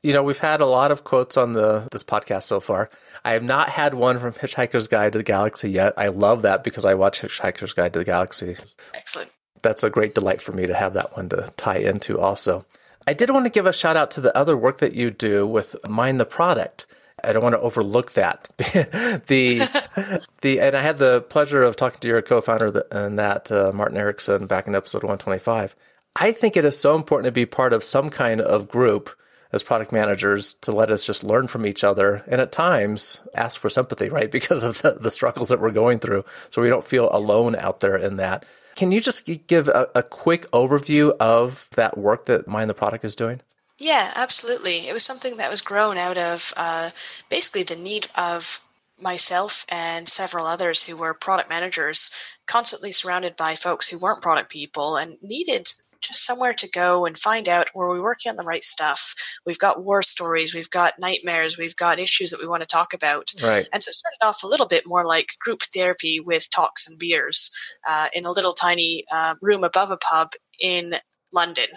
You 0.03 0.15
know, 0.15 0.23
we've 0.23 0.39
had 0.39 0.63
a 0.63 0.67
lot 0.67 0.91
of 0.91 1.05
quotes 1.05 1.37
on 1.37 1.53
the 1.53 1.87
this 1.93 2.03
podcast 2.03 2.45
so 2.45 2.59
far. 2.59 2.89
I 3.23 3.33
have 3.33 3.43
not 3.43 3.69
had 3.69 3.95
one 3.95 4.19
from 4.19 4.33
Hitchhiker's 4.33 4.89
Guide 4.89 5.13
to 5.13 5.19
the 5.19 5.25
Galaxy 5.25 5.71
yet. 5.71 5.93
I 5.99 6.09
love 6.09 6.43
that 6.43 6.65
because 6.65 6.87
I 6.87 6.95
watch 6.95 7.21
Hitchhiker's 7.21 7.75
Guide 7.75 7.93
to 7.93 7.99
the 7.99 8.05
Galaxy. 8.07 8.57
Excellent. 8.95 9.31
That's 9.63 9.85
a 9.85 9.91
great 9.91 10.15
delight 10.15 10.41
for 10.41 10.53
me 10.53 10.67
to 10.67 10.75
have 10.75 10.95
that 10.95 11.15
one 11.17 11.29
to 11.31 11.51
tie 11.57 11.77
into 11.77 12.19
also. 12.19 12.65
I 13.07 13.13
did 13.13 13.29
want 13.29 13.45
to 13.45 13.51
give 13.51 13.67
a 13.67 13.75
shout 13.75 13.97
out 13.97 14.11
to 14.13 14.23
the 14.23 14.35
other 14.37 14.57
work 14.57 14.79
that 14.79 14.95
you 14.95 15.11
do 15.11 15.47
with 15.47 15.77
Mind 15.87 16.19
the 16.19 16.25
Product. 16.25 16.87
I 17.23 17.35
don't 17.35 17.43
want 17.43 17.55
to 17.55 17.61
overlook 17.61 18.13
that. 18.15 18.49
the 19.27 20.23
the 20.41 20.61
and 20.61 20.75
I 20.75 20.81
had 20.81 20.97
the 20.97 21.21
pleasure 21.21 21.63
of 21.63 21.77
talking 21.77 22.01
to 22.01 22.09
your 22.09 22.23
co-founder 22.23 22.85
and 22.91 23.19
that 23.19 23.53
uh, 23.53 23.73
Martin 23.75 23.99
Eriksson 23.99 24.47
back 24.47 24.67
in 24.67 24.75
episode 24.75 25.03
125. 25.03 25.77
I 26.17 26.33
think 26.33 26.57
it 26.57 26.65
is 26.65 26.79
so 26.79 26.95
important 26.97 27.27
to 27.27 27.33
be 27.33 27.47
part 27.47 27.73
of 27.73 27.85
some 27.85 28.09
kind 28.09 28.41
of 28.41 28.69
group 28.69 29.11
as 29.53 29.63
product 29.63 29.93
managers 29.93 30.55
to 30.55 30.73
let 30.73 30.91
us 30.91 31.05
just 31.05 31.25
learn 31.25 31.47
from 31.49 31.67
each 31.67 31.83
other 31.83 32.23
and 32.29 32.41
at 32.41 32.53
times 32.53 33.21
ask 33.35 33.61
for 33.61 33.69
sympathy, 33.69 34.09
right? 34.09 34.31
Because 34.41 34.65
of 34.65 34.83
the, 34.83 34.93
the 34.93 35.11
struggles 35.11 35.49
that 35.49 35.61
we're 35.61 35.71
going 35.71 35.99
through. 35.99 36.25
So 36.51 36.63
we 36.63 36.69
don't 36.69 36.87
feel 36.87 37.09
alone 37.13 37.57
out 37.57 37.81
there 37.81 37.97
in 37.97 38.17
that. 38.17 38.45
Can 38.77 38.93
you 38.93 39.01
just 39.01 39.29
give 39.47 39.69
a, 39.69 39.89
a 39.95 40.03
quick 40.03 40.51
overview 40.53 41.13
of 41.19 41.69
that 41.75 41.99
work 41.99 42.27
that 42.27 42.47
Mind 42.47 42.71
the 42.71 42.75
Product 42.75 43.05
is 43.05 43.17
doing? 43.17 43.41
Yeah, 43.79 44.13
absolutely. 44.15 44.89
It 44.89 44.93
was 44.93 45.05
something 45.05 45.39
that 45.39 45.51
was 45.51 45.63
grown 45.63 45.97
out 45.97 46.19
of 46.19 46.53
uh, 46.57 46.91
basically 47.29 47.63
the 47.63 47.77
need 47.77 48.07
of 48.15 48.61
myself 49.03 49.65
and 49.69 50.09
several 50.09 50.47
others 50.47 50.85
who 50.85 50.97
were 50.97 51.15
product 51.15 51.49
managers 51.49 52.11
constantly 52.47 52.93
surrounded 52.93 53.37
by 53.37 53.55
folks 53.55 53.89
who 53.89 53.99
weren't 53.99 54.23
product 54.23 54.51
people 54.51 54.97
and 54.97 55.17
needed 55.23 55.73
just 56.01 56.25
somewhere 56.25 56.55
to 56.55 56.69
go 56.69 57.07
and 57.07 57.19
find 57.19 57.49
out 57.49 57.75
were 57.75 57.93
we 57.93 58.01
working 58.01 58.31
on 58.31 58.37
the 58.37 58.43
right 58.43 58.65
stuff. 58.65 59.15
We've 59.45 59.59
got 59.59 59.83
war 59.83 60.03
stories, 60.03 60.55
we've 60.55 60.71
got 60.71 60.95
nightmares, 60.99 61.59
we've 61.59 61.77
got 61.77 61.99
issues 61.99 62.31
that 62.31 62.41
we 62.41 62.49
want 62.49 62.61
to 62.63 62.67
talk 62.67 62.95
about. 62.95 63.33
Right. 63.43 63.69
And 63.73 63.83
so 63.83 63.91
it 63.91 63.95
started 63.95 64.19
off 64.23 64.43
a 64.43 64.49
little 64.49 64.67
bit 64.67 64.85
more 64.87 65.05
like 65.05 65.29
group 65.41 65.63
therapy 65.63 66.21
with 66.21 66.51
talks 66.51 66.89
and 66.89 66.99
beers 66.99 67.51
uh, 67.87 68.09
in 68.13 68.25
a 68.25 68.31
little 68.31 68.53
tiny 68.53 69.05
uh, 69.13 69.35
room 69.43 69.65
above 69.65 69.91
a 69.91 69.97
pub 69.97 70.33
in 70.61 70.95
London. 71.33 71.69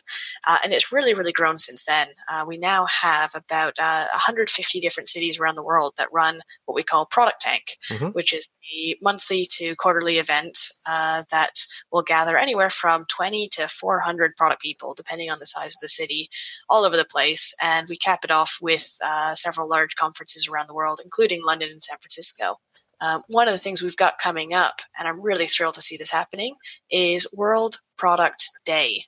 Uh, 0.47 0.57
and 0.63 0.73
it's 0.73 0.91
really, 0.91 1.13
really 1.13 1.31
grown 1.31 1.59
since 1.59 1.85
then. 1.85 2.07
Uh, 2.29 2.45
we 2.47 2.57
now 2.57 2.85
have 2.85 3.31
about 3.35 3.77
uh, 3.79 4.07
150 4.11 4.79
different 4.79 5.09
cities 5.09 5.39
around 5.39 5.55
the 5.55 5.63
world 5.63 5.93
that 5.97 6.11
run 6.11 6.39
what 6.65 6.75
we 6.75 6.83
call 6.83 7.05
ProductTank, 7.05 7.77
mm-hmm. 7.91 8.07
which 8.07 8.33
is 8.33 8.47
the 8.71 8.97
monthly 9.01 9.45
to 9.45 9.75
quarterly 9.75 10.19
event 10.19 10.57
uh, 10.87 11.23
that 11.31 11.65
will 11.91 12.01
gather 12.01 12.37
anywhere 12.37 12.69
from 12.69 13.05
20 13.09 13.47
to 13.49 13.67
400 13.67 14.35
product 14.35 14.61
people, 14.61 14.93
depending 14.93 15.29
on 15.29 15.39
the 15.39 15.45
size 15.45 15.75
of 15.75 15.81
the 15.81 15.89
city, 15.89 16.29
all 16.69 16.85
over 16.85 16.97
the 16.97 17.05
place. 17.05 17.53
And 17.61 17.87
we 17.87 17.97
cap 17.97 18.23
it 18.23 18.31
off 18.31 18.57
with 18.61 18.95
uh, 19.03 19.35
several 19.35 19.69
large 19.69 19.95
conferences 19.95 20.47
around 20.47 20.67
the 20.67 20.75
world, 20.75 21.01
including 21.03 21.43
London 21.43 21.69
and 21.69 21.83
San 21.83 21.97
Francisco. 21.97 22.59
Um, 23.01 23.21
one 23.27 23.47
of 23.47 23.53
the 23.53 23.59
things 23.59 23.81
we've 23.81 23.97
got 23.97 24.17
coming 24.17 24.53
up, 24.53 24.79
and 24.97 25.07
I'm 25.07 25.21
really 25.21 25.47
thrilled 25.47 25.73
to 25.73 25.81
see 25.81 25.97
this 25.97 26.11
happening, 26.11 26.55
is 26.89 27.27
World 27.33 27.79
Product 27.97 28.49
Day. 28.63 29.03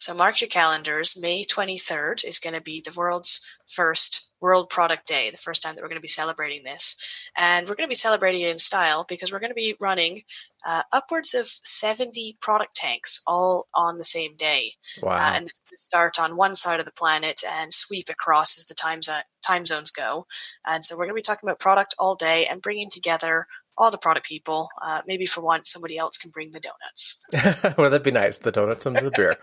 So 0.00 0.14
mark 0.14 0.40
your 0.40 0.48
calendars. 0.48 1.14
May 1.20 1.44
23rd 1.44 2.24
is 2.24 2.38
going 2.38 2.54
to 2.54 2.62
be 2.62 2.80
the 2.80 2.94
world's 2.96 3.46
first 3.68 4.30
World 4.40 4.70
Product 4.70 5.06
Day, 5.06 5.28
the 5.28 5.36
first 5.36 5.62
time 5.62 5.74
that 5.74 5.82
we're 5.82 5.88
going 5.88 5.98
to 5.98 6.00
be 6.00 6.08
celebrating 6.08 6.64
this. 6.64 6.96
And 7.36 7.68
we're 7.68 7.74
going 7.74 7.86
to 7.86 7.92
be 7.92 7.94
celebrating 7.94 8.40
it 8.40 8.48
in 8.48 8.58
style 8.58 9.04
because 9.06 9.30
we're 9.30 9.40
going 9.40 9.50
to 9.50 9.54
be 9.54 9.76
running 9.78 10.22
uh, 10.64 10.82
upwards 10.92 11.34
of 11.34 11.46
70 11.46 12.38
ProductTanks 12.40 13.20
all 13.26 13.66
on 13.74 13.98
the 13.98 14.04
same 14.04 14.36
day. 14.36 14.72
Wow. 15.02 15.12
Uh, 15.12 15.32
and 15.34 15.52
start 15.74 16.18
on 16.18 16.36
one 16.36 16.54
side 16.54 16.80
of 16.80 16.86
the 16.86 16.92
planet 16.92 17.42
and 17.48 17.72
sweep 17.72 18.08
across 18.08 18.58
as 18.58 18.66
the 18.66 18.74
time, 18.74 19.02
zo- 19.02 19.20
time 19.46 19.64
zones 19.64 19.90
go. 19.90 20.26
And 20.66 20.84
so 20.84 20.94
we're 20.94 21.04
going 21.04 21.10
to 21.10 21.14
be 21.14 21.22
talking 21.22 21.48
about 21.48 21.58
product 21.58 21.94
all 21.98 22.14
day 22.14 22.46
and 22.46 22.62
bringing 22.62 22.90
together 22.90 23.46
all 23.80 23.90
the 23.90 23.98
product 23.98 24.26
people. 24.26 24.68
Uh, 24.80 25.00
maybe 25.06 25.24
for 25.24 25.40
once, 25.40 25.72
somebody 25.72 25.96
else 25.96 26.18
can 26.18 26.30
bring 26.30 26.52
the 26.52 26.60
donuts. 26.60 27.24
well, 27.78 27.88
that'd 27.90 28.02
be 28.02 28.10
nice. 28.10 28.38
The 28.38 28.52
donuts 28.52 28.84
and 28.84 28.94
the 28.96 29.10
beer. 29.10 29.38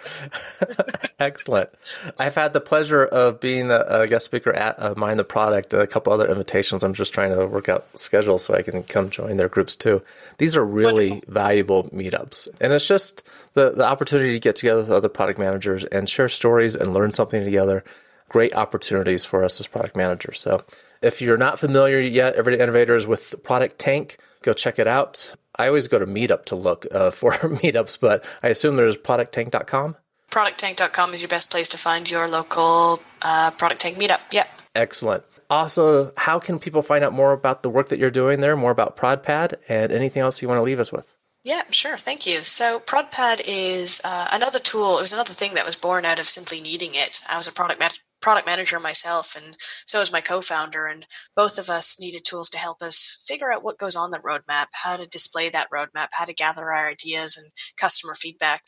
Excellent. 1.20 1.72
I've 2.20 2.36
had 2.36 2.54
the 2.54 2.62
pleasure 2.62 3.04
of 3.04 3.40
being 3.40 3.72
a, 3.72 3.80
a 3.90 4.08
guest 4.08 4.26
speaker 4.26 4.54
at 4.54 4.80
uh, 4.80 4.94
Mind 4.96 5.18
the 5.18 5.24
Product, 5.24 5.74
a 5.74 5.88
couple 5.88 6.14
other 6.14 6.28
invitations. 6.28 6.84
I'm 6.84 6.94
just 6.94 7.14
trying 7.14 7.36
to 7.36 7.48
work 7.48 7.68
out 7.68 7.98
schedules 7.98 8.46
so 8.46 8.54
I 8.54 8.62
can 8.62 8.84
come 8.84 9.10
join 9.10 9.38
their 9.38 9.50
groups 9.50 9.76
too. 9.76 10.04
These 10.38 10.56
are 10.56 10.66
really 10.66 11.07
Wonderful. 11.10 11.34
valuable 11.34 11.84
meetups. 11.86 12.48
And 12.62 12.74
it's 12.74 12.88
just 12.88 13.28
the, 13.54 13.72
the 13.72 13.86
opportunity 13.86 14.34
to 14.34 14.40
get 14.40 14.56
together 14.56 14.82
with 14.82 14.92
other 14.92 15.10
product 15.10 15.40
managers 15.40 15.84
and 15.86 16.08
share 16.10 16.30
stories 16.30 16.76
and 16.76 16.94
learn 16.94 17.12
something 17.12 17.44
together. 17.44 17.84
great 18.30 18.54
opportunities 18.54 19.26
for 19.26 19.44
us 19.44 19.60
as 19.60 19.68
product 19.68 19.96
managers. 19.96 20.40
So 20.40 20.64
if 21.02 21.22
you're 21.22 21.38
not 21.38 21.60
familiar 21.60 22.00
yet, 22.00 22.36
Everyday 22.36 22.62
Innovators 22.62 23.08
with 23.08 23.36
ProductTank, 23.44 24.18
go 24.42 24.54
check 24.54 24.80
it 24.80 24.88
out. 24.88 25.34
I 25.56 25.68
always 25.68 25.88
go 25.88 25.98
to 26.00 26.06
Meetup 26.06 26.46
to 26.46 26.56
look 26.56 26.86
uh, 26.92 27.10
for 27.20 27.32
meetups, 27.62 28.00
but 28.00 28.26
I 28.44 28.50
assume 28.50 28.76
there's 28.76 28.98
producttank.com. 28.98 29.96
Producttank.com 30.32 31.14
is 31.14 31.22
your 31.22 31.30
best 31.30 31.50
place 31.50 31.70
to 31.70 31.78
find 31.78 32.10
your 32.10 32.28
local 32.28 33.02
uh, 33.22 33.52
ProductTank 33.52 33.96
meetup. 33.96 34.20
Yep. 34.32 34.48
Excellent. 34.76 35.24
Also, 35.50 36.12
how 36.18 36.40
can 36.40 36.60
people 36.60 36.82
find 36.82 37.04
out 37.04 37.14
more 37.14 37.32
about 37.32 37.64
the 37.64 37.70
work 37.70 37.90
that 37.90 38.00
you're 38.00 38.10
doing 38.10 38.42
there, 38.42 38.58
more 38.58 38.72
about 38.72 38.98
ProdPad, 38.98 39.54
and 39.70 39.92
anything 39.92 40.22
else 40.22 40.42
you 40.42 40.48
want 40.48 40.60
to 40.60 40.64
leave 40.64 40.80
us 40.80 40.92
with? 40.92 41.16
Yeah, 41.44 41.62
sure. 41.72 41.98
Thank 41.98 42.26
you. 42.26 42.44
So 42.44 42.82
ProdPad 42.82 43.42
is 43.48 44.02
uh, 44.04 44.28
another 44.34 44.60
tool. 44.60 44.98
It 44.98 45.02
was 45.02 45.14
another 45.14 45.32
thing 45.32 45.54
that 45.54 45.66
was 45.66 45.78
born 45.78 46.04
out 46.04 46.20
of 46.20 46.28
simply 46.28 46.60
needing 46.60 46.94
it. 46.94 47.22
I 47.30 47.38
was 47.38 47.48
a 47.48 47.54
product 47.54 47.80
product 48.28 48.46
manager 48.46 48.78
myself, 48.78 49.38
and 49.38 49.56
so 49.86 50.02
is 50.02 50.12
my 50.12 50.20
co-founder. 50.20 50.86
And 50.86 51.08
both 51.34 51.60
of 51.60 51.70
us 51.70 51.98
needed 51.98 52.26
tools 52.26 52.50
to 52.50 52.58
help 52.58 52.82
us 52.82 53.24
figure 53.26 53.50
out 53.50 53.64
what 53.64 53.78
goes 53.78 53.96
on 53.96 54.12
the 54.12 54.20
roadmap, 54.20 54.66
how 54.74 54.98
to 54.98 55.06
display 55.06 55.48
that 55.48 55.70
roadmap, 55.74 56.10
how 56.12 56.26
to 56.26 56.34
gather 56.34 56.70
our 56.70 56.90
ideas 56.90 57.38
and 57.38 57.50
customer 57.78 58.16
feedback. 58.16 58.68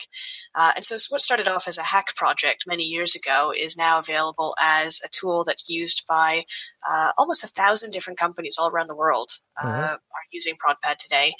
Uh, 0.55 0.72
and 0.78 0.86
so 0.86 0.95
what 1.10 1.20
started 1.20 1.49
off 1.49 1.68
as 1.68 1.78
a 1.78 1.84
hack 1.84 2.16
project 2.16 2.64
many 2.68 2.86
years 2.86 3.16
ago 3.16 3.51
is 3.53 3.76
now 3.76 3.99
available 3.99 4.55
as 4.62 5.01
a 5.03 5.10
tool 5.10 5.43
that's 5.43 5.70
used 5.70 6.05
by 6.07 6.45
uh, 6.89 7.12
almost 7.18 7.43
a 7.43 7.47
thousand 7.47 7.91
different 7.91 8.18
companies 8.18 8.55
all 8.57 8.70
around 8.70 8.88
the 8.88 8.95
world 8.95 9.30
uh, 9.62 9.68
mm-hmm. 9.68 9.84
are 9.84 9.99
using 10.32 10.55
ProdPad 10.55 10.95
today, 10.95 11.34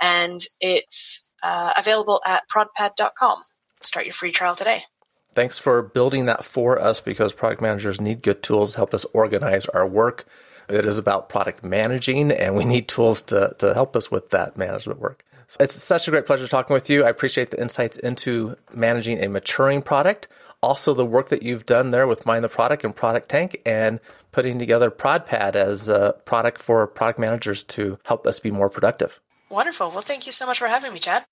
and 0.00 0.40
it's 0.60 1.32
uh, 1.42 1.72
available 1.76 2.20
at 2.24 2.44
prodpad.com. 2.48 3.42
Start 3.80 4.06
your 4.06 4.12
free 4.12 4.30
trial 4.30 4.54
today. 4.54 4.84
Thanks 5.34 5.58
for 5.58 5.82
building 5.82 6.26
that 6.26 6.44
for 6.44 6.80
us 6.80 7.00
because 7.00 7.32
product 7.32 7.60
managers 7.60 8.00
need 8.00 8.22
good 8.22 8.42
tools 8.42 8.72
to 8.72 8.78
help 8.78 8.94
us 8.94 9.04
organize 9.12 9.66
our 9.66 9.86
work. 9.86 10.24
It 10.68 10.86
is 10.86 10.96
about 10.96 11.28
product 11.28 11.64
managing, 11.64 12.32
and 12.32 12.54
we 12.54 12.64
need 12.64 12.88
tools 12.88 13.20
to, 13.22 13.54
to 13.58 13.74
help 13.74 13.96
us 13.96 14.10
with 14.10 14.30
that 14.30 14.56
management 14.56 15.00
work. 15.00 15.24
So 15.46 15.58
it's 15.60 15.74
such 15.74 16.08
a 16.08 16.10
great 16.10 16.24
pleasure 16.24 16.48
talking 16.48 16.72
with 16.72 16.88
you. 16.88 17.04
I 17.04 17.10
appreciate 17.10 17.50
the 17.50 17.60
insights 17.60 17.98
into 17.98 18.56
managing 18.72 19.22
a 19.22 19.28
maturing 19.28 19.82
product. 19.82 20.28
Also, 20.62 20.94
the 20.94 21.04
work 21.04 21.28
that 21.28 21.42
you've 21.42 21.66
done 21.66 21.90
there 21.90 22.06
with 22.06 22.24
Mind 22.24 22.42
the 22.42 22.48
Product 22.48 22.84
and 22.84 22.96
ProductTank 22.96 23.56
and 23.66 24.00
putting 24.32 24.58
together 24.58 24.90
ProdPad 24.90 25.54
as 25.54 25.90
a 25.90 26.14
product 26.24 26.62
for 26.62 26.86
product 26.86 27.18
managers 27.18 27.62
to 27.64 27.98
help 28.06 28.26
us 28.26 28.40
be 28.40 28.50
more 28.50 28.70
productive. 28.70 29.20
Wonderful. 29.50 29.90
Well, 29.90 30.00
thank 30.00 30.24
you 30.24 30.32
so 30.32 30.46
much 30.46 30.58
for 30.58 30.66
having 30.66 30.94
me, 30.94 31.00
Chad. 31.00 31.24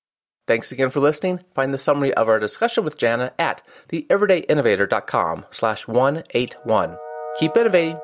Thanks 0.47 0.73
again 0.73 0.91
for 0.91 1.01
listening. 1.01 1.41
Find 1.55 1.73
the 1.73 1.79
summary 1.79 2.13
of 2.15 2.29
our 2.29 2.39
discussion 2.39 2.85
with 2.85 2.99
Janna 2.99 3.31
at 3.39 3.63
theeverydayinnovator.com 3.89 5.47
slash 5.51 5.87
181. 5.87 6.97
Keep 7.39 7.57
innovating. 7.57 7.99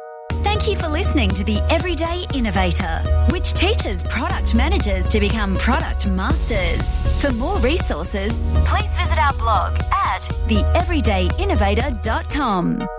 Thank 0.45 0.69
you 0.69 0.77
for 0.77 0.87
listening 0.89 1.31
to 1.31 1.43
The 1.43 1.61
Everyday 1.71 2.27
Innovator, 2.35 3.03
which 3.31 3.55
teaches 3.55 4.03
product 4.05 4.55
managers 4.55 5.09
to 5.09 5.19
become 5.21 5.57
product 5.57 6.09
masters. 6.11 6.83
For 7.21 7.33
more 7.33 7.59
resources, 7.59 8.39
please 8.65 8.95
visit 8.97 9.19
our 9.19 9.33
blog 9.35 9.77
at 9.93 10.21
theeverydayinnovator.com. 10.49 12.98